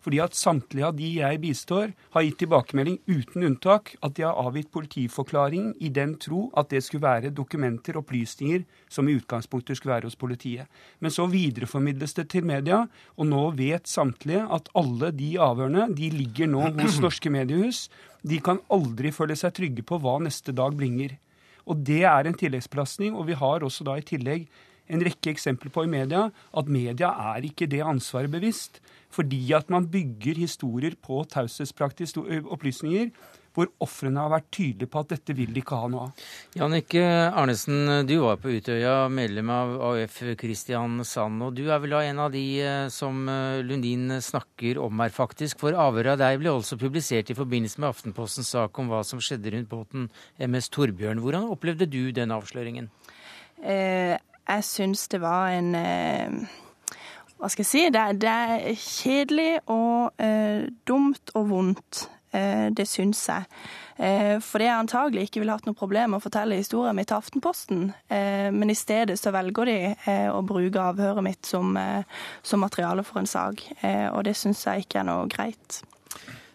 Fordi 0.05 0.21
at 0.21 0.37
samtlige 0.37 0.85
av 0.85 0.97
de 0.99 1.07
jeg 1.17 1.40
bistår, 1.40 1.95
har 2.12 2.25
gitt 2.27 2.37
tilbakemelding 2.43 2.99
uten 3.09 3.47
unntak 3.49 3.95
at 4.05 4.19
de 4.19 4.27
har 4.27 4.37
avgitt 4.37 4.69
politiforklaring 4.75 5.71
i 5.81 5.88
den 5.88 6.14
tro 6.21 6.51
at 6.61 6.69
det 6.75 6.83
skulle 6.85 7.07
være 7.07 7.33
dokumenter, 7.33 7.97
opplysninger, 7.97 8.67
som 8.93 9.09
i 9.09 9.17
utgangspunktet 9.17 9.79
skulle 9.79 9.95
være 9.95 10.11
hos 10.11 10.19
politiet. 10.21 10.69
Men 11.01 11.14
så 11.14 11.25
videreformidles 11.31 12.17
det 12.19 12.29
til 12.35 12.45
media, 12.45 12.83
og 13.17 13.31
nå 13.31 13.47
vet 13.57 13.88
samtlige 13.88 14.45
at 14.53 14.69
alle 14.77 15.11
de 15.17 15.31
avhørene 15.40 15.88
de 15.97 16.12
ligger 16.12 16.53
nå 16.53 16.69
hos 16.83 17.01
norske 17.01 17.33
mediehus. 17.33 17.87
De 18.21 18.43
kan 18.45 18.61
aldri 18.73 19.12
føle 19.12 19.37
seg 19.40 19.57
trygge 19.57 19.87
på 19.88 20.01
hva 20.05 20.19
neste 20.21 20.53
dag 20.53 20.77
bringer. 20.77 21.17
Og 21.64 21.81
det 21.81 22.03
er 22.05 22.29
en 22.29 22.37
tilleggsbelastning, 22.37 23.17
og 23.17 23.31
vi 23.31 23.40
har 23.40 23.64
også 23.64 23.88
da 23.88 23.97
i 23.97 24.05
tillegg 24.05 24.45
en 24.88 25.05
rekke 25.05 25.33
eksempler 25.33 25.73
på 25.75 25.87
i 25.87 25.90
media 25.90 26.27
at 26.31 26.68
media 26.70 27.12
er 27.35 27.47
ikke 27.49 27.68
det 27.70 27.85
ansvaret 27.85 28.33
bevisst. 28.33 28.83
Fordi 29.14 29.47
at 29.55 29.70
man 29.70 29.87
bygger 29.90 30.42
historier 30.42 30.99
på 31.01 31.23
taushetspraktiske 31.31 32.42
opplysninger 32.51 33.12
hvor 33.55 33.70
ofrene 33.85 34.18
har 34.18 34.33
vært 34.33 34.49
tydelige 34.55 34.90
på 34.90 35.03
at 35.05 35.12
dette 35.14 35.35
vil 35.38 35.53
de 35.55 35.62
ikke 35.62 35.79
ha 35.79 35.88
noe 35.90 36.09
av. 36.09 36.25
Jannicke 36.59 37.03
Arnesen, 37.38 38.03
du 38.09 38.16
var 38.25 38.40
på 38.42 38.51
Utøya, 38.51 39.07
medlem 39.14 39.53
av 39.55 39.77
AUF 39.92 40.16
Kristiansand. 40.40 41.44
Og 41.47 41.55
du 41.55 41.62
er 41.68 41.79
vel 41.83 41.94
da 41.94 42.03
en 42.03 42.23
av 42.27 42.35
de 42.35 42.42
som 42.90 43.23
Lundin 43.63 44.19
snakker 44.19 44.81
om 44.83 45.04
her, 45.04 45.15
faktisk. 45.15 45.63
For 45.63 45.79
avhøret 45.79 46.17
av 46.17 46.23
deg 46.25 46.42
ble 46.42 46.50
også 46.50 46.81
publisert 46.81 47.31
i 47.31 47.38
forbindelse 47.38 47.79
med 47.79 47.92
Aftenpostens 47.92 48.50
sak 48.56 48.83
om 48.83 48.90
hva 48.90 49.04
som 49.06 49.23
skjedde 49.23 49.54
rundt 49.54 49.71
båten 49.71 50.11
MS 50.42 50.73
Torbjørn. 50.75 51.23
Hvordan 51.23 51.46
opplevde 51.54 51.87
du 51.87 52.02
den 52.15 52.35
avsløringen? 52.35 52.90
Eh, 53.63 54.19
jeg 54.49 54.65
syns 54.69 55.09
det 55.09 55.21
var 55.25 55.55
en 55.55 55.75
eh 55.75 56.61
hva 57.45 57.51
skal 57.53 57.65
jeg 57.65 57.69
si? 57.69 57.81
Det, 57.92 58.03
det 58.23 58.31
er 58.31 58.77
kjedelig 58.81 59.51
og 59.69 60.23
eh, 60.23 60.65
dumt 60.88 61.33
og 61.37 61.51
vondt. 61.51 62.07
Eh, 62.33 62.71
det 62.73 62.87
syns 62.88 63.21
jeg. 63.29 63.45
Eh, 63.97 64.40
for 64.42 64.63
det 64.63 64.71
er 64.71 64.79
antagelig 64.79 65.27
ikke 65.29 65.42
ville 65.42 65.55
hatt 65.55 65.67
noe 65.69 65.77
problem 65.79 66.15
med 66.15 66.23
å 66.23 66.25
fortelle 66.25 66.57
historien 66.59 66.97
min 66.97 67.07
til 67.07 67.19
Aftenposten, 67.19 67.85
eh, 68.09 68.49
men 68.55 68.73
i 68.73 68.79
stedet 68.79 69.19
så 69.21 69.31
velger 69.35 69.71
de 69.71 69.77
eh, 69.92 70.31
å 70.33 70.40
bruke 70.47 70.83
avhøret 70.83 71.27
mitt 71.27 71.47
som, 71.47 71.77
som 72.42 72.65
materiale 72.65 73.05
for 73.07 73.21
en 73.21 73.29
sak. 73.29 73.63
Og 73.85 74.23
det 74.27 74.38
syns 74.40 74.65
jeg 74.67 74.87
ikke 74.87 75.03
er 75.03 75.11
noe 75.11 75.29
greit. 75.31 75.83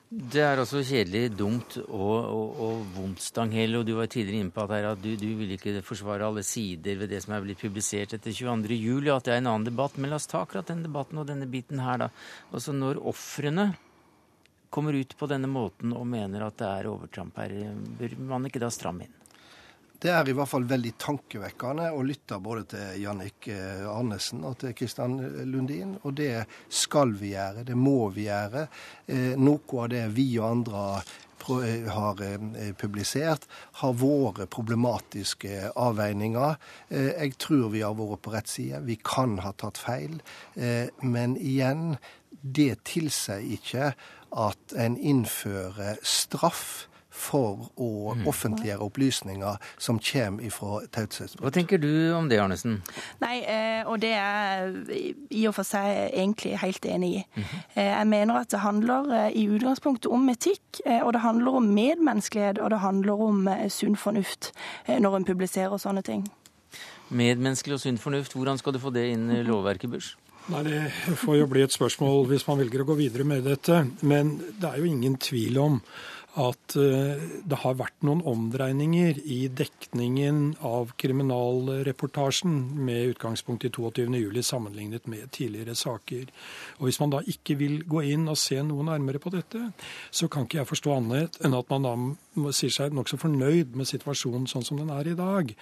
Det 0.10 0.42
er 0.42 0.58
altså 0.58 0.80
kjedelig, 0.82 1.36
dumt 1.38 1.76
og, 1.84 2.14
og, 2.18 2.62
og 2.66 2.78
vondt, 2.96 3.22
Stanghelle. 3.22 3.78
Og 3.78 3.86
du 3.86 3.92
var 3.94 4.08
tidligere 4.10 4.42
inne 4.42 4.54
på 4.56 4.64
at, 4.66 4.88
at 4.90 5.04
du, 5.04 5.12
du 5.14 5.28
vil 5.38 5.54
ikke 5.54 5.84
forsvare 5.86 6.26
alle 6.26 6.42
sider 6.42 6.98
ved 6.98 7.12
det 7.14 7.20
som 7.22 7.36
er 7.36 7.44
blitt 7.46 7.62
publisert 7.62 8.16
etter 8.18 8.34
22.07. 8.34 9.12
At 9.14 9.28
det 9.28 9.36
er 9.36 9.44
en 9.44 9.52
annen 9.52 9.68
debatt. 9.70 10.00
Men 10.02 10.10
la 10.10 10.18
oss 10.18 10.26
ta 10.32 10.42
akkurat 10.42 10.72
den 10.72 10.82
debatten 10.88 11.22
og 11.22 11.30
denne 11.30 11.46
biten 11.52 11.84
her, 11.86 12.02
da. 12.02 12.10
Altså 12.50 12.74
når 12.74 13.04
ofrene 13.12 13.68
kommer 14.74 14.98
ut 14.98 15.14
på 15.18 15.30
denne 15.30 15.50
måten 15.50 15.94
og 15.94 16.10
mener 16.10 16.48
at 16.48 16.58
det 16.58 16.74
er 16.74 16.90
overtramp 16.90 17.38
her, 17.44 17.56
bør 18.02 18.18
man 18.34 18.50
ikke 18.50 18.62
da 18.66 18.74
stramme 18.74 19.06
inn? 19.06 19.19
Det 20.00 20.12
er 20.16 20.30
i 20.32 20.34
hvert 20.36 20.48
fall 20.48 20.64
veldig 20.64 20.94
tankevekkende 21.02 21.90
å 21.92 22.04
lytte 22.08 22.38
både 22.40 22.64
til 22.72 23.02
Jannik 23.02 23.50
eh, 23.52 23.84
Arnesen 23.84 24.46
og 24.48 24.56
til 24.62 24.72
Kristian 24.78 25.18
Lundin. 25.50 25.98
Og 26.08 26.14
det 26.16 26.46
skal 26.72 27.12
vi 27.20 27.34
gjøre, 27.34 27.66
det 27.68 27.76
må 27.76 28.08
vi 28.16 28.30
gjøre. 28.30 28.64
Eh, 29.12 29.34
noe 29.36 29.82
av 29.84 29.90
det 29.92 30.06
vi 30.16 30.30
og 30.38 30.46
andre 30.54 30.84
eh, 30.96 31.90
har 31.92 32.24
publisert, 32.80 33.44
har 33.82 33.98
vært 34.00 34.48
problematiske 34.56 35.74
avveininger. 35.76 36.56
Jeg 36.94 37.36
tror 37.42 37.68
vi 37.74 37.84
har 37.84 37.98
vært 38.00 38.24
på 38.24 38.34
rett 38.38 38.52
side. 38.52 38.80
Vi 38.88 38.96
kan 39.04 39.40
ha 39.44 39.52
tatt 39.58 39.82
feil. 39.82 40.20
Men 41.02 41.36
igjen, 41.40 41.98
det 42.44 42.84
tilsier 42.88 43.42
ikke 43.42 43.94
at 44.30 44.78
en 44.78 45.00
innfører 45.00 45.98
straff 46.06 46.89
for 47.20 47.68
å 47.76 47.90
mm. 48.16 48.26
offentliggjøre 48.30 48.86
opplysninger 48.86 49.58
som 49.82 50.00
kommer 50.00 50.54
fra 50.56 50.80
taushetsplikt. 50.96 51.44
Hva 51.44 51.52
tenker 51.54 51.82
du 51.82 51.92
om 52.16 52.30
det, 52.32 52.40
Arnesen? 52.42 52.80
Nei, 53.22 53.42
eh, 53.44 53.82
og 53.90 54.00
det 54.04 54.14
er 54.16 54.70
jeg 54.70 55.14
i 55.36 55.46
og 55.50 55.56
for 55.58 55.68
seg 55.68 55.90
egentlig 56.08 56.56
helt 56.62 56.86
enig 56.86 57.10
i. 57.10 57.24
Mm 57.36 57.44
-hmm. 57.44 57.62
Jeg 57.76 58.08
mener 58.08 58.40
at 58.40 58.52
det 58.52 58.60
handler 58.60 59.12
eh, 59.14 59.32
i 59.36 59.48
utgangspunktet 59.48 60.12
om 60.12 60.30
etikk, 60.30 60.82
og 61.04 61.14
det 61.14 61.22
handler 61.22 61.56
om 61.56 61.64
medmenneskelighet, 61.64 62.58
og 62.60 62.70
det 62.70 62.80
handler 62.80 63.14
om 63.14 63.50
sunn 63.70 63.96
fornuft 63.96 64.52
når 64.88 65.16
en 65.16 65.26
publiserer 65.26 65.78
sånne 65.78 66.02
ting. 66.02 66.26
Medmenneskelig 67.10 67.74
og 67.74 67.80
sunn 67.80 67.98
fornuft, 67.98 68.34
hvordan 68.34 68.58
skal 68.58 68.74
du 68.74 68.80
få 68.80 68.90
det 68.90 69.08
inn 69.12 69.30
i 69.32 69.44
lovverket, 69.44 69.90
Bush? 69.90 70.16
Nei, 70.50 70.64
Det 70.64 71.18
får 71.18 71.38
jo 71.38 71.50
bli 71.50 71.62
et 71.62 71.74
spørsmål 71.74 72.24
hvis 72.32 72.48
man 72.48 72.58
velger 72.62 72.82
å 72.82 72.88
gå 72.90 72.96
videre 72.98 73.26
med 73.28 73.46
dette. 73.46 73.84
Men 74.02 74.38
det 74.40 74.72
er 74.72 74.80
jo 74.82 74.90
ingen 74.90 75.18
tvil 75.22 75.60
om 75.62 75.82
at 76.40 76.76
eh, 76.80 77.24
det 77.50 77.60
har 77.64 77.78
vært 77.80 78.06
noen 78.08 78.22
omdreininger 78.28 79.20
i 79.26 79.40
dekningen 79.52 80.56
av 80.66 80.94
kriminalreportasjen 81.02 82.56
med 82.80 83.14
utgangspunkt 83.14 83.68
i 83.68 83.72
22.07. 83.76 84.42
sammenlignet 84.46 85.08
med 85.12 85.28
tidligere 85.36 85.76
saker. 85.76 86.30
Og 86.80 86.88
Hvis 86.88 87.02
man 87.04 87.14
da 87.16 87.24
ikke 87.28 87.58
vil 87.60 87.82
gå 87.90 88.06
inn 88.14 88.28
og 88.32 88.40
se 88.40 88.62
noe 88.64 88.88
nærmere 88.88 89.22
på 89.22 89.34
dette, 89.34 89.72
så 90.12 90.30
kan 90.32 90.48
ikke 90.48 90.62
jeg 90.62 90.72
forstå 90.72 90.96
annet 90.96 91.40
enn 91.44 91.58
at 91.58 91.70
man 91.74 91.88
da 91.88 91.96
sier 92.56 92.74
seg 92.74 92.96
nokså 92.96 93.20
fornøyd 93.22 93.76
med 93.78 93.90
situasjonen 93.90 94.48
sånn 94.50 94.66
som 94.68 94.80
den 94.80 94.92
er 94.94 95.12
i 95.12 95.18
dag. 95.18 95.54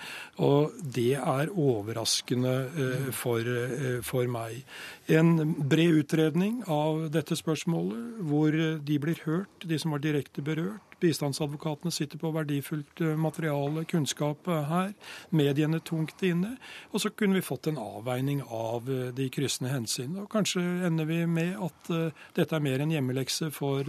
Og 0.44 0.76
det 0.82 1.16
er 1.20 1.54
overraskende 1.54 2.56
eh, 2.68 3.08
for, 3.16 3.42
eh, 3.42 4.00
for 4.06 4.30
meg. 4.32 4.64
En 5.12 5.54
bred 5.58 6.04
utredning 6.04 6.62
av 6.72 7.08
dette 7.14 7.38
spørsmålet, 7.40 8.22
hvor 8.30 8.56
de 8.58 9.00
blir 9.02 9.24
hørt, 9.26 9.66
de 9.66 9.80
som 9.80 9.96
var 9.96 10.04
direkte 10.04 10.44
berørt. 10.46 10.87
Bistandsadvokatene 11.04 11.94
sitter 11.94 12.22
på 12.22 12.32
verdifullt 12.36 13.02
eh, 13.06 13.16
materiale, 13.20 13.86
kunnskap 13.90 14.48
her. 14.48 14.94
Mediene 15.36 15.80
tungt 15.86 16.24
inne. 16.26 16.56
Og 16.92 17.04
så 17.04 17.12
kunne 17.14 17.38
vi 17.38 17.46
fått 17.46 17.70
en 17.72 17.80
avveining 17.82 18.42
av 18.44 18.88
de 19.18 19.28
kryssende 19.34 19.72
hensyn. 19.74 20.16
Og 20.22 20.30
kanskje 20.32 20.64
ender 20.88 21.08
vi 21.10 21.20
med 21.30 21.58
at 21.68 21.92
dette 22.38 22.56
er 22.56 22.64
mer 22.64 22.84
en 22.84 22.94
hjemmelekse 22.94 23.52
for, 23.56 23.88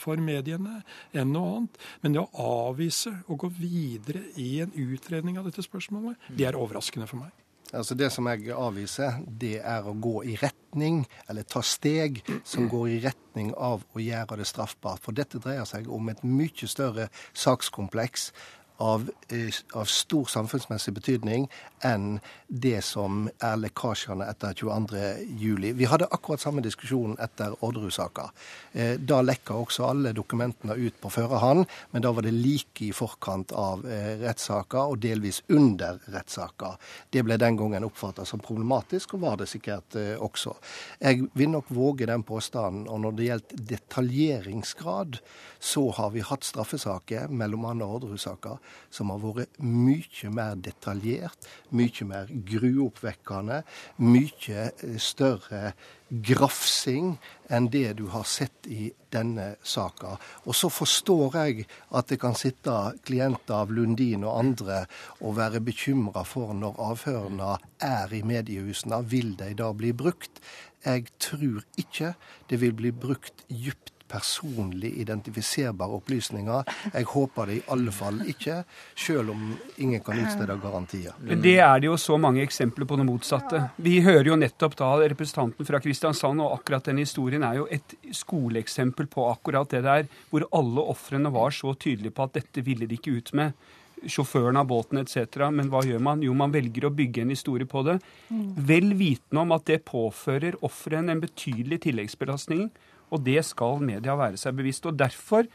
for 0.00 0.22
mediene 0.22 0.80
enn 1.16 1.32
noe 1.34 1.56
annet. 1.56 1.80
Men 2.02 2.16
det 2.16 2.22
å 2.22 2.52
avvise 2.68 3.12
å 3.26 3.38
gå 3.40 3.50
videre 3.58 4.26
i 4.40 4.56
en 4.64 4.74
utredning 4.74 5.40
av 5.40 5.48
dette 5.48 5.64
spørsmålet, 5.66 6.30
det 6.36 6.48
er 6.48 6.58
overraskende 6.60 7.08
for 7.10 7.24
meg. 7.24 7.45
Altså 7.74 7.96
Det 7.98 8.12
som 8.14 8.26
jeg 8.30 8.52
avviser, 8.54 9.16
det 9.26 9.56
er 9.58 9.86
å 9.86 9.94
gå 9.98 10.20
i 10.24 10.36
retning, 10.38 11.02
eller 11.28 11.42
ta 11.42 11.62
steg 11.66 12.20
som 12.46 12.68
går 12.70 12.88
i 12.92 13.00
retning 13.02 13.50
av 13.54 13.82
å 13.94 14.02
gjøre 14.02 14.38
det 14.38 14.46
straffbart. 14.46 15.02
For 15.02 15.16
dette 15.16 15.40
dreier 15.42 15.66
seg 15.66 15.90
om 15.90 16.12
et 16.12 16.22
mye 16.22 16.70
større 16.70 17.08
sakskompleks 17.34 18.30
av, 18.76 19.10
eh, 19.28 19.54
av, 19.72 19.84
stor 19.84 20.24
samfunnsmessig 20.24 20.94
betydning 20.94 21.48
enn 21.84 22.18
det 22.48 22.80
som 22.84 23.26
er 23.42 23.56
lekkasjene 23.60 24.26
etter 24.28 24.54
22.07. 24.54 25.72
Vi 25.76 25.88
hadde 25.88 26.08
akkurat 26.12 26.40
samme 26.40 26.62
diskusjon 26.64 27.16
etter 27.22 27.54
Orderud-saka. 27.64 28.30
Eh, 28.72 28.94
da 28.98 29.22
lekka 29.22 29.56
også 29.56 29.88
alle 29.90 30.12
dokumentene 30.16 30.76
ut 30.76 31.00
på 31.00 31.10
førerhånd, 31.10 31.64
men 31.90 32.04
da 32.04 32.12
var 32.12 32.26
det 32.26 32.34
like 32.36 32.84
i 32.84 32.92
forkant 32.92 33.52
av 33.52 33.86
eh, 33.88 34.16
rettssaka 34.20 34.86
og 34.90 35.00
delvis 35.04 35.42
under 35.48 36.00
rettssaka. 36.12 36.76
Det 37.10 37.24
ble 37.24 37.38
den 37.40 37.56
gangen 37.56 37.88
oppfatta 37.88 38.24
som 38.28 38.42
problematisk, 38.44 39.14
og 39.14 39.24
var 39.24 39.40
det 39.40 39.48
sikkert 39.50 39.96
også. 39.96 40.56
Jeg 41.00 41.28
vil 41.34 41.50
nok 41.52 41.70
våge 41.72 42.06
den 42.06 42.22
påstanden. 42.26 42.86
Og 42.88 43.00
når 43.00 43.16
det 43.16 43.26
gjelder 43.26 43.64
detaljeringsgrad, 43.72 45.18
så 45.58 45.90
har 45.96 46.10
vi 46.10 46.20
hatt 46.20 46.44
straffesaker, 46.44 47.28
mellom 47.28 47.64
andre 47.64 47.88
Orderud-saka, 47.96 48.56
som 48.90 49.12
har 49.12 49.20
vært 49.22 49.60
mye 49.62 50.30
mer 50.32 50.56
detaljert, 50.60 51.48
mye 51.76 52.08
mer 52.08 52.32
gruoppvekkende, 52.50 53.62
mye 54.02 54.66
eh, 54.70 54.98
større 55.02 55.74
grafsing 56.06 57.16
enn 57.50 57.66
det 57.70 57.96
du 57.98 58.04
har 58.12 58.26
sett 58.30 58.68
i 58.70 58.92
denne 59.10 59.56
saka. 59.66 60.14
Og 60.46 60.54
så 60.54 60.70
forstår 60.70 61.38
jeg 61.40 61.66
at 61.98 62.12
det 62.12 62.20
kan 62.22 62.38
sitte 62.38 62.76
klienter 63.06 63.62
av 63.62 63.74
Lundin 63.74 64.26
og 64.26 64.38
andre 64.38 64.84
og 65.20 65.36
være 65.40 65.62
bekymra 65.66 66.22
for 66.26 66.54
når 66.54 66.78
avhørene 66.92 67.56
er 67.82 68.14
i 68.14 68.22
mediehusene, 68.26 69.02
vil 69.10 69.34
de 69.40 69.52
da 69.58 69.72
bli 69.74 69.92
brukt? 69.96 70.40
Jeg 70.86 71.10
tror 71.18 71.64
ikke 71.80 72.14
det 72.50 72.60
vil 72.62 72.74
bli 72.78 72.94
brukt 72.94 73.42
dypt 73.50 73.95
personlig 74.16 74.92
identifiserbare 75.02 75.98
opplysninger. 76.00 76.72
Jeg 76.94 77.08
håper 77.12 77.50
det 77.50 77.58
i 77.58 77.64
alle 77.74 77.92
fall 77.94 78.22
ikke, 78.32 78.62
selv 78.96 79.34
om 79.34 79.46
ingen 79.76 80.02
kan 80.04 80.20
utstede 80.22 80.56
garantier. 80.62 81.16
Men 81.20 81.42
det 81.44 81.58
er 81.60 81.82
det 81.82 81.90
jo 81.90 81.98
så 82.00 82.16
mange 82.20 82.44
eksempler 82.44 82.88
på 82.88 82.98
det 83.00 83.06
motsatte. 83.08 83.62
Vi 83.76 83.98
hører 84.06 84.32
jo 84.32 84.40
nettopp 84.40 84.76
da 84.80 84.92
representanten 85.04 85.68
fra 85.68 85.80
Kristiansand, 85.84 86.44
og 86.44 86.58
akkurat 86.58 86.88
den 86.88 87.02
historien 87.04 87.44
er 87.46 87.60
jo 87.60 87.70
et 87.70 87.96
skoleeksempel 88.16 89.10
på 89.12 89.28
akkurat 89.30 89.72
det 89.74 89.84
der, 89.86 90.06
hvor 90.30 90.48
alle 90.56 90.86
ofrene 90.96 91.32
var 91.34 91.52
så 91.54 91.74
tydelige 91.74 92.16
på 92.16 92.26
at 92.28 92.38
dette 92.40 92.64
ville 92.64 92.88
de 92.88 92.96
ikke 92.98 93.18
ut 93.18 93.34
med 93.36 93.66
sjåføren 94.06 94.58
av 94.60 94.68
båten 94.70 95.00
etc. 95.00 95.48
Men 95.52 95.70
hva 95.72 95.82
gjør 95.86 96.02
man? 96.02 96.24
Jo, 96.24 96.34
man 96.36 96.52
velger 96.54 96.88
å 96.88 96.94
bygge 96.94 97.24
en 97.24 97.32
historie 97.32 97.68
på 97.68 97.82
det. 97.86 97.98
Mm. 98.28 98.48
Vel 98.68 98.90
vitende 98.98 99.44
om 99.44 99.54
at 99.56 99.66
det 99.70 99.84
påfører 99.88 100.58
offeret 100.66 101.10
en 101.10 101.22
betydelig 101.22 101.82
tilleggsbelastning. 101.86 102.68
Og 103.14 103.22
det 103.26 103.42
skal 103.46 103.80
media 103.84 104.16
være 104.18 104.40
seg 104.40 104.56
bevisst. 104.58 104.86
og 104.88 104.98
Derfor 104.98 105.46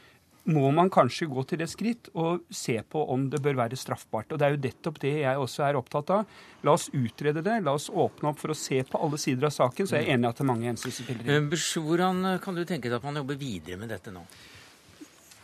må 0.50 0.72
man 0.74 0.90
kanskje 0.90 1.28
gå 1.30 1.44
til 1.46 1.60
det 1.62 1.68
skritt 1.70 2.08
og 2.18 2.48
se 2.50 2.80
på 2.82 3.04
om 3.14 3.28
det 3.30 3.42
bør 3.44 3.60
være 3.60 3.78
straffbart. 3.78 4.32
Og 4.32 4.40
Det 4.40 4.48
er 4.48 4.56
jo 4.56 4.62
nettopp 4.64 5.02
det 5.04 5.14
jeg 5.22 5.38
også 5.38 5.68
er 5.68 5.78
opptatt 5.78 6.10
av. 6.16 6.40
La 6.66 6.74
oss 6.74 6.90
utrede 6.90 7.44
det. 7.46 7.60
La 7.64 7.76
oss 7.78 7.90
åpne 7.90 8.32
opp 8.32 8.40
for 8.42 8.54
å 8.54 8.58
se 8.58 8.82
på 8.84 9.02
alle 9.02 9.20
sider 9.22 9.50
av 9.50 9.54
saken. 9.54 9.88
Så 9.88 10.00
jeg 10.00 10.08
er 10.08 10.16
enig 10.16 10.26
i 10.26 10.32
at 10.32 10.40
det 10.40 10.46
er 10.46 10.52
mange 10.54 10.72
hensyn 10.72 10.90
som 10.96 11.06
spiller 11.06 11.38
inn. 11.38 11.52
Hvordan 11.52 12.40
kan 12.42 12.58
du 12.58 12.66
tenke 12.66 12.90
deg 12.90 12.98
at 12.98 13.06
man 13.06 13.22
jobber 13.22 13.38
videre 13.38 13.78
med 13.78 13.94
dette 13.94 14.14
nå? 14.14 14.26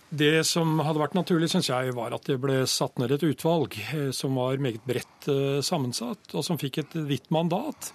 Det 0.09 0.45
som 0.47 0.77
hadde 0.79 1.01
vært 1.01 1.17
naturlig, 1.17 1.49
syns 1.51 1.67
jeg, 1.67 1.91
var 1.95 2.13
at 2.15 2.27
det 2.29 2.37
ble 2.39 2.61
satt 2.69 2.95
ned 3.01 3.11
et 3.11 3.25
utvalg 3.27 3.75
eh, 3.91 4.07
som 4.15 4.37
var 4.39 4.61
meget 4.63 4.85
bredt 4.87 5.27
eh, 5.27 5.59
sammensatt, 5.65 6.31
og 6.31 6.45
som 6.47 6.59
fikk 6.61 6.79
et 6.79 6.95
vidt 7.09 7.27
mandat. 7.35 7.89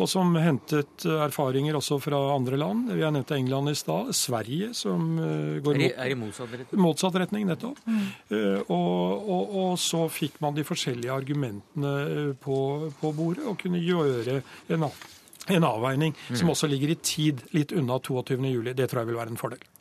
Og 0.00 0.08
som 0.08 0.32
hentet 0.40 1.04
eh, 1.04 1.20
erfaringer 1.26 1.76
også 1.76 2.00
fra 2.00 2.22
andre 2.32 2.60
land. 2.60 2.88
Vi 2.94 3.04
har 3.04 3.12
nevnt 3.12 3.34
England 3.36 3.74
i 3.74 3.76
stad. 3.76 4.14
Sverige, 4.16 4.72
som 4.72 5.20
går 5.64 5.82
i, 5.82 5.92
er 5.92 6.14
i 6.14 6.18
motsatt 6.18 6.56
retning. 6.56 6.82
Motsatt 6.88 7.20
retning, 7.20 7.46
nettopp. 7.52 7.84
Mm. 7.84 8.08
Og, 8.64 9.28
og, 9.28 9.54
og, 9.60 9.70
så 9.82 10.06
fikk 10.12 10.40
man 10.44 10.56
de 10.56 10.64
forskjellige 10.66 11.12
argumentene 11.12 12.34
på, 12.40 12.58
på 13.00 13.12
bordet, 13.16 13.44
og 13.44 13.60
kunne 13.60 13.82
gjøre 13.82 14.40
en, 14.72 14.88
en 14.88 15.68
avveining 15.68 16.16
mm. 16.16 16.36
som 16.40 16.54
også 16.54 16.70
ligger 16.70 16.94
i 16.94 17.02
tid 17.04 17.44
litt 17.52 17.76
unna 17.76 18.00
22.07. 18.00 18.72
Det 18.72 18.88
tror 18.88 19.04
jeg 19.04 19.12
vil 19.12 19.20
være 19.20 19.36
en 19.36 19.40
fordel. 19.40 19.74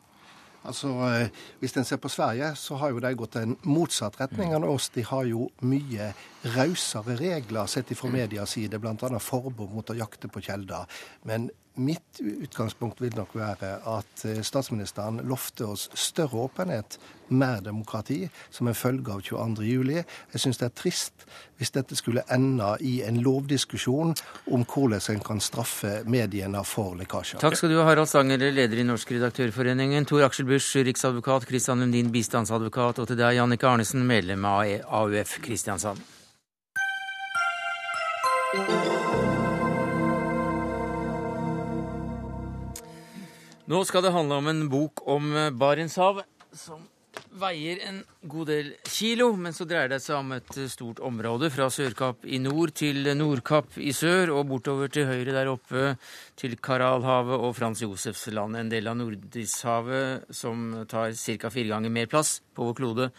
Altså, 0.68 0.90
eh, 1.08 1.30
Hvis 1.60 1.78
en 1.78 1.86
ser 1.86 1.98
på 1.98 2.10
Sverige, 2.10 2.56
så 2.56 2.76
har 2.76 2.92
jo 2.92 3.00
de 3.00 3.14
gått 3.16 3.36
en 3.40 3.56
motsatt 3.64 4.20
retning 4.20 4.54
enn 4.54 4.68
oss. 4.68 4.90
De 4.90 5.02
har 5.02 5.24
jo 5.26 5.50
mye 5.62 6.12
rausere 6.56 7.16
regler 7.20 7.66
sett 7.72 7.92
ifra 7.92 8.12
medias 8.12 8.56
side, 8.58 8.80
bl.a. 8.80 9.20
forbud 9.20 9.72
mot 9.74 9.90
å 9.90 9.98
jakte 9.98 10.28
på 10.28 10.44
kjelder. 10.44 10.86
Men 11.24 11.50
mitt 11.78 12.20
utgangspunkt 12.20 13.02
vil 13.02 13.16
nok 13.16 13.36
være 13.38 13.78
at 13.88 14.26
eh, 14.26 14.42
statsministeren 14.46 15.22
lovte 15.28 15.68
oss 15.70 15.88
større 15.98 16.48
åpenhet, 16.48 16.98
mer 17.28 17.60
demokrati, 17.62 18.22
som 18.50 18.70
en 18.70 18.78
følge 18.78 19.12
av 19.12 19.22
22.07. 19.26 19.92
Jeg 20.34 20.42
syns 20.42 20.62
det 20.62 20.68
er 20.70 20.76
trist 20.80 21.26
hvis 21.58 21.74
dette 21.76 21.98
skulle 21.98 22.24
ende 22.34 22.70
i 22.86 23.02
en 23.06 23.20
lovdiskusjon 23.24 24.14
om 24.54 24.64
hvordan 24.64 25.02
en 25.16 25.24
kan 25.26 25.42
straffe 25.44 26.02
mediene 26.08 26.64
for 26.68 26.96
lekkasjer. 27.00 27.42
Takk 27.44 27.58
skal 27.60 27.74
du 27.74 27.80
ha, 27.82 27.88
Harald 27.90 28.10
Stanger, 28.10 28.42
leder 28.52 28.82
i 28.82 28.86
Norsk 28.88 29.12
redaktørforeningen, 29.18 30.08
Tor 30.08 30.28
Aksel 30.28 30.48
Busch, 30.50 30.76
riksadvokat, 30.88 31.48
Kristian 31.50 31.84
Lundin, 31.84 32.14
bistandsadvokat, 32.14 33.04
og 33.04 33.10
til 33.10 33.20
deg, 33.20 33.40
Jannike 33.42 33.68
Arnesen, 33.70 34.06
medlem 34.08 34.48
av 34.48 34.64
AUF 35.02 35.40
Kristiansand. 35.44 36.00
Nå 43.68 43.82
skal 43.84 44.06
det 44.06 44.14
handle 44.16 44.38
om 44.40 44.46
en 44.48 44.68
bok 44.72 45.02
om 45.12 45.26
eh, 45.36 45.50
Barentshavet, 45.52 46.24
som 46.56 46.86
veier 47.36 47.82
en 47.84 47.98
god 48.32 48.48
del 48.48 48.70
kilo, 48.88 49.34
men 49.36 49.52
så 49.52 49.66
dreier 49.68 49.92
det 49.92 50.00
seg 50.06 50.22
om 50.22 50.30
et 50.38 50.54
eh, 50.56 50.70
stort 50.72 51.02
område 51.04 51.50
fra 51.52 51.68
Sørkapp 51.74 52.24
i 52.24 52.40
nord 52.40 52.72
til 52.80 53.10
Nordkapp 53.20 53.76
i 53.84 53.92
sør, 53.92 54.32
og 54.38 54.48
bortover 54.54 54.88
til 54.94 55.10
høyre 55.10 55.36
der 55.36 55.52
oppe 55.52 55.98
til 56.40 56.56
Karalhavet 56.64 57.36
og 57.36 57.58
Frans 57.60 57.84
Josefs 57.84 58.30
land, 58.32 58.56
en 58.56 58.72
del 58.72 58.88
av 58.88 58.96
Nordishavet 59.02 60.32
som 60.32 60.86
tar 60.88 61.12
ca. 61.12 61.52
fire 61.52 61.74
ganger 61.74 61.92
mer 62.00 62.08
plass 62.08 62.38
på 62.56 62.70
vår 62.70 62.80
klode 62.80 63.10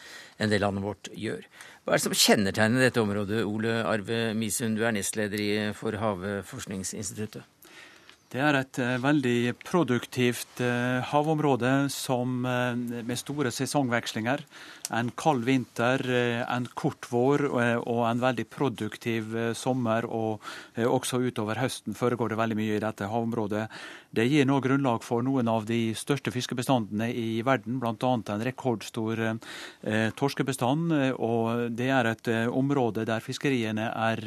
enn 0.40 0.48
det 0.48 0.62
landet 0.64 0.86
vårt 0.86 1.12
gjør. 1.12 1.44
Hva 1.84 1.92
er 1.92 2.00
det 2.00 2.06
som 2.08 2.16
kjennetegner 2.24 2.88
dette 2.88 3.04
området, 3.04 3.44
Ole 3.44 3.82
Arve 3.84 4.32
Misund, 4.32 4.80
du 4.80 4.88
er 4.88 4.96
nestleder 4.96 5.76
for 5.76 6.00
Havforskningsinstituttet? 6.00 7.44
Det 8.28 8.40
er 8.44 8.58
et 8.58 8.78
uh, 8.84 8.98
veldig 9.00 9.54
produktivt 9.64 10.60
uh, 10.60 11.00
havområde 11.08 11.70
som, 11.88 12.42
uh, 12.44 12.76
med 12.76 13.16
store 13.16 13.48
sesongvekslinger. 13.56 14.42
En 14.92 15.08
kald 15.16 15.46
vinter, 15.48 16.04
en 16.48 16.66
kort 16.76 17.08
vår 17.12 17.42
og 17.52 17.98
en 18.08 18.20
veldig 18.22 18.46
produktiv 18.48 19.34
sommer. 19.52 20.06
Og 20.08 20.40
også 20.80 21.20
utover 21.20 21.60
høsten 21.60 21.92
foregår 21.92 22.32
det 22.32 22.38
veldig 22.40 22.56
mye 22.56 22.78
i 22.78 22.80
dette 22.80 23.10
havområdet. 23.12 23.66
Det 24.18 24.26
gir 24.26 24.48
nå 24.48 24.58
grunnlag 24.64 25.04
for 25.06 25.22
noen 25.22 25.48
av 25.50 25.66
de 25.68 25.94
største 25.98 26.32
fiskebestandene 26.34 27.08
i 27.14 27.40
verden, 27.46 27.78
bl.a. 27.78 27.94
en 28.18 28.44
rekordstor 28.48 29.22
torskebestand. 30.18 30.94
Og 31.22 31.68
det 31.78 31.88
er 31.94 32.10
et 32.10 32.30
område 32.50 33.06
der 33.06 33.22
fiskeriene 33.22 33.86
er 33.94 34.24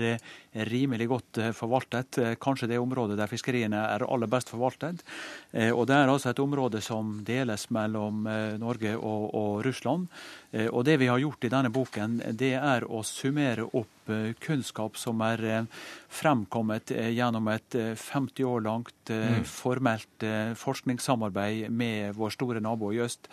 rimelig 0.71 1.07
godt 1.11 1.41
forvaltet. 1.55 2.19
Kanskje 2.41 2.71
det 2.71 2.79
området 2.79 3.19
der 3.19 3.31
fiskeriene 3.31 3.83
er 3.95 4.07
aller 4.07 4.31
best 4.31 4.51
forvaltet. 4.51 5.03
Eh, 5.51 5.71
og 5.71 5.87
Det 5.87 5.95
er 5.95 6.09
altså 6.09 6.31
et 6.31 6.39
område 6.39 6.81
som 6.81 7.19
deles 7.27 7.69
mellom 7.69 8.27
eh, 8.27 8.57
Norge 8.59 8.95
og, 8.97 9.33
og 9.35 9.65
Russland. 9.65 10.07
Eh, 10.51 10.67
og 10.67 10.85
Det 10.85 10.97
vi 10.99 11.07
har 11.07 11.19
gjort 11.19 11.43
i 11.43 11.51
denne 11.51 11.71
boken, 11.71 12.21
det 12.31 12.53
er 12.55 12.87
å 12.87 13.03
summere 13.03 13.67
opp 13.67 14.00
kunnskap 14.41 14.97
som 14.99 15.21
er 15.25 15.67
fremkommet 16.11 16.91
gjennom 16.91 17.47
et 17.51 17.75
50 17.75 18.47
år 18.47 18.63
langt 18.65 19.11
mm. 19.11 19.43
formelt 19.47 20.25
forskningssamarbeid 20.59 21.69
med 21.71 22.15
vår 22.17 22.33
store 22.35 22.63
nabo 22.63 22.91
i 22.91 22.99
øst, 23.03 23.29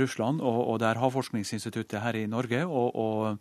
Russland. 0.00 0.42
Og, 0.42 0.78
der 0.82 0.96
er 0.96 1.00
Havforskningsinstituttet 1.02 2.02
her 2.02 2.18
i 2.18 2.26
Norge 2.26 2.64
og, 2.66 2.96
og 2.98 3.38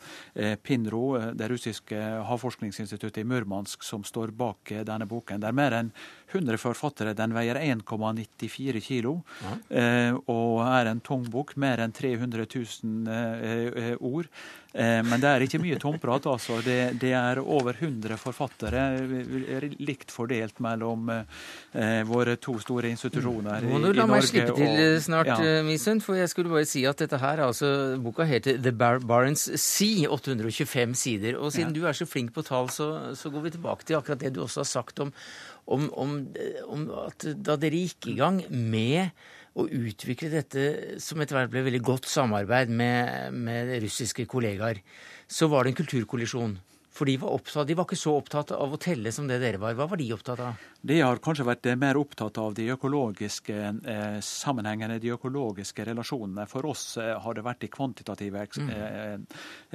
PINRO, 0.64 1.34
det 1.36 1.50
russiske 1.52 1.98
havforskningsinstituttet 2.30 3.24
i 3.24 3.28
Murmansk, 3.28 3.84
som 3.84 4.06
står 4.08 4.32
bak 4.38 4.72
denne 4.88 5.08
boken. 5.10 5.42
Det 5.42 5.50
er 5.50 5.58
mer 5.58 5.76
enn 5.80 5.92
100 6.32 6.60
forfattere. 6.60 7.16
Den 7.18 7.36
veier 7.36 7.60
1,94 7.60 8.82
kilo 8.84 9.18
eh, 9.70 10.14
og 10.28 10.64
er 10.66 10.92
en 10.92 11.02
tung 11.04 11.26
bok. 11.32 11.56
Mer 11.60 11.84
enn 11.84 11.96
300 11.96 12.48
000 12.48 13.12
eh, 13.12 13.94
ord. 14.00 14.32
Eh, 14.74 15.00
men 15.06 15.22
det 15.22 15.30
er 15.30 15.46
ikke 15.46 15.62
mye 15.62 15.80
tomprat. 15.82 16.28
altså. 16.30 16.60
Det, 16.66 17.00
det, 17.02 17.14
er 17.18 17.40
over 17.42 17.78
100 17.80 18.18
forfattere, 18.22 18.84
likt 19.80 20.12
fordelt 20.14 20.60
mellom 20.64 21.10
eh, 21.12 22.04
våre 22.08 22.38
to 22.42 22.58
store 22.64 22.92
institusjoner 22.94 23.64
i, 23.64 23.72
Norge. 23.72 23.74
Må 23.74 23.82
du 23.86 23.98
la 23.98 24.08
meg 24.10 24.28
slippe 24.28 24.56
til 24.58 24.74
og, 24.74 25.02
snart, 25.04 25.32
ja. 25.32 25.58
Eh, 25.58 25.66
Misund, 25.68 26.04
for 26.06 26.20
jeg 26.20 26.32
skulle 26.34 26.54
bare 26.54 26.68
si 26.70 26.86
at 26.90 27.04
dette 27.04 27.22
her, 27.22 27.44
altså, 27.48 27.72
boka 28.04 28.28
heter 28.28 28.62
The 28.62 28.74
Bar 28.76 29.02
Barents 29.08 29.50
Sea, 29.62 30.10
825 30.14 30.98
sider. 30.98 31.40
Og 31.40 31.54
siden 31.56 31.74
ja. 31.74 31.80
du 31.80 31.90
er 31.90 31.98
så 31.98 32.10
flink 32.10 32.34
på 32.36 32.46
tall, 32.48 32.72
så, 32.74 33.16
så 33.18 33.34
går 33.34 33.48
vi 33.48 33.56
tilbake 33.58 33.88
til 33.88 34.00
akkurat 34.00 34.22
det 34.22 34.36
du 34.36 34.44
også 34.46 34.66
har 34.66 34.72
sagt 34.78 35.06
om 35.06 35.14
om, 35.68 35.90
om, 36.00 36.14
om, 36.72 36.86
at 37.04 37.26
da 37.44 37.58
dere 37.60 37.82
gikk 37.84 38.08
i 38.14 38.16
gang 38.20 38.40
med 38.50 39.12
å 39.58 39.66
utvikle 39.66 40.30
dette 40.32 40.64
som 41.02 41.22
etter 41.22 41.40
hvert 41.40 41.52
ble 41.54 41.66
veldig 41.66 41.84
godt 41.86 42.10
samarbeid 42.10 42.70
med, 42.70 43.34
med 43.34 43.74
russiske 43.84 44.28
kollegaer, 44.30 44.84
så 45.28 45.50
var 45.52 45.66
det 45.66 45.74
en 45.74 45.80
kulturkollisjon. 45.82 46.58
For 46.98 47.06
de 47.06 47.18
var, 47.22 47.30
opptatt, 47.38 47.68
de 47.70 47.76
var 47.78 47.86
ikke 47.86 48.00
så 48.00 48.16
opptatt 48.18 48.52
av 48.56 48.72
å 48.74 48.78
telle 48.82 49.12
som 49.14 49.28
det 49.30 49.38
dere 49.44 49.60
var. 49.62 49.76
Hva 49.78 49.86
var 49.92 50.00
de 50.02 50.08
opptatt 50.16 50.40
av? 50.42 50.64
De 50.88 50.96
har 50.98 51.20
kanskje 51.22 51.46
vært 51.46 51.68
mer 51.78 51.98
opptatt 52.00 52.40
av 52.42 52.56
de 52.58 52.66
økologiske 52.74 53.58
eh, 53.94 54.18
sammenhengene, 54.26 54.98
de 55.04 55.12
økologiske 55.14 55.86
relasjonene. 55.92 56.48
For 56.50 56.66
oss 56.70 56.86
eh, 57.02 57.12
har 57.22 57.38
det 57.38 57.44
vært 57.46 57.62
de 57.62 57.70
kvantitative 57.74 58.48
mm. 58.48 58.72
Eh, 58.78 59.14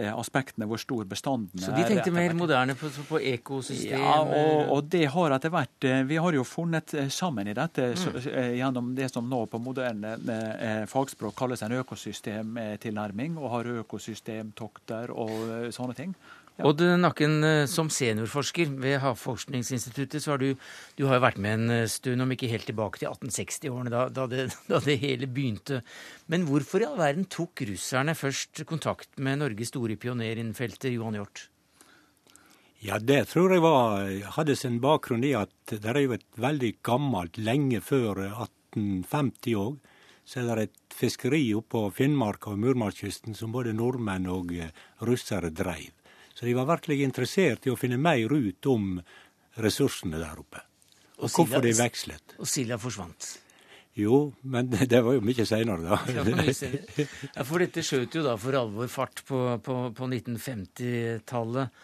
eh, 0.02 0.10
aspektene, 0.10 0.66
hvor 0.70 0.80
stor 0.82 1.06
bestanden 1.10 1.60
er. 1.60 1.66
Så 1.68 1.76
de 1.76 1.86
tenkte 1.86 2.14
mer 2.14 2.34
moderne 2.38 2.74
på, 2.78 2.90
på 3.06 3.22
ekosystem? 3.32 4.02
Ja, 4.02 4.18
og, 4.22 4.74
og, 4.74 4.90
det 4.90 5.04
har 5.14 5.36
etter 5.36 5.52
hvert 5.54 5.86
eh, 5.88 6.02
Vi 6.08 6.18
har 6.22 6.34
jo 6.36 6.44
funnet 6.46 6.94
eh, 6.98 7.10
sammen 7.12 7.50
i 7.50 7.56
dette 7.56 7.92
mm. 7.92 8.02
så, 8.02 8.14
gjennom 8.58 8.92
det 8.98 9.12
som 9.12 9.30
nå 9.30 9.44
på 9.52 9.62
moderne 9.62 10.16
fagspråk 10.90 11.34
kalles 11.38 11.62
en 11.62 11.74
økosystemtilnærming, 11.78 13.38
og 13.38 13.50
har 13.56 13.74
økosystemtokter 13.82 15.12
og 15.14 15.70
sånne 15.74 15.96
ting. 15.98 16.14
Odd 16.60 16.82
Nakken, 17.00 17.38
eh, 17.44 17.66
som 17.66 17.88
seniorforsker 17.88 18.74
ved 18.82 18.98
Havforskningsinstituttet, 19.00 20.20
så 20.20 20.34
har 20.34 20.42
du, 20.42 20.50
du 20.98 21.06
har 21.08 21.22
vært 21.24 21.40
med 21.40 21.54
en 21.56 21.70
eh, 21.72 21.86
stund, 21.88 22.20
om 22.20 22.34
ikke 22.34 22.50
helt 22.52 22.68
tilbake 22.68 23.00
til 23.00 23.08
1860-årene, 23.08 23.92
da, 23.92 24.02
da, 24.12 24.26
da, 24.70 24.82
det 24.84 24.98
hele 25.00 25.30
begynte. 25.32 25.80
Men 26.28 26.44
hvorfor 26.48 26.84
i 26.84 26.88
all 26.90 27.00
verden 27.00 27.24
tok 27.32 27.64
russerne 27.70 28.14
først 28.18 28.66
kontakt 28.68 29.16
med 29.16 29.40
Norges 29.40 29.72
store 29.72 29.96
pioner 29.96 30.36
innen 30.36 30.52
feltet, 30.58 30.92
Johan 30.92 31.16
Hjort? 31.16 31.46
Ja, 32.82 32.98
det 32.98 33.30
tror 33.30 33.54
jeg 33.54 33.62
var, 33.62 34.04
hadde 34.36 34.58
sin 34.58 34.80
bakgrunn 34.82 35.24
i 35.24 35.32
at 35.38 35.54
det 35.70 35.86
er 35.86 36.02
jo 36.02 36.16
et 36.16 36.26
veldig 36.36 36.74
gammelt, 36.84 37.38
lenge 37.38 37.80
før 37.80 38.26
1850 38.26 39.56
òg, 39.56 39.80
så 40.26 40.42
er 40.42 40.58
det 40.58 40.68
et 40.68 40.96
fiskeri 40.98 41.40
oppe 41.56 41.72
på 41.76 41.82
Finnmark 41.96 42.46
og 42.50 42.60
Murmanskkysten 42.60 43.38
som 43.38 43.54
både 43.54 43.72
nordmenn 43.74 44.28
og 44.30 44.52
eh, 44.52 44.74
russere 45.06 45.50
dreiv. 45.54 45.94
Så 46.42 46.48
de 46.48 46.56
var 46.58 46.66
virkelig 46.66 47.04
interessert 47.06 47.66
i 47.68 47.70
å 47.70 47.76
finne 47.78 47.94
mer 48.02 48.32
ut 48.34 48.66
om 48.66 48.96
ressursene 49.62 50.18
der 50.18 50.40
oppe. 50.42 50.58
Og, 51.20 51.28
og 51.28 51.36
hvorfor 51.36 51.62
de 51.62 51.70
vekslet. 51.78 52.34
Og 52.42 52.48
silda 52.50 52.74
forsvant. 52.82 53.28
Jo, 53.94 54.32
men 54.42 54.66
det 54.90 54.98
var 55.06 55.14
jo 55.14 55.22
mye 55.22 55.46
seinere, 55.46 55.86
da. 55.86 56.00
Ja, 56.10 57.44
for 57.46 57.62
dette 57.62 57.84
skjøt 57.86 58.18
jo 58.18 58.24
da 58.26 58.34
for 58.42 58.58
alvor 58.58 58.90
fart 58.90 59.22
på, 59.28 59.38
på, 59.62 59.76
på 59.94 60.08
1950-tallet 60.08 61.78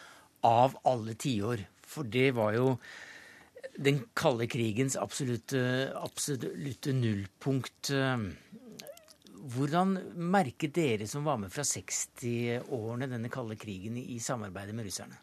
av 0.51 0.75
alle 0.91 1.15
tiår. 1.15 1.63
For 1.87 2.11
det 2.11 2.33
var 2.35 2.59
jo 2.59 2.75
den 3.79 4.03
kalde 4.19 4.51
krigens 4.51 4.99
absolutte, 4.99 5.63
absolutte 6.03 6.99
nullpunkt. 6.99 7.95
Hvordan 9.39 9.97
merket 10.19 10.75
dere 10.75 11.07
som 11.09 11.25
var 11.27 11.39
med 11.41 11.53
fra 11.55 11.65
60-årene 11.67 13.09
denne 13.11 13.31
kalde 13.33 13.57
krigen 13.61 13.97
i 14.01 14.19
samarbeidet 14.23 14.75
med 14.77 14.89
russerne? 14.89 15.19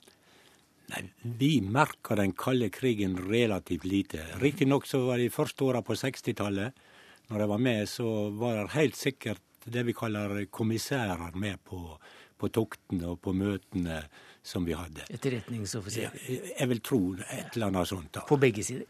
Nei, 0.91 1.01
Vi 1.21 1.61
merka 1.61 2.15
den 2.15 2.35
kalde 2.37 2.69
krigen 2.69 3.17
relativt 3.17 3.85
lite. 3.85 4.21
Riktignok 4.41 4.85
så 4.85 5.01
var 5.07 5.17
de 5.17 5.31
første 5.33 5.65
åra 5.65 5.81
på 5.81 5.97
60-tallet, 5.97 6.77
når 7.27 7.41
jeg 7.41 7.49
var 7.49 7.63
med, 7.67 7.89
så 7.89 8.09
var 8.37 8.59
det 8.59 8.75
helt 8.75 8.95
sikkert 8.95 9.41
det 9.65 9.83
vi 9.87 9.95
kaller 9.97 10.45
kommissærer 10.53 11.33
med 11.41 11.57
på, 11.65 11.79
på 12.37 12.49
toktene 12.53 13.09
og 13.09 13.21
på 13.25 13.33
møtene 13.33 14.03
som 14.45 14.65
vi 14.67 14.75
hadde. 14.77 15.07
Etterretningsoffiserer? 15.09 16.19
Jeg, 16.29 16.53
jeg 16.53 16.69
vil 16.69 16.83
tro 16.85 17.01
et 17.17 17.55
eller 17.55 17.71
annet 17.71 17.89
sånt. 17.89 18.11
da. 18.13 18.27
På 18.29 18.37
begge 18.37 18.63
sider? 18.63 18.85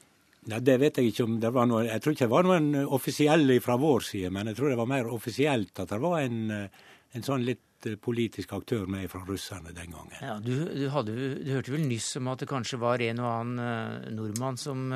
Ja, 0.45 0.59
det 0.61 0.75
vet 0.81 0.99
jeg 0.99 1.09
ikke 1.09 1.25
om 1.25 1.37
det 1.41 1.49
var 1.53 1.65
noe 1.69 1.85
Jeg 1.87 2.01
tror 2.03 2.13
ikke 2.13 2.27
det 2.27 2.33
var 2.33 2.45
noen 2.45 2.89
offisielle 2.93 3.57
fra 3.65 3.77
vår 3.81 4.03
side, 4.05 4.33
men 4.33 4.51
jeg 4.51 4.59
tror 4.59 4.71
det 4.71 4.81
var 4.81 4.89
mer 4.91 5.07
offisielt 5.09 5.79
at 5.81 5.93
det 5.93 6.01
var 6.03 6.19
en, 6.21 6.51
en 6.53 7.25
sånn 7.25 7.45
litt 7.47 7.87
eh, 7.89 7.97
politisk 8.01 8.53
aktør 8.57 8.85
med 8.91 9.09
fra 9.09 9.23
russerne 9.25 9.73
den 9.73 9.95
gangen. 9.95 10.19
Ja, 10.21 10.35
du, 10.37 10.67
du, 10.69 10.85
hadde, 10.93 11.15
du, 11.15 11.49
hørte 11.49 11.73
vel 11.73 11.87
nyss 11.89 12.11
om 12.21 12.29
at 12.29 12.43
det 12.43 12.49
kanskje 12.51 12.81
var 12.81 13.01
en 13.01 13.23
og 13.23 13.31
annen 13.31 14.13
nordmann 14.19 14.61
som 14.61 14.91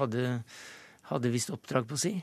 hadde, 0.00 0.38
hadde 1.12 1.34
visst 1.34 1.52
oppdrag 1.52 1.90
på 1.90 2.00
si? 2.00 2.14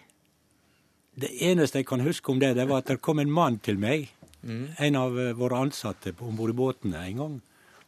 Det 1.22 1.30
eneste 1.44 1.84
jeg 1.84 1.90
kan 1.92 2.02
huske 2.02 2.34
om 2.34 2.42
det, 2.42 2.56
det 2.58 2.66
var 2.70 2.82
at 2.82 2.90
det 2.90 3.02
kom 3.04 3.22
en 3.22 3.34
mann 3.34 3.60
til 3.62 3.78
meg, 3.78 4.10
mm. 4.42 4.82
en 4.88 4.98
av 4.98 5.22
våre 5.38 5.62
ansatte 5.68 6.16
om 6.24 6.38
bord 6.40 6.56
i 6.56 6.58
båtene 6.58 7.06
en 7.12 7.24
gang, 7.24 7.40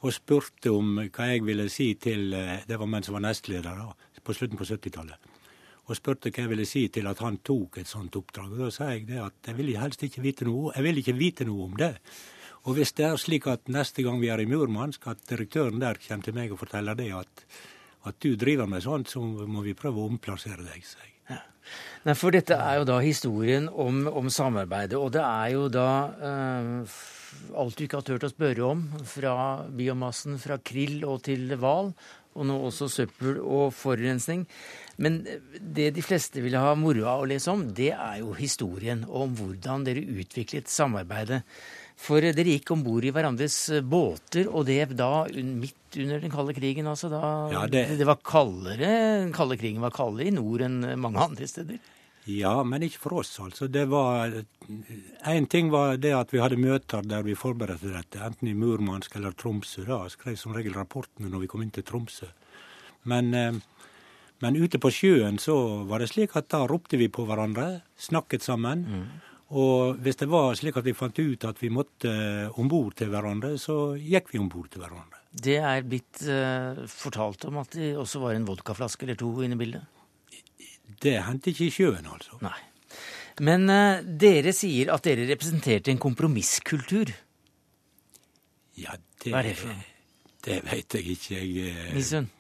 og 0.04 0.14
spurte 0.14 0.70
om 0.76 0.98
hva 1.00 1.30
jeg 1.32 1.46
ville 1.48 1.70
si 1.72 1.94
til 1.96 2.34
Det 2.68 2.76
var 2.76 2.90
mens 2.92 3.08
jeg 3.08 3.16
var 3.16 3.24
nestleder, 3.24 3.78
da 3.80 4.13
på 4.24 4.36
slutten 4.36 4.60
på 4.60 4.68
70-tallet. 4.68 5.32
og 5.84 5.98
spurte 6.00 6.32
hva 6.32 6.46
jeg 6.46 6.50
ville 6.50 6.66
si 6.66 6.86
til 6.88 7.08
at 7.12 7.20
han 7.20 7.42
tok 7.44 7.82
et 7.82 7.90
sånt 7.90 8.16
oppdrag. 8.16 8.54
Og 8.54 8.60
Da 8.64 8.70
sa 8.72 8.86
jeg 8.94 9.08
det 9.10 9.20
at 9.20 9.50
jeg 9.50 9.58
vil 9.58 9.74
helst 9.76 10.04
ikke 10.04 10.24
vite 10.24 10.46
noe, 10.48 10.72
jeg 10.76 10.84
vil 10.84 11.02
ikke 11.02 11.18
vite 11.18 11.46
noe 11.46 11.66
om 11.66 11.76
det. 11.76 11.98
Og 12.64 12.78
hvis 12.78 12.94
det 12.96 13.04
er 13.04 13.20
slik 13.20 13.48
at 13.52 13.68
neste 13.68 14.06
gang 14.06 14.22
vi 14.22 14.30
er 14.32 14.40
i 14.40 14.48
Murmansk, 14.48 15.10
at 15.12 15.26
direktøren 15.28 15.82
der 15.82 16.00
kommer 16.00 16.24
til 16.24 16.38
meg 16.38 16.54
og 16.54 16.62
forteller 16.62 16.96
det, 16.96 17.10
at, 17.12 17.44
at 18.08 18.20
du 18.24 18.38
driver 18.40 18.70
med 18.72 18.86
sånt, 18.86 19.12
så 19.12 19.20
må 19.20 19.66
vi 19.66 19.76
prøve 19.76 20.00
å 20.00 20.08
omplassere 20.08 20.64
deg, 20.64 20.86
sier 20.88 21.04
jeg. 21.04 21.18
Ja. 21.34 21.42
Nei, 22.08 22.16
For 22.16 22.36
dette 22.36 22.56
er 22.56 22.80
jo 22.80 22.88
da 22.88 23.02
historien 23.04 23.68
om, 23.68 24.06
om 24.08 24.32
samarbeidet, 24.32 24.96
og 24.96 25.12
det 25.16 25.24
er 25.28 25.52
jo 25.58 25.68
da 25.72 25.90
eh, 26.30 26.96
alt 27.60 27.78
du 27.78 27.84
ikke 27.84 28.00
har 28.00 28.08
turt 28.08 28.28
å 28.28 28.32
spørre 28.32 28.66
om, 28.70 28.84
fra 29.12 29.36
biomassen 29.68 30.40
fra 30.40 30.60
krill 30.64 31.04
og 31.04 31.24
til 31.28 31.58
hval, 31.60 31.92
og 32.34 32.48
nå 32.50 32.58
også 32.70 32.90
søppel 32.92 33.40
og 33.42 33.72
forurensning. 33.76 34.46
Men 35.02 35.22
det 35.58 35.92
de 35.96 36.04
fleste 36.06 36.42
ville 36.44 36.62
ha 36.62 36.74
moro 36.78 37.06
av 37.10 37.24
å 37.24 37.30
lese 37.30 37.54
om, 37.54 37.66
det 37.76 37.92
er 37.96 38.20
jo 38.22 38.34
historien 38.38 39.06
om 39.10 39.34
hvordan 39.38 39.86
dere 39.88 40.04
utviklet 40.04 40.70
samarbeidet. 40.70 41.44
For 42.04 42.26
dere 42.26 42.58
gikk 42.58 42.74
om 42.74 42.84
bord 42.86 43.06
i 43.06 43.14
hverandres 43.14 43.58
båter, 43.86 44.50
og 44.50 44.68
det 44.68 44.96
da 44.98 45.26
midt 45.30 45.98
under 46.02 46.22
den 46.24 46.34
kalde 46.34 46.56
krigen. 46.58 46.90
altså 46.90 47.10
da, 47.14 47.24
ja, 47.54 47.66
det... 47.70 47.86
det 48.00 48.08
var 48.10 48.22
kaldere, 48.26 48.94
Den 49.24 49.34
kalde 49.36 49.58
krigen 49.62 49.84
var 49.84 49.94
kaldere 49.96 50.30
i 50.30 50.36
nord 50.36 50.66
enn 50.66 50.82
mange 51.00 51.22
andre 51.22 51.50
steder. 51.50 51.80
Ja, 52.30 52.56
men 52.64 52.86
ikke 52.86 53.02
for 53.04 53.18
oss, 53.20 53.34
altså. 53.44 53.68
Det 53.68 53.84
var 53.92 54.32
Én 55.28 55.48
ting 55.52 55.72
var 55.74 55.98
det 56.00 56.14
at 56.16 56.32
vi 56.32 56.40
hadde 56.40 56.60
møter 56.60 57.04
der 57.04 57.26
vi 57.26 57.36
forberedte 57.36 57.92
dette, 57.92 58.22
enten 58.24 58.48
i 58.48 58.56
Murmansk 58.56 59.18
eller 59.20 59.36
Tromsø. 59.36 59.84
Da 59.88 60.06
skrev 60.12 60.38
som 60.40 60.56
regel 60.56 60.76
rapportene 60.78 61.32
når 61.32 61.44
vi 61.44 61.52
kom 61.52 61.66
inn 61.66 61.74
til 61.76 61.84
Tromsø. 61.84 62.30
Men, 63.12 63.34
eh, 63.34 63.60
men 64.40 64.56
ute 64.56 64.80
på 64.80 64.92
sjøen 64.92 65.40
så 65.40 65.84
var 65.90 66.00
det 66.00 66.14
slik 66.14 66.38
at 66.40 66.48
da 66.54 66.64
ropte 66.68 66.98
vi 66.98 67.10
på 67.12 67.28
hverandre, 67.28 67.82
snakket 68.00 68.44
sammen. 68.44 68.88
Mm. 68.88 69.06
Og 69.54 70.00
hvis 70.02 70.18
det 70.18 70.30
var 70.32 70.56
slik 70.58 70.80
at 70.80 70.88
vi 70.88 70.96
fant 70.98 71.20
ut 71.20 71.44
at 71.46 71.60
vi 71.62 71.70
måtte 71.70 72.14
om 72.58 72.72
bord 72.72 72.96
til 72.98 73.12
hverandre, 73.12 73.58
så 73.62 73.94
gikk 74.00 74.32
vi 74.32 74.40
om 74.42 74.48
bord 74.50 74.72
til 74.72 74.82
hverandre. 74.82 75.20
Det 75.34 75.58
er 75.60 75.86
blitt 75.86 76.24
uh, 76.30 76.86
fortalt 76.90 77.46
om 77.50 77.60
at 77.62 77.76
det 77.76 77.94
også 77.98 78.22
var 78.22 78.38
en 78.38 78.46
vodkaflaske 78.48 79.06
eller 79.06 79.18
to 79.20 79.32
inne 79.46 79.58
i 79.58 79.62
bildet? 79.62 79.86
Det 81.04 81.18
hendte 81.28 81.52
ikke 81.52 81.68
i 81.68 81.74
sjøen, 81.74 82.08
altså. 82.08 82.40
Nei. 82.44 82.60
Men 83.44 83.66
uh, 83.70 84.04
dere 84.04 84.54
sier 84.56 84.94
at 84.94 85.04
dere 85.08 85.26
representerte 85.30 85.92
en 85.92 86.02
kompromisskultur. 86.02 87.12
Ja, 88.80 88.96
det, 89.24 89.34
Hva 89.34 89.42
er 89.42 89.50
det 89.50 89.58
for 89.58 89.74
noe? 89.74 89.90
Det 90.44 90.60
veit 90.68 90.96
jeg 90.98 91.14
ikke. 91.16 91.40
Jeg, 91.40 91.92
Misund? 91.96 92.32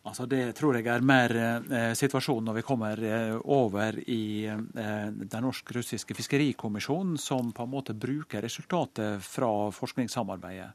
Altså 0.00 0.24
Det 0.24 0.54
tror 0.56 0.78
jeg 0.78 0.86
er 0.88 1.04
mer 1.04 1.32
eh, 1.36 1.90
situasjonen 1.96 2.46
når 2.48 2.56
vi 2.56 2.64
kommer 2.64 3.02
eh, 3.04 3.34
over 3.52 3.98
i 4.08 4.46
eh, 4.48 5.08
den 5.12 5.44
norsk-russiske 5.44 6.16
fiskerikommisjonen, 6.16 7.18
som 7.20 7.52
på 7.52 7.66
en 7.66 7.72
måte 7.72 7.92
bruker 7.92 8.40
resultatet 8.40 9.20
fra 9.20 9.68
forskningssamarbeidet. 9.76 10.70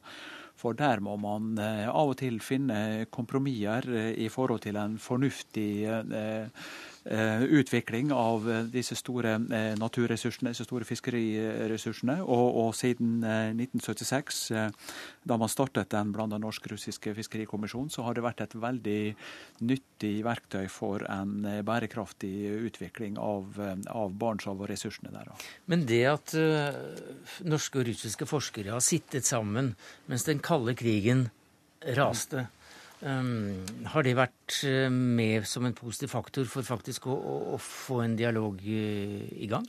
For 0.61 0.77
der 0.77 1.01
må 1.03 1.17
man 1.17 1.57
eh, 1.57 1.89
av 1.89 2.13
og 2.13 2.19
til 2.21 2.37
finne 2.45 3.07
kompromisser 3.09 3.89
eh, 3.89 4.11
i 4.21 4.29
forhold 4.29 4.61
til 4.67 4.77
en 4.77 4.99
fornuftig 5.01 5.71
eh, 5.89 6.03
Eh, 6.21 6.47
utvikling 7.05 8.11
av 8.13 8.47
eh, 8.49 8.63
disse 8.73 8.95
store 8.97 9.35
eh, 9.37 9.73
naturressursene, 9.77 10.53
disse 10.55 10.65
store 10.65 10.87
fiskeriressursene. 10.87 12.17
Og, 12.23 12.57
og 12.63 12.71
siden 12.77 13.19
1976, 13.21 14.41
da 15.25 15.37
man 15.37 15.51
startet 15.51 15.91
den 15.93 16.13
blanda 16.15 16.39
norsk-russiske 16.41 17.13
fiskerikommisjonen, 17.19 17.91
så 17.93 18.05
har 18.07 18.17
det 18.17 18.25
vært 18.25 18.41
et 18.45 18.57
veldig 18.57 18.99
nyttig 19.65 20.15
verktøy 20.25 20.65
for 20.71 21.05
en 21.11 21.45
bærekraftig 21.65 22.33
utvikling 22.69 23.19
av, 23.21 23.59
av 23.89 24.17
Barentshavet 24.17 24.65
og 24.65 24.71
ressursene 24.73 25.13
der. 25.13 25.31
Men 25.71 25.85
det 25.89 26.03
at 26.09 26.35
norske 27.45 27.81
og 27.81 27.89
russiske 27.89 28.27
forskere 28.29 28.73
har 28.75 28.83
sittet 28.83 29.27
sammen 29.27 29.73
mens 30.09 30.25
den 30.27 30.41
kalde 30.43 30.75
krigen 30.77 31.27
raste, 31.95 32.47
Um, 32.47 32.64
har 33.03 34.05
det 34.05 34.15
vært 34.17 34.59
eh, 34.63 34.89
med 34.89 35.45
som 35.49 35.65
en 35.67 35.75
positiv 35.75 36.13
faktor 36.13 36.47
for 36.49 36.63
faktisk 36.67 37.07
å, 37.11 37.15
å, 37.15 37.35
å 37.55 37.57
få 37.61 38.01
en 38.05 38.15
dialog 38.19 38.61
eh, 38.63 39.25
i 39.35 39.49
gang? 39.51 39.65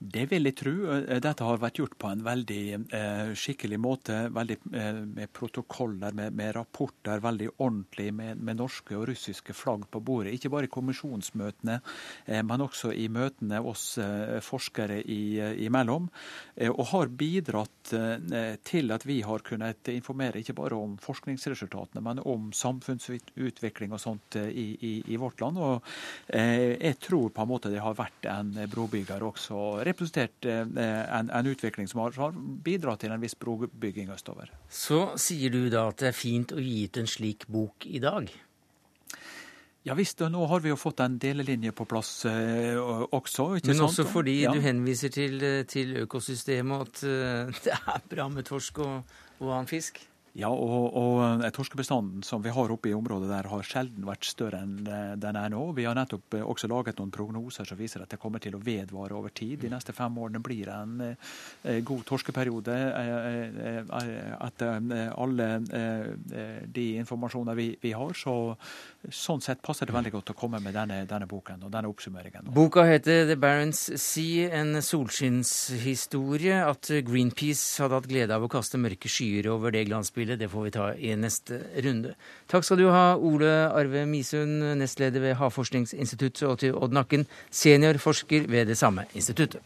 Det 0.00 0.22
vil 0.30 0.48
jeg 0.48 0.56
tro. 0.56 0.72
Eh, 0.96 1.18
dette 1.20 1.44
har 1.44 1.58
vært 1.60 1.76
gjort 1.76 1.94
på 2.00 2.08
en 2.08 2.22
veldig 2.24 2.62
eh, 2.96 3.32
skikkelig 3.36 3.76
måte. 3.76 4.14
veldig 4.32 4.56
eh, 4.72 5.00
Med 5.04 5.28
protokoller, 5.36 6.14
med, 6.16 6.32
med 6.32 6.54
rapporter, 6.56 7.20
veldig 7.20 7.50
ordentlig 7.58 8.06
med, 8.16 8.40
med, 8.40 8.56
norske 8.62 8.96
og 8.96 9.10
russiske 9.10 9.52
flagg 9.52 9.84
på 9.92 10.00
bordet. 10.00 10.32
Ikke 10.32 10.48
bare 10.48 10.70
i 10.70 10.72
kommisjonsmøtene, 10.72 11.82
eh, 12.24 12.40
men 12.40 12.64
også 12.64 12.94
i 12.96 13.10
møtene 13.12 13.60
oss 13.60 13.98
eh, 14.00 14.38
forskere 14.40 15.02
i, 15.04 15.36
eh, 15.36 15.60
imellom. 15.66 16.08
og 16.70 16.86
har 16.90 17.08
bidratt 17.08 17.90
til 18.64 18.92
at 18.92 19.04
vi 19.06 19.20
har 19.24 19.42
kunnet 19.44 19.88
informere 19.88 20.40
ikke 20.40 20.54
bare 20.54 20.76
om 20.76 20.96
forskningsresultatene, 21.00 22.02
men 22.04 22.20
om 22.24 22.50
samfunnsutvikling 22.52 23.92
og 23.92 24.00
sånt 24.00 24.36
i, 24.36 24.66
i, 24.76 24.92
i 25.12 25.16
vårt 25.16 25.40
land. 25.40 25.58
Og 25.58 25.82
jeg 26.28 26.98
tror 27.00 27.32
på 27.34 27.42
en 27.42 27.50
måte 27.50 27.72
det 27.72 27.80
har 27.82 27.96
vært 27.98 28.28
en 28.30 28.52
brobygger 28.70 29.24
også 29.24 29.80
representert 29.90 30.46
eh, 30.48 30.62
en, 30.64 31.30
en 31.30 31.50
utvikling 31.50 31.88
som 31.90 32.02
har, 32.04 32.16
har, 32.20 32.36
bidratt 32.64 33.04
til 33.04 33.14
en 33.14 33.22
viss 33.22 33.36
brobygging 33.38 34.12
østover. 34.14 34.52
Så 34.68 35.10
sier 35.20 35.52
du 35.54 35.66
da 35.72 35.88
at 35.90 36.00
det 36.02 36.12
er 36.12 36.16
fint 36.16 36.54
å 36.54 36.60
gi 36.62 36.84
ut 36.86 37.00
en 37.02 37.10
slik 37.10 37.46
bok 37.50 37.86
i 37.86 38.02
dag? 38.02 38.30
Ja 39.88 39.94
visst, 39.96 40.20
og 40.20 40.28
nå 40.34 40.44
har 40.50 40.60
vi 40.60 40.68
jo 40.68 40.76
fått 40.76 41.00
en 41.00 41.16
delelinje 41.20 41.72
på 41.72 41.86
plass 41.88 42.26
eh, 42.28 42.76
også. 42.76 43.54
ikke 43.60 43.72
Men 43.72 43.80
sant? 43.80 43.88
også 43.88 44.08
fordi 44.10 44.42
ja. 44.42 44.52
du 44.52 44.60
henviser 44.64 45.12
til, 45.14 45.40
eh, 45.40 45.62
til 45.68 45.96
økosystemet, 46.02 46.86
at 46.86 47.02
det 47.64 47.76
er 47.78 48.06
bra 48.12 48.28
med 48.32 48.48
torsk 48.50 48.82
og, 48.84 49.18
og 49.40 49.52
annen 49.54 49.70
fisk? 49.70 50.02
Ja, 50.38 50.48
og, 50.54 50.94
og 50.94 51.42
eh, 51.42 51.50
torskebestanden 51.50 52.22
som 52.22 52.42
vi 52.44 52.52
har 52.54 52.70
oppe 52.70 52.92
i 52.92 52.94
området 52.94 53.26
der, 53.32 53.48
har 53.50 53.64
sjelden 53.66 54.06
vært 54.06 54.28
større 54.28 54.60
enn 54.62 54.86
eh, 54.86 55.14
den 55.18 55.38
er 55.40 55.50
nå. 55.50 55.62
Vi 55.74 55.88
har 55.88 55.96
nettopp 55.98 56.36
eh, 56.38 56.44
også 56.46 56.70
laget 56.70 57.00
noen 57.00 57.10
prognoser 57.10 57.66
som 57.66 57.78
viser 57.78 58.04
at 58.04 58.12
det 58.14 58.20
kommer 58.22 58.42
til 58.42 58.54
å 58.54 58.62
vedvare 58.62 59.16
over 59.18 59.34
tid. 59.34 59.58
De 59.64 59.72
neste 59.72 59.94
fem 59.96 60.20
årene 60.22 60.42
blir 60.44 60.70
det 60.70 60.76
en 60.76 61.82
god 61.86 62.04
torskeperiode 62.06 62.76
etter 64.46 64.88
alle 65.10 65.48
de 66.70 66.86
informasjoner 67.00 67.58
vi, 67.58 67.68
vi 67.82 67.92
har. 67.96 68.14
Så 68.16 68.34
sånn 69.08 69.40
sett 69.40 69.62
passer 69.64 69.88
det 69.88 69.94
veldig 69.94 70.12
godt 70.12 70.32
å 70.34 70.36
komme 70.36 70.60
med 70.62 70.74
denne, 70.76 71.00
denne 71.08 71.28
boken 71.30 71.64
og 71.64 71.72
denne 71.72 71.88
oppsummeringen. 71.88 72.50
Boka 72.54 72.84
heter 72.84 73.24
The 73.30 73.36
Barents 73.40 73.82
Sea, 74.00 74.50
en 74.60 74.76
solskinnshistorie. 74.84 76.60
At 76.68 76.92
Greenpeace 77.06 77.80
hadde 77.82 77.96
hatt 77.96 78.10
glede 78.10 78.36
av 78.36 78.44
å 78.44 78.52
kaste 78.52 78.80
mørke 78.80 79.10
skyer 79.10 79.48
over 79.52 79.72
det 79.74 79.86
glansbildet. 79.88 80.40
Det 80.42 80.50
får 80.52 80.68
vi 80.68 80.74
ta 80.76 80.90
i 80.94 81.16
neste 81.16 81.62
runde. 81.80 82.14
Takk 82.52 82.68
skal 82.68 82.82
du 82.82 82.88
ha, 82.92 83.16
Ole 83.16 83.50
Arve 83.70 84.04
Misund, 84.10 84.62
nestleder 84.80 85.24
ved 85.24 85.38
Havforskningsinstituttet, 85.40 86.46
og 86.48 86.60
til 86.60 86.76
Odd 86.76 86.96
Nakken, 86.96 87.28
seniorforsker 87.48 88.50
ved 88.50 88.68
det 88.68 88.78
samme 88.80 89.08
instituttet. 89.14 89.64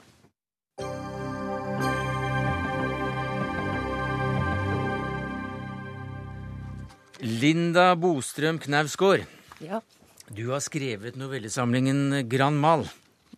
Linda 7.25 7.95
Bostrøm 7.97 8.59
Knausgård. 8.61 9.25
Ja. 9.65 9.81
Du 10.29 10.51
har 10.51 10.61
skrevet 10.61 11.17
novellesamlingen 11.17 12.29
Grand 12.29 12.61
Mal. 12.61 12.85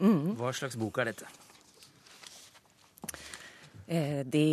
Mm. 0.00 0.34
Hva 0.38 0.50
slags 0.54 0.74
bok 0.78 0.98
er 0.98 1.12
dette? 1.12 1.28
Eh, 3.86 4.24
det 4.26 4.46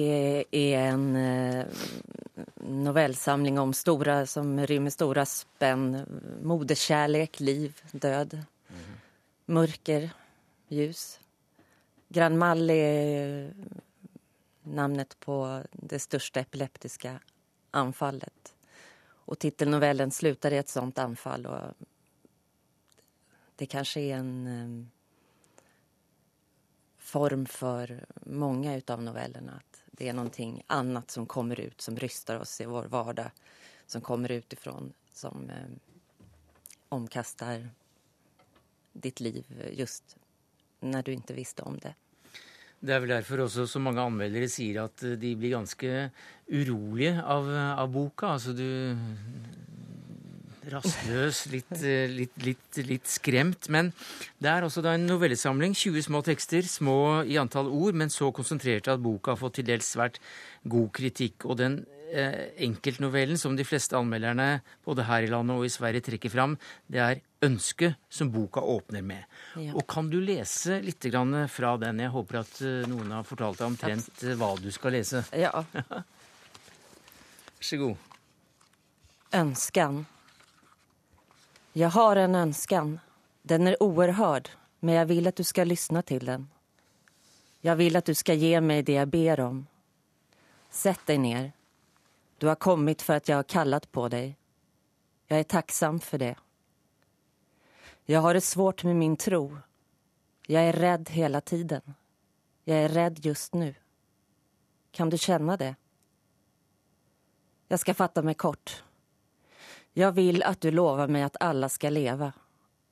er 0.54 0.92
en 0.94 1.08
novellesamling 1.10 2.22
novellsamling 2.64 3.60
om 3.60 3.74
store, 3.76 4.26
som 4.28 4.54
rymmer 4.70 4.94
store 4.94 5.26
spenn. 5.28 6.04
Moderkjærlighet, 6.46 7.40
liv, 7.42 7.82
død. 7.92 8.38
Mm. 8.70 8.96
Mørker, 9.58 10.08
ljus. 10.72 11.04
Grand 12.14 12.38
Mal 12.38 12.70
er 12.70 13.52
navnet 14.64 15.18
på 15.20 15.42
det 15.74 16.00
største 16.02 16.46
epileptiske 16.46 17.18
anfallet. 17.74 18.53
Och 19.26 19.40
titelnovellen 19.40 20.12
slutar 20.12 20.54
i 20.54 20.58
et 20.58 20.70
sånt 20.70 21.00
anfall. 21.00 21.46
og 21.46 21.74
det 23.56 23.70
kanskje 23.70 24.02
er 24.02 24.18
en 24.18 24.48
eh, 24.48 24.86
form 26.98 27.46
for 27.46 27.92
mange 28.26 28.82
av 28.88 29.04
novellene. 29.04 29.56
At 29.56 29.84
det 29.92 30.10
er 30.10 30.18
noe 30.18 30.48
annet 30.68 31.12
som 31.12 31.28
kommer 31.30 31.60
ut, 31.60 31.82
som 31.82 31.98
ryster 31.98 32.42
oss 32.42 32.62
i 32.62 32.66
vår 32.66 32.90
vardag. 32.92 33.32
Som 33.86 34.02
kommer 34.02 34.32
utifrån, 34.32 34.94
som 35.14 35.50
eh, 35.50 35.70
omkastar 36.90 37.70
ditt 38.94 39.20
liv 39.20 39.46
just 39.74 40.18
når 40.80 41.04
du 41.04 41.12
ikke 41.14 41.38
visste 41.38 41.64
om 41.64 41.78
det. 41.80 41.94
Det 42.84 42.92
er 42.92 43.00
vel 43.00 43.14
derfor 43.16 43.46
også 43.46 43.64
så 43.70 43.80
mange 43.80 44.04
anmeldere 44.04 44.50
sier 44.52 44.82
at 44.84 45.06
de 45.20 45.36
blir 45.40 45.56
ganske 45.56 46.08
urolige 46.52 47.16
av, 47.24 47.48
av 47.80 47.92
boka. 47.94 48.34
Altså 48.36 48.52
du 48.58 48.68
rastløs, 50.72 51.46
litt, 51.52 51.72
eh, 51.84 52.12
litt, 52.12 52.36
litt, 52.44 52.80
litt, 52.88 53.08
skremt. 53.10 53.70
Men 53.70 53.92
det 54.42 54.52
er 54.52 54.66
også 54.66 54.84
da 54.84 54.96
en 54.96 55.08
novellesamling. 55.08 55.76
20 55.76 56.08
små 56.08 56.24
tekster, 56.26 56.64
små 56.68 57.24
i 57.28 57.40
antall 57.42 57.72
ord, 57.72 57.96
men 57.96 58.10
så 58.14 58.32
konsentrerte 58.36 58.94
at 58.94 59.04
boka 59.04 59.34
har 59.34 59.42
fått 59.42 59.60
til 59.60 59.70
dels 59.72 59.94
svært 59.96 60.20
god 60.68 60.92
kritikk. 60.96 61.46
Og 61.46 61.60
den 61.60 61.86
eh, 62.12 62.54
enkeltnovellen 62.68 63.40
som 63.40 63.58
de 63.58 63.68
fleste 63.68 63.98
anmelderne 63.98 64.62
både 64.86 65.08
her 65.10 65.28
i 65.28 65.32
landet 65.32 65.58
og 65.58 65.68
i 65.68 65.74
Sverige 65.74 66.06
trekker 66.10 66.34
fram, 66.34 66.58
det 66.88 67.04
er 67.04 67.24
'Ønsket', 67.44 67.96
som 68.10 68.32
boka 68.32 68.62
åpner 68.62 69.02
med. 69.02 69.24
Ja. 69.56 69.74
Og 69.76 69.88
kan 69.88 70.10
du 70.10 70.22
lese 70.22 70.80
litt 70.82 71.04
fra 71.50 71.78
den? 71.78 72.00
Jeg 72.00 72.10
håper 72.10 72.40
at 72.40 72.62
eh, 72.62 72.88
noen 72.88 73.12
har 73.12 73.24
fortalt 73.28 73.60
deg 73.60 73.68
omtrent 73.68 74.24
eh, 74.24 74.36
hva 74.40 74.56
du 74.56 74.72
skal 74.72 74.96
lese. 74.96 75.26
Ja. 75.36 75.66
Vær 77.64 77.68
så 77.68 77.78
god. 77.78 77.96
Ønsken. 79.32 80.06
Jeg 81.74 81.90
har 81.90 82.16
en 82.16 82.36
ønsken. 82.36 83.00
Den 83.42 83.68
er 83.68 83.84
oerhörd, 83.84 84.50
men 84.80 84.96
jeg 84.96 85.08
vil 85.08 85.28
at 85.28 85.38
du 85.38 85.44
skal 85.44 85.68
lytte 85.68 86.02
til 86.02 86.26
den. 86.26 86.50
Jeg 87.64 87.78
vil 87.80 87.96
at 87.96 88.06
du 88.06 88.14
skal 88.14 88.36
gi 88.36 88.52
meg 88.60 88.84
det 88.86 88.98
jeg 88.98 89.10
ber 89.10 89.40
om. 89.40 89.62
Sett 90.70 91.08
deg 91.08 91.20
ned. 91.24 91.52
Du 92.38 92.48
har 92.48 92.60
kommet 92.60 93.02
for 93.02 93.16
at 93.16 93.30
jeg 93.30 93.40
har 93.40 93.48
kallet 93.48 93.88
på 93.92 94.10
deg. 94.12 94.36
Jeg 95.32 95.40
er 95.40 95.48
takksam 95.48 96.02
for 96.04 96.20
det. 96.20 96.36
Jeg 98.06 98.20
har 98.20 98.34
det 98.34 98.42
svårt 98.42 98.84
med 98.84 98.96
min 98.96 99.18
tro. 99.18 99.58
Jeg 100.48 100.70
er 100.70 100.74
redd 100.74 101.10
hele 101.10 101.42
tiden. 101.42 101.96
Jeg 102.68 102.84
er 102.86 102.90
redd 102.90 103.26
just 103.26 103.54
nå. 103.56 103.72
Kan 104.92 105.10
du 105.10 105.18
kjenne 105.18 105.56
det? 105.58 105.76
Jeg 107.72 107.80
skal 107.80 107.96
fatte 107.96 108.22
meg 108.22 108.38
kort. 108.38 108.84
Jeg 109.96 110.12
vil 110.18 110.44
at 110.44 110.60
du 110.60 110.72
lover 110.72 111.08
meg 111.08 111.30
at 111.30 111.40
alle 111.40 111.70
skal 111.72 111.96
leve. 111.96 112.34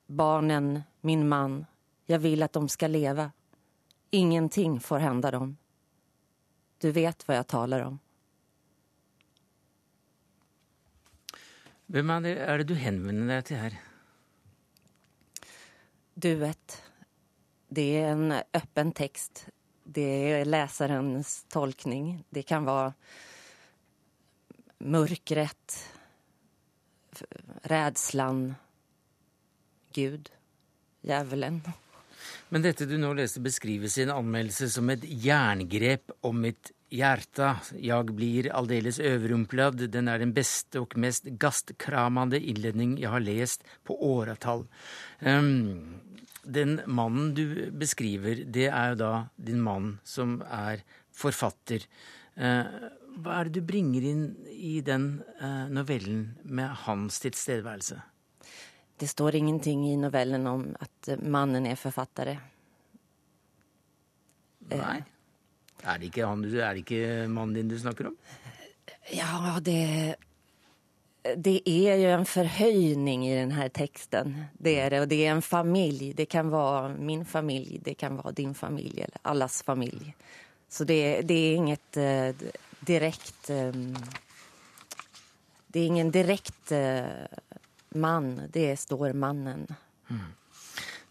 Barnen, 0.06 0.82
min 1.04 1.28
mann. 1.28 1.60
Jeg 2.08 2.24
vil 2.24 2.42
at 2.42 2.56
de 2.56 2.64
skal 2.72 2.96
leve. 2.96 3.28
Ingenting 4.10 4.80
får 4.80 5.04
hende 5.04 5.30
dem. 5.30 5.54
Du 6.80 6.90
vet 6.90 7.28
hva 7.28 7.36
jeg 7.36 7.50
taler 7.52 7.84
om. 7.84 8.00
Hvem 11.92 12.10
er 12.16 12.58
det 12.62 12.70
du 12.70 12.78
henvender 12.80 13.36
deg 13.36 13.48
til 13.50 13.60
her? 13.60 13.82
Du 16.14 16.34
vet. 16.34 16.82
Det 17.68 17.88
er 17.96 18.12
en 18.12 18.32
åpen 18.32 18.92
tekst. 18.92 19.46
Det 19.84 20.04
er 20.04 20.48
leserens 20.48 21.42
tolkning. 21.52 22.24
Det 22.30 22.44
kan 22.46 22.66
være 22.68 22.92
mørkrett 24.92 25.78
redselen, 27.70 28.54
Gud, 29.94 30.30
djevelen. 31.04 31.60
Men 32.48 32.64
dette 32.64 32.86
du 32.88 32.94
nå 33.00 33.12
leste 33.16 33.42
beskrives 33.44 33.98
i 33.98 34.04
en 34.06 34.14
anmeldelse 34.14 34.68
som 34.72 34.90
et 34.92 35.04
jerngrep 35.04 36.12
om 36.24 36.40
mitt 36.44 36.72
hjerte. 36.92 37.48
Jeg 37.80 38.14
blir 38.16 38.50
aldeles 38.54 39.00
overrumplad. 39.02 39.86
Den 39.92 40.10
er 40.12 40.22
den 40.22 40.34
beste 40.36 40.82
og 40.82 40.96
mest 41.00 41.28
gastkramende 41.40 42.40
innledning 42.40 42.96
jeg 43.00 43.12
har 43.12 43.24
lest 43.24 43.66
på 43.86 43.96
åretall. 43.96 44.66
Um, 45.20 46.00
den 46.42 46.80
mannen 46.86 47.32
du 47.38 47.70
beskriver, 47.78 48.44
det 48.44 48.68
er 48.70 48.92
jo 48.92 49.00
da 49.02 49.12
din 49.36 49.62
mann 49.62 49.94
som 50.04 50.40
er 50.46 50.82
forfatter. 51.14 51.86
Uh, 52.36 52.90
hva 53.22 53.40
er 53.40 53.48
det 53.48 53.60
du 53.60 53.68
bringer 53.68 54.04
inn 54.08 54.24
i 54.48 54.80
den 54.84 55.20
uh, 55.42 55.68
novellen 55.72 56.32
med 56.44 56.72
hans 56.86 57.20
tilstedeværelse? 57.24 58.00
Det 59.02 59.08
står 59.10 59.36
ingenting 59.36 59.84
i 59.90 59.96
novellen 59.98 60.46
om 60.46 60.68
at 60.80 61.14
mannen 61.20 61.66
er 61.66 61.78
forfatter. 61.80 62.36
Nei. 64.70 65.00
Er 65.82 65.98
det, 65.98 66.10
ikke 66.10 66.26
han, 66.26 66.44
er 66.46 66.76
det 66.76 66.84
ikke 66.84 67.28
mannen 67.28 67.56
din 67.56 67.70
du 67.70 67.78
snakker 67.78 68.12
om? 68.12 68.18
Ja, 69.10 69.58
det 69.60 70.16
Det 71.22 71.62
er 71.66 72.00
jo 72.02 72.08
en 72.16 72.26
forhøyning 72.26 73.22
i 73.28 73.34
denne 73.34 73.68
teksten. 73.70 74.48
Det 74.58 74.74
er 74.80 74.90
det. 74.90 75.00
Og 75.04 75.08
det 75.08 75.20
er 75.22 75.36
en 75.36 75.42
familie. 75.42 76.14
Det 76.18 76.26
kan 76.28 76.50
være 76.50 76.96
min 76.98 77.24
familie, 77.24 77.78
det 77.78 77.94
kan 77.98 78.16
være 78.16 78.32
din 78.32 78.54
familie, 78.54 79.04
eller 79.04 79.20
alles 79.22 79.62
familie. 79.62 80.14
Så 80.68 80.84
det, 80.84 81.28
det 81.28 81.34
er 81.34 81.54
inget 81.54 81.96
uh, 81.96 82.34
direkte 82.80 83.70
um, 83.70 83.94
Det 85.72 85.80
er 85.80 85.86
ingen 85.86 86.10
direkte 86.10 86.80
uh, 87.06 87.58
mann. 87.94 88.48
Det 88.50 88.78
står 88.78 89.12
mannen. 89.12 89.66
Mm. 90.08 90.32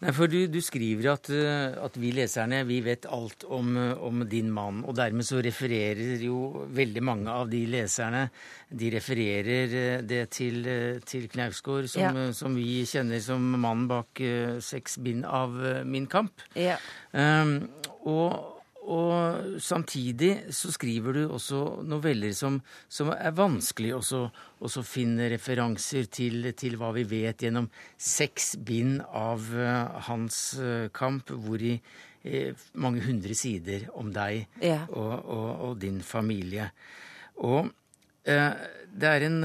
Nei, 0.01 0.13
for 0.17 0.31
du, 0.31 0.39
du 0.49 0.57
skriver 0.65 1.11
at, 1.11 1.29
eh, 1.29 1.75
at, 1.77 1.97
vi 2.01 2.09
leserne 2.15 2.63
vi 2.65 2.79
vet 2.85 3.05
alt 3.05 3.45
om, 3.45 3.75
om, 3.77 4.23
din 4.29 4.49
mann. 4.53 4.81
Og 4.85 4.95
dermed 4.97 5.27
så 5.27 5.41
refererer 5.45 6.23
jo 6.25 6.65
veldig 6.73 7.03
mange 7.05 7.33
av 7.33 7.51
de 7.51 7.61
leserne 7.69 8.23
de 8.67 8.89
refererer 8.95 10.01
det 10.07 10.23
til, 10.33 10.65
til 11.05 11.27
Knausgård, 11.29 11.89
som, 11.91 12.01
ja. 12.01 12.31
som, 12.33 12.55
vi 12.57 12.81
kjenner 12.89 13.21
som 13.21 13.45
mannen 13.53 13.85
bak 13.91 14.23
seks 14.63 14.97
bind 15.05 15.27
av 15.27 15.53
Min 15.85 16.07
kamp. 16.09 16.41
Ja. 16.57 16.79
Um, 17.13 17.69
og 18.07 18.50
og 18.81 19.59
samtidig 19.61 20.53
så 20.55 20.71
skriver 20.73 21.13
du 21.13 21.21
også 21.29 21.83
noveller 21.85 22.33
som, 22.33 22.57
som 22.89 23.11
er 23.13 23.35
vanskelig 23.37 23.93
også, 23.99 24.21
å 24.61 24.85
finne 24.85 25.29
referanser 25.29 26.09
til, 26.09 26.49
til, 26.57 26.79
hva 26.81 26.89
vi 26.95 27.05
vet 27.05 27.45
gjennom 27.45 27.69
seks 28.01 28.55
bind 28.65 29.03
av 29.05 29.45
uh, 29.53 30.01
hans 30.07 30.41
uh, 30.57 30.89
kamp, 30.97 31.29
hvori 31.29 31.75
uh, 31.77 32.65
mange 32.73 33.05
hundre 33.05 33.37
sider 33.37 33.85
om 33.93 34.09
deg 34.15 34.47
ja. 34.63 34.81
og, 34.89 35.13
og, 35.29 35.47
og, 35.69 35.77
din 35.81 36.01
familie. 36.01 36.71
Og 37.41 37.69
det 38.21 39.07
er 39.09 39.23
en 39.25 39.39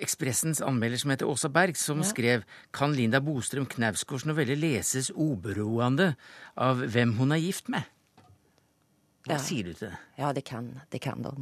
Ekspressens 0.00 0.62
anmelder 0.64 1.00
som 1.02 1.10
heter 1.12 1.28
Åsa 1.28 1.50
Berg, 1.52 1.76
som 1.76 2.00
ja. 2.00 2.06
skrev 2.08 2.46
kan 2.72 2.94
Linda 2.96 3.20
Bostrøm 3.20 3.66
Knausgårds 3.68 4.24
novelle 4.24 4.56
leses 4.56 5.10
oberoende 5.12 6.14
av 6.56 6.80
hvem 6.80 7.12
hun 7.20 7.36
er 7.36 7.42
gift 7.44 7.68
med? 7.72 7.84
Hva 9.26 9.36
ja. 9.36 9.42
sier 9.42 9.66
du 9.66 9.74
til 9.74 9.90
det? 9.90 9.96
Ja, 10.20 10.32
det 10.32 10.44
kan, 10.46 10.70
det 10.90 11.00
kan 11.02 11.24
de. 11.24 11.32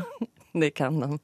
det 0.62 0.70
kan 0.76 1.00
de. 1.00 1.18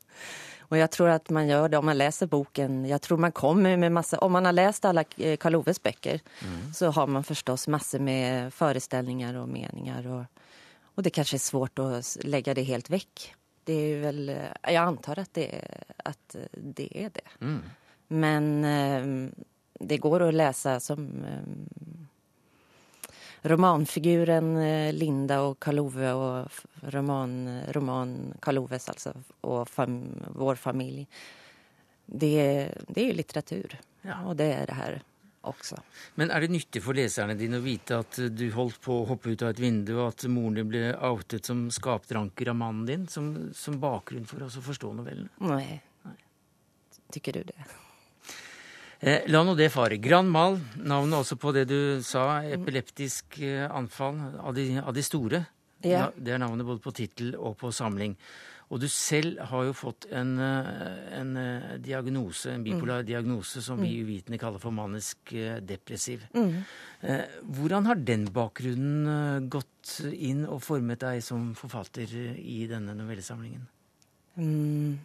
Og 0.70 0.76
jeg 0.78 0.90
tror 0.92 1.12
at 1.14 1.30
man 1.34 1.48
gjør 1.48 1.68
det 1.70 1.78
om 1.78 1.86
man 1.88 1.98
leser 1.98 2.28
boken. 2.30 2.82
Jeg 2.88 3.00
tror 3.04 3.20
man 3.20 3.32
kommer 3.36 3.76
med 3.80 3.92
masse, 3.92 4.18
Om 4.18 4.32
man 4.32 4.48
har 4.48 4.56
lest 4.56 4.84
alle 4.88 5.04
eh, 5.18 5.36
Karl 5.40 5.60
Oves 5.60 5.80
bøker, 5.82 6.20
mm. 6.42 6.72
så 6.74 6.90
har 6.90 7.06
man 7.06 7.24
forstås 7.24 7.68
masse 7.72 7.98
med 7.98 8.52
forestillinger 8.52 9.38
og 9.40 9.48
meninger. 9.48 10.10
Og, 10.12 10.50
og 10.94 11.04
det 11.04 11.14
kanskje 11.14 11.38
er 11.38 11.46
svårt 11.46 11.80
å 11.80 11.88
legge 12.24 12.56
det 12.56 12.66
helt 12.68 12.90
vekk. 12.92 13.30
Det 13.64 13.74
er 13.74 14.00
vel 14.02 14.26
Jeg 14.28 14.76
antar 14.76 15.22
at 15.22 15.32
det, 15.38 15.48
at 16.04 16.36
det 16.52 16.88
er 16.92 17.12
det. 17.16 17.28
Mm. 17.40 17.62
Men 18.08 18.50
eh, 18.68 19.08
det 19.80 20.00
går 20.02 20.26
å 20.26 20.34
lese 20.34 20.76
som 20.84 21.06
eh, 21.24 21.46
romanfiguren 23.44 24.56
eh, 24.56 24.90
Linda 24.96 25.40
og 25.44 25.58
Karl 25.62 25.82
Ove 25.82 26.12
og 26.16 26.60
roman, 26.94 27.34
roman 27.76 28.14
Karl 28.42 28.62
Oves, 28.62 28.88
altså, 28.92 29.14
og 29.44 29.68
fam, 29.68 29.98
vår 30.38 30.60
familie. 30.60 31.06
Det, 32.04 32.36
det, 32.88 33.00
er 33.00 33.10
jo 33.10 33.16
litteratur, 33.16 33.76
ja. 34.04 34.20
og 34.28 34.36
det 34.36 34.50
er 34.52 34.68
det 34.68 34.78
her 34.78 34.98
også. 35.48 35.78
Men 36.20 36.32
er 36.32 36.44
det 36.44 36.52
nyttig 36.52 36.82
for 36.84 36.96
leserne 36.96 37.36
dine 37.36 37.60
å 37.60 37.64
vite 37.64 38.00
at 38.00 38.18
du 38.32 38.44
holdt 38.52 38.80
på 38.84 38.98
å 39.00 39.06
hoppe 39.08 39.32
ut 39.32 39.44
av 39.44 39.54
et 39.54 39.62
vindu, 39.62 39.94
og 39.98 40.10
at 40.12 40.26
moren 40.32 40.60
din 40.60 40.68
ble 40.68 40.84
outet 41.04 41.48
som 41.48 41.66
skapdranker 41.72 42.52
av 42.52 42.60
mannen 42.60 42.84
din, 42.88 43.08
som, 43.12 43.32
som 43.56 43.80
bakgrunn 43.80 44.28
for 44.28 44.44
oss 44.46 44.60
å 44.60 44.64
forstå 44.64 44.92
novellene? 45.00 45.32
Nei. 45.44 45.80
Nei. 46.04 46.18
Tykker 47.12 47.40
du 47.40 47.48
det? 47.52 47.72
Eh, 49.04 49.26
la 49.28 49.42
nå 49.44 49.52
det 49.52 49.68
fare. 49.68 49.98
Grand 50.00 50.30
Mal, 50.32 50.56
navnet 50.80 51.18
også 51.18 51.36
på 51.36 51.52
det 51.52 51.66
du 51.68 52.00
sa, 52.04 52.40
epileptisk 52.48 53.36
eh, 53.44 53.66
anfall 53.68 54.16
av 54.40 54.56
de, 54.56 54.70
av 54.80 54.96
de 54.96 55.04
store. 55.04 55.42
Ja. 55.84 56.06
Det 56.16 56.32
er 56.32 56.40
navnet 56.40 56.64
både 56.64 56.80
på 56.80 56.94
tittel 56.96 57.34
og 57.36 57.58
på 57.60 57.68
samling. 57.74 58.16
Og 58.72 58.80
du 58.80 58.86
selv 58.88 59.42
har 59.50 59.66
jo 59.68 59.74
fått 59.76 60.06
en, 60.08 60.32
eh, 60.40 61.04
en 61.18 61.36
diagnose, 61.84 62.54
en 62.54 62.64
bipolar 62.64 63.04
mm. 63.04 63.08
diagnose, 63.10 63.60
som 63.66 63.82
vi 63.84 63.92
mm. 63.92 64.08
uvitende 64.08 64.40
kaller 64.40 64.62
for 64.62 64.72
manisk 64.72 65.36
depressiv. 65.68 66.24
Mm. 66.32 66.62
Hvordan 67.44 67.90
har 67.90 68.00
den 68.00 68.24
bakgrunnen 68.32 69.50
gått 69.52 69.98
inn 70.16 70.46
og 70.48 70.64
formet 70.64 71.04
deg 71.04 71.20
som 71.26 71.50
forfatter 71.58 72.08
i 72.40 72.62
denne 72.72 72.96
novellesamlingen? 72.96 73.68
Mm. 74.40 74.96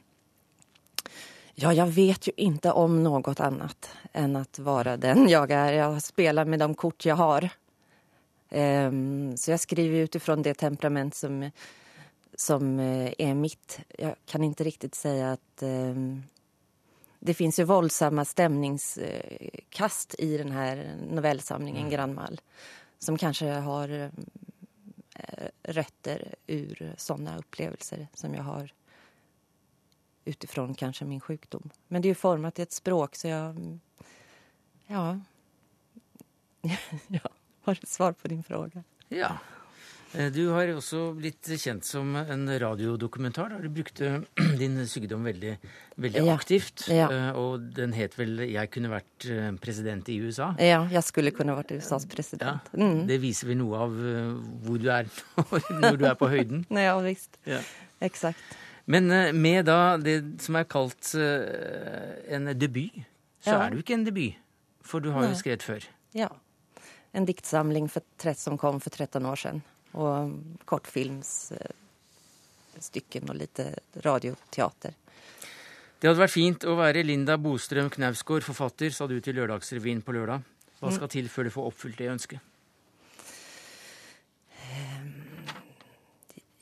Ja, 1.60 1.74
jeg 1.76 1.92
vet 1.92 2.28
jo 2.30 2.34
ikke 2.40 2.72
om 2.80 3.02
noe 3.04 3.34
annet 3.44 3.90
enn 4.16 4.38
å 4.40 4.44
være 4.64 4.96
den 5.02 5.26
jeg 5.28 5.52
er. 5.52 5.74
Jeg 5.76 6.02
spiller 6.06 6.48
med 6.48 6.60
de 6.64 6.70
kort 6.80 7.06
jeg 7.06 7.18
har. 7.20 7.50
Um, 8.50 9.36
så 9.38 9.52
jeg 9.52 9.60
skriver 9.66 10.08
ut 10.08 10.16
ifrån 10.16 10.42
det 10.46 10.56
temperament 10.62 11.16
som, 11.16 11.44
som 12.34 12.80
uh, 12.80 13.12
er 13.12 13.36
mitt. 13.36 13.80
Jeg 13.92 14.16
kan 14.30 14.44
ikke 14.48 14.70
riktig 14.70 14.96
si 14.98 15.12
at 15.22 15.66
um, 15.68 16.24
det 17.20 17.36
fins 17.36 17.60
jo 17.60 17.68
voldsomme 17.68 18.24
stemningskast 18.26 20.16
i 20.24 20.38
denne 20.40 20.56
här 20.56 20.96
novellsamlingen 21.12 21.90
mm. 21.90 21.92
Grannmall 21.92 22.40
som 23.00 23.18
kanskje 23.20 23.60
har 23.68 23.88
røtter 23.88 24.12
rötter 25.68 26.36
ur 26.48 26.94
sånne 26.98 27.38
opplevelser 27.42 28.08
som 28.16 28.34
jeg 28.34 28.44
har 28.48 28.72
utifrån 30.30 30.74
kanske 30.74 31.06
min 31.06 31.20
sjukdom. 31.20 31.70
Men 31.88 32.02
det 32.02 32.08
är 32.08 32.10
ju 32.10 32.16
format 32.16 32.60
i 32.60 32.62
ett 32.62 32.72
språk 32.72 33.16
så 33.16 33.28
jag... 33.28 33.80
Ja. 34.88 35.20
ja, 37.08 37.30
Har 37.62 37.78
det 37.82 37.88
svar 37.88 38.12
på 38.12 38.28
din 38.28 38.44
fråga? 38.44 38.84
Ja. 39.10 39.38
Eh, 40.14 40.32
du 40.34 40.48
har 40.50 40.70
også 40.74 41.12
blitt 41.18 41.52
kjent 41.62 41.86
som 41.86 42.16
en 42.18 42.50
radiodokumentar 42.60 43.54
du 43.62 43.70
brukte 43.70 44.24
din 44.58 44.80
sykdom 44.90 45.24
veldig, 45.28 45.58
veldig 45.96 46.24
ja. 46.26 46.34
aktivt. 46.34 46.88
Ja. 46.90 47.10
Eh, 47.14 47.38
og 47.38 47.68
den 47.78 47.94
het 47.94 48.18
vel 48.18 48.40
'Jeg 48.42 48.72
kunne 48.74 48.90
vært 48.90 49.28
eh, 49.30 49.52
president 49.62 50.10
i 50.10 50.18
USA'? 50.22 50.56
Ja, 50.58 50.88
jeg 50.90 51.04
skulle 51.06 51.32
kunne 51.32 51.58
vært 51.58 51.76
USAs 51.78 52.08
president. 52.10 52.72
Ja. 52.74 52.80
Mm. 52.80 53.06
Det 53.08 53.20
viser 53.22 53.52
vel 53.52 53.62
noe 53.62 53.78
av 53.78 54.00
hvor 54.66 54.82
du 54.82 54.90
er 54.90 55.06
når 55.84 56.02
du 56.02 56.06
er 56.10 56.18
på 56.18 56.32
høyden? 56.32 56.66
ja 56.90 56.98
visst. 57.06 57.38
Ja. 57.46 57.62
Eksakt. 58.02 58.58
Men 58.90 59.06
med 59.38 59.68
da 59.70 59.98
det 60.02 60.42
som 60.42 60.58
er 60.58 60.66
kalt 60.70 61.12
en 61.14 62.50
debut, 62.58 62.96
så 63.46 63.60
er 63.60 63.70
det 63.70 63.78
jo 63.78 63.86
ikke 63.86 64.00
en 64.00 64.06
debut. 64.08 64.40
For 64.82 65.04
du 65.04 65.12
har 65.14 65.28
Nei. 65.28 65.36
jo 65.36 65.38
skrevet 65.38 65.62
før. 65.62 65.86
Ja. 66.18 66.32
En 67.14 67.28
diktsamling 67.30 67.86
for, 67.92 68.02
som 68.38 68.58
kom 68.58 68.80
for 68.82 68.90
13 68.90 69.26
år 69.26 69.38
siden 69.38 69.62
og 69.98 70.36
kortfilmsstykken 70.70 73.30
og 73.30 73.36
litt 73.40 73.60
radioteater. 74.06 74.94
Det 76.00 76.08
hadde 76.08 76.22
vært 76.22 76.32
fint 76.32 76.64
å 76.70 76.76
være 76.80 77.04
Linda 77.04 77.38
Bostrøm 77.42 77.90
Knausgård, 77.92 78.44
forfatter, 78.46 78.90
sa 78.96 79.08
du 79.10 79.20
til 79.20 79.36
Lørdagsrevyen 79.36 80.02
på 80.06 80.12
lørdag. 80.16 80.40
Hva 80.80 80.88
mm. 80.88 80.94
skal 80.96 81.10
til 81.12 81.28
før 81.32 81.44
du 81.50 81.52
får 81.58 81.68
oppfylt 81.74 81.98
det 82.00 82.08
ønsket? 82.14 82.40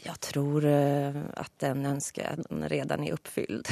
Jeg 0.05 0.19
tror 0.21 0.65
eh, 0.67 1.23
at 1.37 1.53
den 1.63 1.85
ønsket 1.89 2.45
redan 2.69 3.05
er 3.07 3.15
oppfylt. 3.17 3.71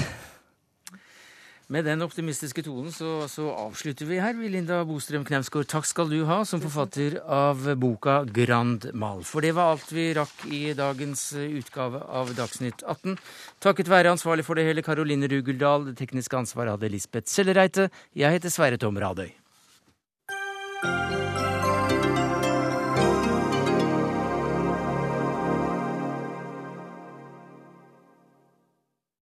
Med 1.74 1.88
den 1.88 2.04
optimistiske 2.06 2.62
tonen 2.62 2.94
så, 2.94 3.26
så 3.30 3.48
avslutter 3.50 4.06
vi 4.06 4.20
her. 4.22 4.38
Linda 4.38 4.84
Bostrøm 4.86 5.24
Knausgård, 5.26 5.66
takk 5.72 5.88
skal 5.90 6.12
du 6.12 6.20
ha 6.30 6.44
som 6.46 6.62
forfatter 6.62 7.18
av 7.26 7.64
boka 7.82 8.20
Grand 8.30 8.86
Mal. 8.94 9.24
For 9.26 9.42
det 9.42 9.56
var 9.58 9.74
alt 9.74 9.90
vi 9.90 10.12
rakk 10.14 10.46
i 10.54 10.76
dagens 10.78 11.32
utgave 11.42 12.04
av 12.06 12.36
Dagsnytt 12.38 12.86
18. 12.86 13.18
Takket 13.66 13.90
være 13.90 14.14
ansvarlig 14.14 14.46
for 14.46 14.58
det 14.58 14.68
hele 14.68 14.86
Karoline 14.86 15.30
Rugeldal. 15.32 15.90
Det 15.90 15.98
tekniske 16.04 16.38
ansvaret 16.38 16.78
hadde 16.78 16.94
Lisbeth 16.94 17.34
Sellereite. 17.34 17.90
Jeg 18.14 18.38
heter 18.38 18.54
Sverre 18.54 18.78
Tom 18.82 19.02
Radøy. 19.02 19.34